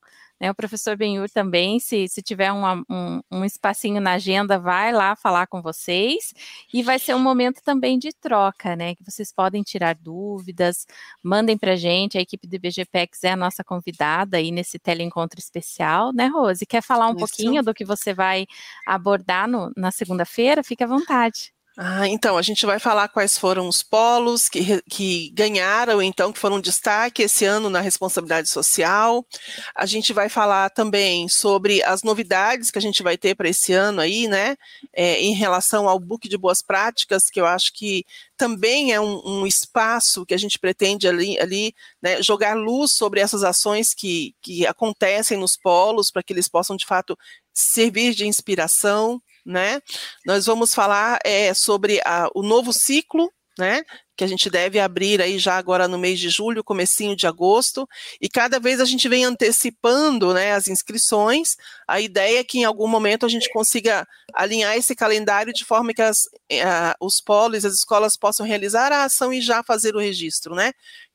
o 0.49 0.55
professor 0.55 0.97
Benhur 0.97 1.29
também, 1.29 1.79
se, 1.79 2.07
se 2.07 2.21
tiver 2.21 2.51
um, 2.51 2.63
um, 2.89 3.21
um, 3.31 3.45
espacinho 3.45 4.01
na 4.01 4.13
agenda, 4.13 4.57
vai 4.57 4.91
lá 4.91 5.15
falar 5.15 5.45
com 5.45 5.61
vocês. 5.61 6.33
E 6.73 6.81
vai 6.81 6.97
ser 6.97 7.13
um 7.13 7.19
momento 7.19 7.61
também 7.61 7.99
de 7.99 8.11
troca, 8.11 8.75
né? 8.75 8.95
Que 8.95 9.03
vocês 9.03 9.31
podem 9.31 9.61
tirar 9.61 9.93
dúvidas, 9.93 10.87
mandem 11.21 11.57
para 11.57 11.73
a 11.73 11.75
gente. 11.75 12.17
A 12.17 12.21
equipe 12.21 12.47
do 12.47 12.55
IBGPEX 12.55 13.23
é 13.23 13.31
a 13.31 13.35
nossa 13.35 13.63
convidada 13.63 14.37
aí 14.37 14.51
nesse 14.51 14.79
teleencontro 14.79 15.39
especial, 15.39 16.11
né, 16.11 16.27
Rose? 16.27 16.65
Quer 16.65 16.81
falar 16.81 17.07
um 17.07 17.11
Isso. 17.11 17.19
pouquinho 17.19 17.61
do 17.61 17.73
que 17.73 17.85
você 17.85 18.13
vai 18.13 18.47
abordar 18.87 19.47
no, 19.47 19.71
na 19.77 19.91
segunda-feira? 19.91 20.63
Fique 20.63 20.83
à 20.83 20.87
vontade. 20.87 21.53
Ah, 21.77 22.05
então, 22.05 22.37
a 22.37 22.41
gente 22.41 22.65
vai 22.65 22.79
falar 22.79 23.07
quais 23.07 23.37
foram 23.37 23.65
os 23.65 23.81
polos 23.81 24.49
que, 24.49 24.81
que 24.89 25.29
ganharam, 25.29 26.01
então, 26.01 26.33
que 26.33 26.37
foram 26.37 26.59
destaque 26.59 27.23
esse 27.23 27.45
ano 27.45 27.69
na 27.69 27.79
responsabilidade 27.79 28.49
social. 28.49 29.25
A 29.73 29.85
gente 29.85 30.11
vai 30.11 30.27
falar 30.27 30.69
também 30.71 31.29
sobre 31.29 31.81
as 31.83 32.03
novidades 32.03 32.71
que 32.71 32.77
a 32.77 32.81
gente 32.81 33.01
vai 33.01 33.17
ter 33.17 33.35
para 33.35 33.47
esse 33.47 33.71
ano 33.71 34.01
aí, 34.01 34.27
né, 34.27 34.57
é, 34.91 35.21
em 35.21 35.33
relação 35.33 35.87
ao 35.87 35.97
book 35.97 36.27
de 36.27 36.37
boas 36.37 36.61
práticas, 36.61 37.29
que 37.29 37.39
eu 37.39 37.45
acho 37.45 37.71
que 37.73 38.05
também 38.35 38.91
é 38.91 38.99
um, 38.99 39.21
um 39.25 39.47
espaço 39.47 40.25
que 40.25 40.33
a 40.33 40.37
gente 40.37 40.59
pretende 40.59 41.07
ali, 41.07 41.39
ali 41.39 41.73
né, 42.01 42.21
jogar 42.21 42.53
luz 42.53 42.91
sobre 42.91 43.21
essas 43.21 43.45
ações 43.45 43.93
que, 43.93 44.35
que 44.41 44.67
acontecem 44.67 45.37
nos 45.37 45.55
polos, 45.55 46.11
para 46.11 46.21
que 46.21 46.33
eles 46.33 46.49
possam, 46.49 46.75
de 46.75 46.85
fato, 46.85 47.17
servir 47.53 48.13
de 48.13 48.27
inspiração 48.27 49.21
né? 49.45 49.81
Nós 50.25 50.45
vamos 50.45 50.73
falar 50.73 51.19
é, 51.23 51.53
sobre 51.53 52.01
a, 52.05 52.29
o 52.33 52.43
novo 52.43 52.71
ciclo, 52.73 53.31
né? 53.57 53.83
Que 54.15 54.23
a 54.23 54.27
gente 54.27 54.49
deve 54.49 54.79
abrir 54.79 55.21
aí 55.21 55.37
já 55.37 55.57
agora 55.57 55.87
no 55.87 55.97
mês 55.97 56.19
de 56.19 56.29
julho, 56.29 56.63
comecinho 56.63 57.15
de 57.15 57.27
agosto, 57.27 57.87
e 58.19 58.29
cada 58.29 58.59
vez 58.59 58.79
a 58.79 58.85
gente 58.85 59.09
vem 59.09 59.25
antecipando, 59.25 60.33
né, 60.33 60.53
as 60.53 60.67
inscrições. 60.67 61.55
A 61.87 61.99
ideia 61.99 62.39
é 62.39 62.43
que 62.43 62.59
em 62.59 62.63
algum 62.63 62.87
momento 62.87 63.25
a 63.25 63.29
gente 63.29 63.51
consiga 63.51 64.07
alinhar 64.33 64.77
esse 64.77 64.95
calendário 64.95 65.53
de 65.53 65.65
forma 65.65 65.93
que 65.93 66.01
as, 66.01 66.23
a, 66.63 66.95
os 66.99 67.19
polos, 67.19 67.65
as 67.65 67.73
escolas 67.73 68.15
possam 68.15 68.45
realizar 68.45 68.91
a 68.91 69.03
ação 69.03 69.33
e 69.33 69.41
já 69.41 69.63
fazer 69.63 69.95
o 69.95 69.99
registro, 69.99 70.55
né? 70.55 70.71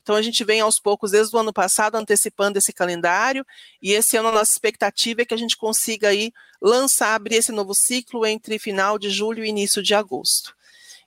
Então 0.06 0.14
a 0.14 0.22
gente 0.22 0.44
vem 0.44 0.60
aos 0.60 0.78
poucos, 0.78 1.10
desde 1.10 1.34
o 1.34 1.38
ano 1.40 1.52
passado, 1.52 1.96
antecipando 1.96 2.56
esse 2.56 2.72
calendário, 2.72 3.44
e 3.82 3.90
esse 3.90 4.16
ano 4.16 4.28
a 4.28 4.32
nossa 4.32 4.52
expectativa 4.52 5.22
é 5.22 5.24
que 5.24 5.34
a 5.34 5.36
gente 5.36 5.56
consiga 5.56 6.10
aí 6.10 6.32
lançar, 6.62 7.16
abrir 7.16 7.34
esse 7.34 7.50
novo 7.50 7.74
ciclo 7.74 8.24
entre 8.24 8.56
final 8.56 9.00
de 9.00 9.10
julho 9.10 9.44
e 9.44 9.48
início 9.48 9.82
de 9.82 9.96
agosto. 9.96 10.54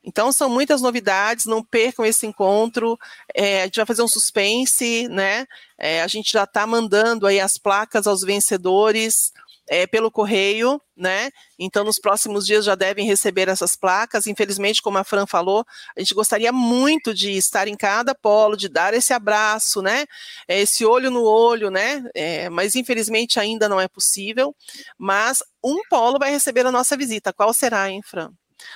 Então 0.04 0.34
são 0.34 0.50
muitas 0.50 0.82
novidades, 0.82 1.45
não 1.45 1.64
percam 1.64 2.06
esse 2.06 2.28
encontro. 2.28 3.00
É, 3.34 3.62
a 3.62 3.66
gente 3.68 3.78
vai 3.78 3.86
fazer 3.86 4.02
um 4.02 4.08
suspense, 4.08 5.08
né? 5.08 5.47
É, 5.78 6.02
a 6.02 6.08
gente 6.08 6.34
já 6.34 6.43
está 6.43 6.68
mandando 6.68 7.26
aí 7.26 7.39
as 7.39 7.58
placas 7.58 8.06
aos 8.06 8.20
vencedores 8.20 9.32
é, 9.70 9.86
pelo 9.86 10.11
correio, 10.11 10.82
né? 10.97 11.30
Então, 11.57 11.84
nos 11.84 11.99
próximos 11.99 12.45
dias 12.45 12.65
já 12.65 12.74
devem 12.74 13.05
receber 13.05 13.47
essas 13.47 13.76
placas. 13.76 14.26
Infelizmente, 14.26 14.82
como 14.82 14.97
a 14.97 15.03
Fran 15.03 15.28
falou, 15.28 15.63
a 15.95 15.99
gente 15.99 16.13
gostaria 16.13 16.51
muito 16.51 17.13
de 17.13 17.32
estar 17.32 17.67
em 17.67 17.78
cada 17.78 18.15
polo, 18.15 18.57
de 18.57 18.67
dar 18.67 18.93
esse 18.93 19.13
abraço, 19.13 19.82
né? 19.82 20.05
É, 20.47 20.59
esse 20.59 20.84
olho 20.86 21.11
no 21.11 21.24
olho, 21.24 21.70
né? 21.70 22.03
É, 22.15 22.49
mas 22.49 22.76
infelizmente 22.76 23.39
ainda 23.39 23.70
não 23.70 23.80
é 23.80 23.88
possível. 23.88 24.55
Mas 24.97 25.43
um 25.63 25.78
polo 25.89 26.17
vai 26.20 26.32
receber 26.32 26.65
a 26.65 26.72
nossa 26.72 26.97
visita. 26.97 27.32
Qual 27.32 27.53
será, 27.53 27.89
hein, 27.89 28.01
Fran? 28.03 28.32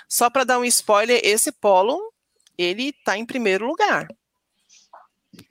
Só 0.07 0.29
para 0.29 0.43
dar 0.43 0.59
um 0.59 0.65
spoiler, 0.65 1.19
esse 1.23 1.51
polo 1.51 1.99
ele 2.57 2.89
está 2.89 3.17
em 3.17 3.25
primeiro 3.25 3.65
lugar. 3.65 4.07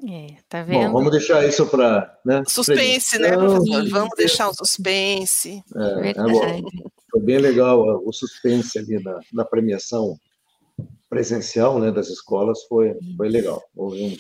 É, 0.08 0.36
tá 0.48 0.62
vendo? 0.62 0.86
Bom, 0.86 0.92
vamos 0.98 1.10
deixar 1.10 1.46
isso 1.46 1.66
para. 1.66 2.18
Né, 2.24 2.42
suspense, 2.46 3.18
né, 3.18 3.36
professor? 3.36 3.88
Vamos 3.88 4.14
deixar 4.16 4.48
o 4.48 4.54
suspense. 4.54 5.62
É, 5.74 6.10
é 6.10 6.14
bom. 6.14 6.62
Foi 7.10 7.20
bem 7.20 7.38
legal 7.38 7.82
o 8.04 8.12
suspense 8.12 8.78
ali 8.78 9.02
na, 9.02 9.20
na 9.32 9.44
premiação 9.44 10.16
presencial 11.10 11.78
né, 11.78 11.90
das 11.90 12.08
escolas, 12.08 12.62
foi, 12.64 12.96
foi 13.16 13.28
legal. 13.28 13.62
Um, 13.76 14.16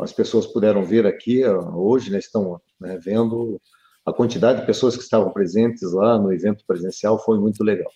as 0.00 0.12
pessoas 0.12 0.46
puderam 0.46 0.82
ver 0.82 1.06
aqui 1.06 1.44
hoje, 1.46 2.10
né, 2.10 2.18
estão 2.18 2.58
né, 2.80 2.98
vendo 2.98 3.60
a 4.06 4.12
quantidade 4.12 4.60
de 4.60 4.66
pessoas 4.66 4.96
que 4.96 5.02
estavam 5.02 5.30
presentes 5.32 5.92
lá 5.92 6.18
no 6.18 6.32
evento 6.32 6.64
presencial, 6.66 7.22
foi 7.22 7.38
muito 7.38 7.62
legal. 7.62 7.90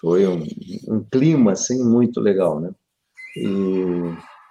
Foi 0.00 0.26
um, 0.26 0.46
um 0.88 1.04
clima, 1.04 1.52
assim, 1.52 1.84
muito 1.84 2.20
legal, 2.20 2.58
né? 2.58 2.70
E 3.36 3.44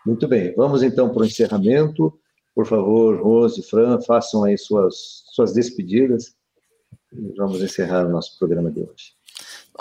muito 0.06 0.28
bem, 0.28 0.54
vamos 0.56 0.84
então 0.84 1.10
para 1.10 1.24
o 1.24 1.26
encerramento. 1.26 2.14
Por 2.54 2.68
favor, 2.68 3.22
Rose 3.22 3.62
e 3.62 3.64
Fran, 3.64 4.00
façam 4.02 4.44
aí 4.44 4.58
suas, 4.58 5.24
suas 5.32 5.54
despedidas 5.54 6.36
vamos 7.38 7.62
encerrar 7.62 8.06
o 8.06 8.10
nosso 8.10 8.38
programa 8.40 8.72
de 8.72 8.82
hoje. 8.82 9.14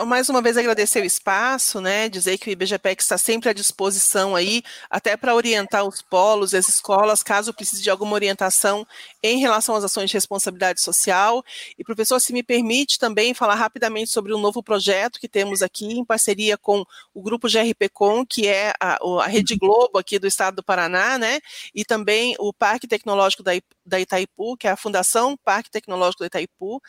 Mais 0.07 0.29
uma 0.29 0.41
vez 0.41 0.57
agradecer 0.57 1.03
o 1.03 1.05
espaço, 1.05 1.81
né? 1.81 2.09
Dizer 2.09 2.39
que 2.39 2.49
o 2.49 2.53
IBGPEC 2.53 3.03
está 3.03 3.19
sempre 3.19 3.49
à 3.49 3.53
disposição 3.53 4.37
aí, 4.37 4.63
até 4.89 5.17
para 5.17 5.35
orientar 5.35 5.85
os 5.85 6.01
polos, 6.01 6.55
as 6.55 6.69
escolas, 6.69 7.23
caso 7.23 7.53
precise 7.53 7.83
de 7.83 7.91
alguma 7.91 8.15
orientação 8.15 8.87
em 9.23 9.39
relação 9.39 9.75
às 9.75 9.85
ações 9.85 10.09
de 10.09 10.17
responsabilidade 10.17 10.81
social. 10.81 11.45
E, 11.79 11.85
professor, 11.85 12.21
se 12.21 12.33
me 12.33 12.43
permite 12.43 12.99
também 12.99 13.35
falar 13.35 13.57
rapidamente 13.57 14.11
sobre 14.11 14.33
um 14.33 14.41
novo 14.41 14.63
projeto 14.63 15.21
que 15.21 15.29
temos 15.29 15.63
aqui, 15.63 15.87
em 15.87 16.05
parceria 16.05 16.57
com 16.57 16.85
o 17.13 17.23
grupo 17.23 17.49
GRPcom, 17.49 18.25
que 18.25 18.47
é 18.47 18.73
a, 18.81 18.99
a 19.23 19.27
Rede 19.27 19.57
Globo 19.57 19.99
aqui 19.99 20.19
do 20.19 20.27
estado 20.27 20.57
do 20.57 20.63
Paraná, 20.63 21.19
né? 21.19 21.41
E 21.75 21.85
também 21.85 22.35
o 22.39 22.53
Parque 22.53 22.87
Tecnológico 22.87 23.43
da, 23.43 23.53
da 23.85 24.01
Itaipu, 24.01 24.57
que 24.57 24.67
é 24.67 24.71
a 24.71 24.77
Fundação 24.77 25.37
Parque 25.45 25.71
Tecnológico 25.71 26.23
da 26.23 26.27
Itaipu. 26.27 26.81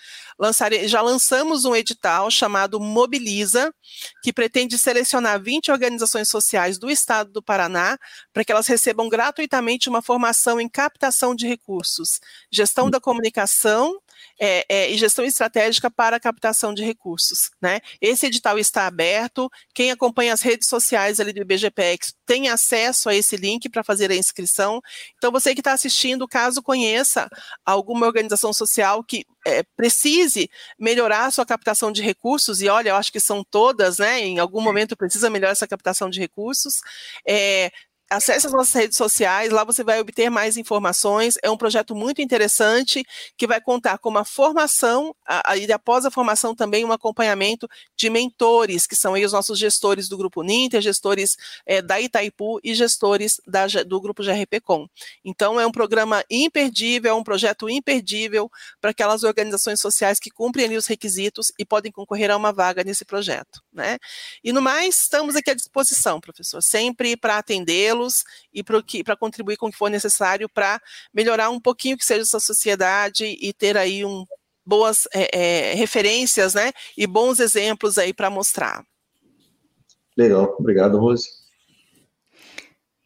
Já 0.87 1.01
lançamos 1.01 1.65
um 1.65 1.75
edital 1.75 2.29
chamado 2.29 2.79
Mobiliza, 2.79 3.73
que 4.23 4.33
pretende 4.33 4.77
selecionar 4.77 5.41
20 5.41 5.71
organizações 5.71 6.29
sociais 6.29 6.77
do 6.77 6.89
estado 6.89 7.31
do 7.31 7.43
Paraná 7.43 7.97
para 8.33 8.43
que 8.43 8.51
elas 8.51 8.67
recebam 8.67 9.09
gratuitamente 9.09 9.89
uma 9.89 10.01
formação 10.01 10.59
em 10.59 10.69
captação 10.69 11.35
de 11.35 11.47
recursos, 11.47 12.19
gestão 12.51 12.89
da 12.89 12.99
comunicação 12.99 13.99
é, 14.39 14.65
é, 14.69 14.91
e 14.91 14.97
gestão 14.97 15.25
estratégica 15.25 15.89
para 15.89 16.17
a 16.17 16.19
captação 16.19 16.73
de 16.73 16.83
recursos. 16.83 17.51
Né? 17.61 17.79
Esse 17.99 18.27
edital 18.27 18.57
está 18.57 18.87
aberto, 18.87 19.49
quem 19.73 19.91
acompanha 19.91 20.33
as 20.33 20.41
redes 20.41 20.67
sociais 20.67 21.19
ali 21.19 21.33
do 21.33 21.41
IBGPEX 21.41 22.13
tem 22.25 22.47
acesso 22.47 23.09
a 23.09 23.15
esse 23.15 23.35
link 23.35 23.67
para 23.69 23.83
fazer 23.83 24.09
a 24.09 24.15
inscrição. 24.15 24.81
Então, 25.17 25.31
você 25.31 25.53
que 25.53 25.59
está 25.59 25.73
assistindo, 25.73 26.27
caso 26.27 26.63
conheça 26.63 27.29
alguma 27.65 28.05
organização 28.05 28.53
social 28.53 29.03
que 29.03 29.25
é, 29.45 29.63
precise 29.75 30.49
melhorar 30.79 31.25
a 31.25 31.31
sua 31.31 31.45
captação 31.45 31.91
de 31.91 32.01
recursos, 32.01 32.61
e 32.61 32.69
olha, 32.69 32.89
eu 32.89 32.95
acho 32.95 33.11
que 33.11 33.19
são 33.19 33.43
todas, 33.43 33.97
né? 33.97 34.21
Em 34.21 34.39
algum 34.39 34.61
momento 34.61 34.95
precisa 34.95 35.29
melhorar 35.29 35.51
essa 35.51 35.67
captação 35.67 36.09
de 36.09 36.19
recursos. 36.19 36.75
É, 37.27 37.71
acesse 38.11 38.45
as 38.45 38.51
nossas 38.51 38.73
redes 38.73 38.97
sociais, 38.97 39.51
lá 39.51 39.63
você 39.63 39.85
vai 39.85 39.99
obter 40.01 40.29
mais 40.29 40.57
informações. 40.57 41.35
É 41.41 41.49
um 41.49 41.55
projeto 41.55 41.95
muito 41.95 42.21
interessante 42.21 43.05
que 43.37 43.47
vai 43.47 43.61
contar 43.61 43.97
com 43.99 44.09
uma 44.09 44.25
formação 44.25 45.15
a, 45.25 45.51
a, 45.51 45.57
e 45.57 45.71
após 45.71 46.05
a 46.05 46.11
formação 46.11 46.53
também 46.53 46.83
um 46.83 46.91
acompanhamento 46.91 47.69
de 47.95 48.09
mentores, 48.09 48.85
que 48.85 48.97
são 48.97 49.13
aí 49.13 49.23
os 49.23 49.31
nossos 49.31 49.57
gestores 49.57 50.09
do 50.09 50.17
Grupo 50.17 50.43
Ninter, 50.43 50.81
gestores 50.81 51.37
é, 51.65 51.81
da 51.81 52.01
Itaipu 52.01 52.59
e 52.61 52.75
gestores 52.75 53.39
da, 53.47 53.65
do 53.85 54.01
Grupo 54.01 54.23
GRPcom. 54.23 54.87
Então 55.23 55.57
é 55.57 55.65
um 55.65 55.71
programa 55.71 56.21
imperdível, 56.29 57.11
é 57.11 57.13
um 57.13 57.23
projeto 57.23 57.69
imperdível 57.69 58.51
para 58.81 58.91
aquelas 58.91 59.23
organizações 59.23 59.79
sociais 59.79 60.19
que 60.19 60.29
cumprem 60.29 60.65
ali 60.65 60.75
os 60.75 60.85
requisitos 60.85 61.53
e 61.57 61.65
podem 61.65 61.91
concorrer 61.91 62.29
a 62.29 62.35
uma 62.35 62.51
vaga 62.51 62.83
nesse 62.83 63.05
projeto. 63.05 63.61
Né? 63.71 63.97
E 64.43 64.51
no 64.51 64.61
mais, 64.61 64.99
estamos 65.03 65.37
aqui 65.37 65.51
à 65.51 65.53
disposição, 65.53 66.19
professor, 66.19 66.61
sempre 66.61 67.15
para 67.15 67.37
atendê-lo 67.37 68.00
e 68.53 68.63
para 68.63 69.17
contribuir 69.17 69.57
com 69.57 69.67
o 69.67 69.71
que 69.71 69.77
for 69.77 69.89
necessário 69.89 70.49
para 70.49 70.81
melhorar 71.13 71.49
um 71.49 71.59
pouquinho 71.59 71.97
que 71.97 72.05
seja 72.05 72.21
essa 72.21 72.39
sociedade 72.39 73.25
e 73.25 73.53
ter 73.53 73.77
aí 73.77 74.05
um, 74.05 74.25
boas 74.65 75.07
é, 75.13 75.71
é, 75.71 75.73
referências, 75.73 76.53
né, 76.53 76.71
e 76.97 77.05
bons 77.07 77.39
exemplos 77.39 77.97
aí 77.97 78.13
para 78.13 78.29
mostrar. 78.29 78.83
Legal, 80.17 80.55
obrigado, 80.59 80.97
Rose. 80.97 81.40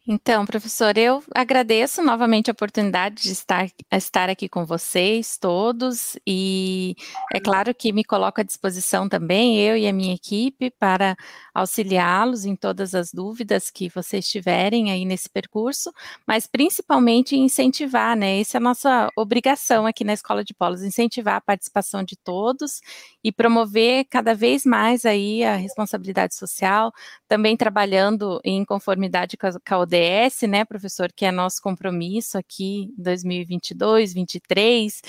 Então, 0.08 0.46
professor, 0.46 0.96
eu 0.96 1.20
agradeço 1.34 2.00
novamente 2.00 2.48
a 2.48 2.52
oportunidade 2.52 3.24
de 3.24 3.32
estar, 3.32 3.66
estar 3.92 4.30
aqui 4.30 4.48
com 4.48 4.64
vocês 4.64 5.36
todos 5.36 6.16
e 6.24 6.94
é 7.34 7.40
claro 7.40 7.74
que 7.74 7.92
me 7.92 8.04
coloco 8.04 8.40
à 8.40 8.44
disposição 8.44 9.08
também, 9.08 9.58
eu 9.58 9.76
e 9.76 9.84
a 9.88 9.92
minha 9.92 10.14
equipe, 10.14 10.70
para 10.70 11.16
auxiliá-los 11.52 12.44
em 12.44 12.54
todas 12.54 12.94
as 12.94 13.10
dúvidas 13.12 13.68
que 13.68 13.88
vocês 13.88 14.28
tiverem 14.28 14.92
aí 14.92 15.04
nesse 15.04 15.28
percurso, 15.28 15.92
mas 16.24 16.46
principalmente 16.46 17.34
incentivar, 17.36 18.16
né? 18.16 18.40
Essa 18.40 18.58
é 18.58 18.60
a 18.60 18.62
nossa 18.62 19.10
obrigação 19.16 19.86
aqui 19.86 20.04
na 20.04 20.12
Escola 20.12 20.44
de 20.44 20.54
Polos, 20.54 20.84
incentivar 20.84 21.34
a 21.36 21.40
participação 21.40 22.04
de 22.04 22.16
todos 22.16 22.80
e 23.24 23.32
promover 23.32 24.04
cada 24.08 24.34
vez 24.36 24.64
mais 24.64 25.04
aí 25.04 25.42
a 25.42 25.56
responsabilidade 25.56 26.36
social, 26.36 26.92
também 27.26 27.56
trabalhando 27.56 28.40
em 28.44 28.64
conformidade 28.64 29.36
com 29.36 29.48
a, 29.48 29.52
com 29.52 29.74
a 29.74 29.78
ODS, 29.96 30.42
né, 30.42 30.64
professor, 30.64 31.10
que 31.12 31.24
é 31.24 31.32
nosso 31.32 31.60
compromisso 31.62 32.36
aqui 32.36 32.92
em 32.98 33.02
2022, 33.02 34.14
2023, 34.14 35.00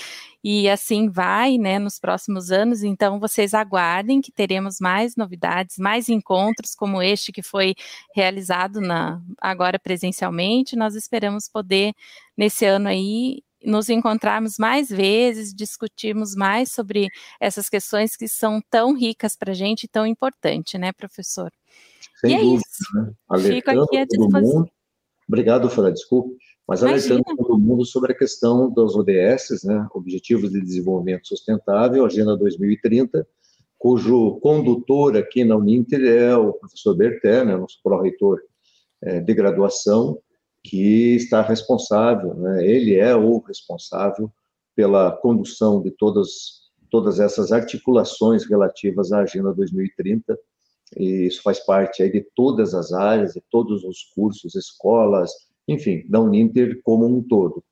e 0.42 0.68
assim 0.68 1.10
vai, 1.10 1.58
né, 1.58 1.78
nos 1.78 1.98
próximos 1.98 2.50
anos. 2.50 2.82
Então, 2.82 3.20
vocês 3.20 3.54
aguardem 3.54 4.20
que 4.20 4.32
teremos 4.32 4.78
mais 4.80 5.16
novidades, 5.16 5.76
mais 5.78 6.08
encontros 6.08 6.74
como 6.74 7.02
este 7.02 7.32
que 7.32 7.42
foi 7.42 7.74
realizado 8.14 8.80
na, 8.80 9.20
agora 9.40 9.78
presencialmente. 9.78 10.76
Nós 10.76 10.94
esperamos 10.94 11.48
poder, 11.48 11.92
nesse 12.36 12.64
ano 12.64 12.88
aí, 12.88 13.42
nos 13.64 13.88
encontrarmos 13.88 14.56
mais 14.58 14.88
vezes, 14.88 15.52
discutirmos 15.52 16.34
mais 16.34 16.70
sobre 16.70 17.08
essas 17.40 17.68
questões 17.68 18.16
que 18.16 18.28
são 18.28 18.62
tão 18.70 18.94
ricas 18.94 19.36
para 19.36 19.50
a 19.50 19.54
gente 19.54 19.84
e 19.84 19.88
tão 19.88 20.06
importantes, 20.06 20.80
né, 20.80 20.92
professor? 20.92 21.50
Sem 22.20 22.30
e 22.30 22.34
é 22.34 22.38
dúvida, 22.38 22.62
isso. 22.62 22.96
Né? 22.96 23.38
Fico 23.40 23.70
aqui 23.70 23.96
à 23.96 24.04
disposição. 24.04 24.60
Mundo. 24.60 24.77
Obrigado, 25.28 25.68
Fran, 25.68 25.92
desculpe, 25.92 26.36
mas 26.66 26.82
alertando 26.82 27.22
todo 27.22 27.58
mundo 27.58 27.84
sobre 27.84 28.12
a 28.12 28.16
questão 28.16 28.70
dos 28.70 28.96
ODS, 28.96 29.62
né, 29.64 29.86
Objetivos 29.94 30.50
de 30.50 30.60
Desenvolvimento 30.60 31.28
Sustentável, 31.28 32.06
Agenda 32.06 32.34
2030, 32.34 33.28
cujo 33.78 34.40
condutor 34.40 35.16
aqui 35.18 35.44
na 35.44 35.54
Uninter 35.56 36.02
é 36.02 36.34
o 36.34 36.54
professor 36.54 36.94
Berté, 36.96 37.44
né, 37.44 37.56
nosso 37.56 37.78
pró-reitor 37.82 38.40
é, 39.02 39.20
de 39.20 39.34
graduação, 39.34 40.18
que 40.64 41.14
está 41.14 41.42
responsável, 41.42 42.34
né, 42.34 42.66
ele 42.66 42.96
é 42.96 43.14
o 43.14 43.38
responsável 43.38 44.32
pela 44.74 45.12
condução 45.12 45.82
de 45.82 45.90
todas, 45.90 46.70
todas 46.90 47.20
essas 47.20 47.52
articulações 47.52 48.48
relativas 48.48 49.12
à 49.12 49.20
Agenda 49.20 49.52
2030, 49.52 50.38
e 50.96 51.26
isso 51.26 51.42
faz 51.42 51.60
parte 51.60 52.02
aí 52.02 52.10
de 52.10 52.26
todas 52.34 52.74
as 52.74 52.92
áreas, 52.92 53.34
de 53.34 53.42
todos 53.50 53.84
os 53.84 54.04
cursos, 54.14 54.54
escolas, 54.54 55.30
enfim, 55.66 56.04
da 56.08 56.20
Uninter 56.20 56.80
como 56.82 57.06
um 57.06 57.22
todo. 57.22 57.62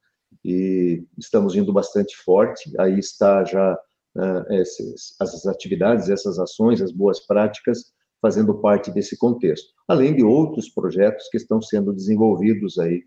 E 0.44 1.04
estamos 1.18 1.56
indo 1.56 1.72
bastante 1.72 2.16
forte, 2.16 2.72
aí 2.78 2.98
está 2.98 3.44
já 3.44 3.74
uh, 3.74 4.52
esses, 4.54 5.16
essas 5.20 5.46
atividades, 5.46 6.08
essas 6.08 6.38
ações, 6.38 6.82
as 6.82 6.92
boas 6.92 7.20
práticas, 7.20 7.92
fazendo 8.20 8.54
parte 8.54 8.90
desse 8.90 9.16
contexto, 9.16 9.68
além 9.86 10.14
de 10.14 10.24
outros 10.24 10.68
projetos 10.68 11.28
que 11.30 11.36
estão 11.36 11.60
sendo 11.60 11.92
desenvolvidos 11.92 12.78
aí, 12.78 13.02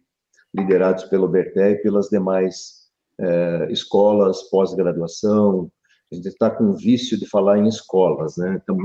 liderados 0.55 1.03
pelo 1.05 1.27
Berté 1.27 1.71
e 1.71 1.77
pelas 1.77 2.09
demais 2.09 2.79
eh, 3.19 3.67
escolas, 3.69 4.43
pós-graduação. 4.43 5.71
A 6.11 6.15
gente 6.15 6.27
está 6.27 6.49
com 6.49 6.65
o 6.65 6.75
vício 6.75 7.17
de 7.19 7.27
falar 7.27 7.59
em 7.59 7.67
escolas, 7.67 8.37
né? 8.37 8.59
Então, 8.61 8.77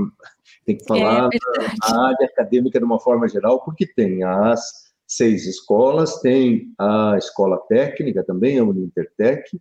tem 0.67 0.77
que 0.77 0.85
falar 0.85 1.31
é 1.33 1.93
na 1.93 2.09
área 2.09 2.27
acadêmica 2.27 2.79
de 2.79 2.85
uma 2.85 3.01
forma 3.01 3.27
geral, 3.29 3.65
porque 3.65 3.87
tem 3.87 4.23
as 4.23 4.61
seis 5.07 5.47
escolas, 5.47 6.21
tem 6.21 6.73
a 6.79 7.17
escola 7.17 7.59
técnica 7.69 8.23
também, 8.25 8.59
a 8.59 8.65
Unintertec, 8.65 9.59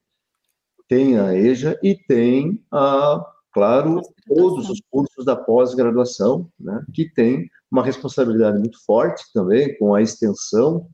tem 0.87 1.17
a 1.17 1.33
EJA 1.35 1.79
e 1.81 1.95
tem 1.95 2.61
a 2.71 3.25
claro, 3.53 4.01
todos 4.27 4.69
os 4.69 4.81
cursos 4.89 5.23
da 5.23 5.35
pós-graduação, 5.35 6.49
né, 6.59 6.83
que 6.93 7.07
tem 7.07 7.49
uma 7.71 7.83
responsabilidade 7.83 8.57
muito 8.57 8.83
forte 8.83 9.23
também 9.31 9.77
com 9.77 9.93
a 9.93 10.01
extensão 10.01 10.87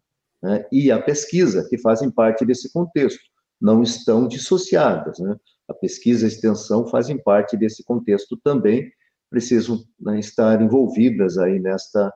né, 0.43 0.65
e 0.72 0.91
a 0.91 1.01
pesquisa, 1.01 1.65
que 1.70 1.78
fazem 1.78 2.11
parte 2.11 2.45
desse 2.45 2.72
contexto, 2.72 3.22
não 3.59 3.82
estão 3.82 4.28
dissociadas. 4.28 5.20
Né? 5.20 5.36
A 5.70 5.74
pesquisa 5.74 6.24
e 6.24 6.26
a 6.26 6.28
extensão 6.28 6.88
fazem 6.88 7.17
parte 7.17 7.55
desse 7.55 7.84
contexto 7.84 8.36
também, 8.43 8.91
precisam 9.30 9.84
né, 9.99 10.20
estar 10.20 10.59
envolvidas 10.61 11.38
aí 11.38 11.59
nesta, 11.59 12.11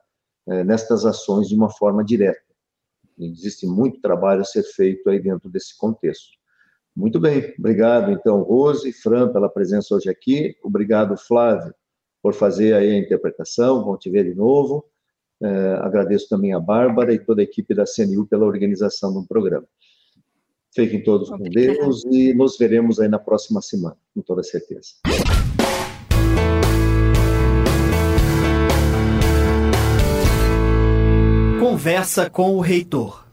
é, 0.48 0.64
nestas 0.64 1.06
ações 1.06 1.48
de 1.48 1.56
uma 1.56 1.70
forma 1.70 2.04
direta. 2.04 2.42
Existe 3.18 3.68
muito 3.68 4.02
trabalho 4.02 4.42
a 4.42 4.46
ser 4.46 4.64
feito 4.64 5.08
aí 5.10 5.20
dentro 5.20 5.50
desse 5.50 5.78
contexto. 5.78 6.32
Muito 6.96 7.20
bem, 7.20 7.54
obrigado 7.58 8.12
então, 8.12 8.42
Rose 8.42 8.90
e 8.90 8.94
Fran, 8.94 9.32
pela 9.32 9.50
presença 9.50 9.96
hoje 9.96 10.10
aqui. 10.10 10.56
Obrigado, 10.64 11.16
Flávio, 11.16 11.74
por 12.22 12.34
fazer 12.34 12.74
aí 12.74 12.92
a 12.92 13.00
interpretação. 13.00 13.84
Vamos 13.84 14.00
te 14.00 14.10
ver 14.10 14.24
de 14.24 14.36
novo. 14.36 14.86
É, 15.42 15.74
agradeço 15.82 16.30
também 16.30 16.54
a 16.54 16.60
Bárbara 16.60 17.14
e 17.14 17.20
toda 17.20 17.42
a 17.42 17.44
equipe 17.44 17.74
da 17.74 17.84
CNU 17.86 18.26
pela 18.28 18.46
organização 18.46 19.14
do 19.14 19.28
programa. 19.28 19.68
Fiquem 20.74 21.04
todos 21.04 21.30
com 21.30 21.44
Deus 21.44 22.04
e 22.06 22.34
nos 22.34 22.58
veremos 22.58 23.00
aí 23.00 23.08
na 23.08 23.20
próxima 23.20 23.62
semana, 23.62 23.96
com 24.14 24.22
toda 24.22 24.42
certeza. 24.42 24.94
Conversa 31.60 32.30
com 32.30 32.56
o 32.56 32.60
reitor. 32.60 33.24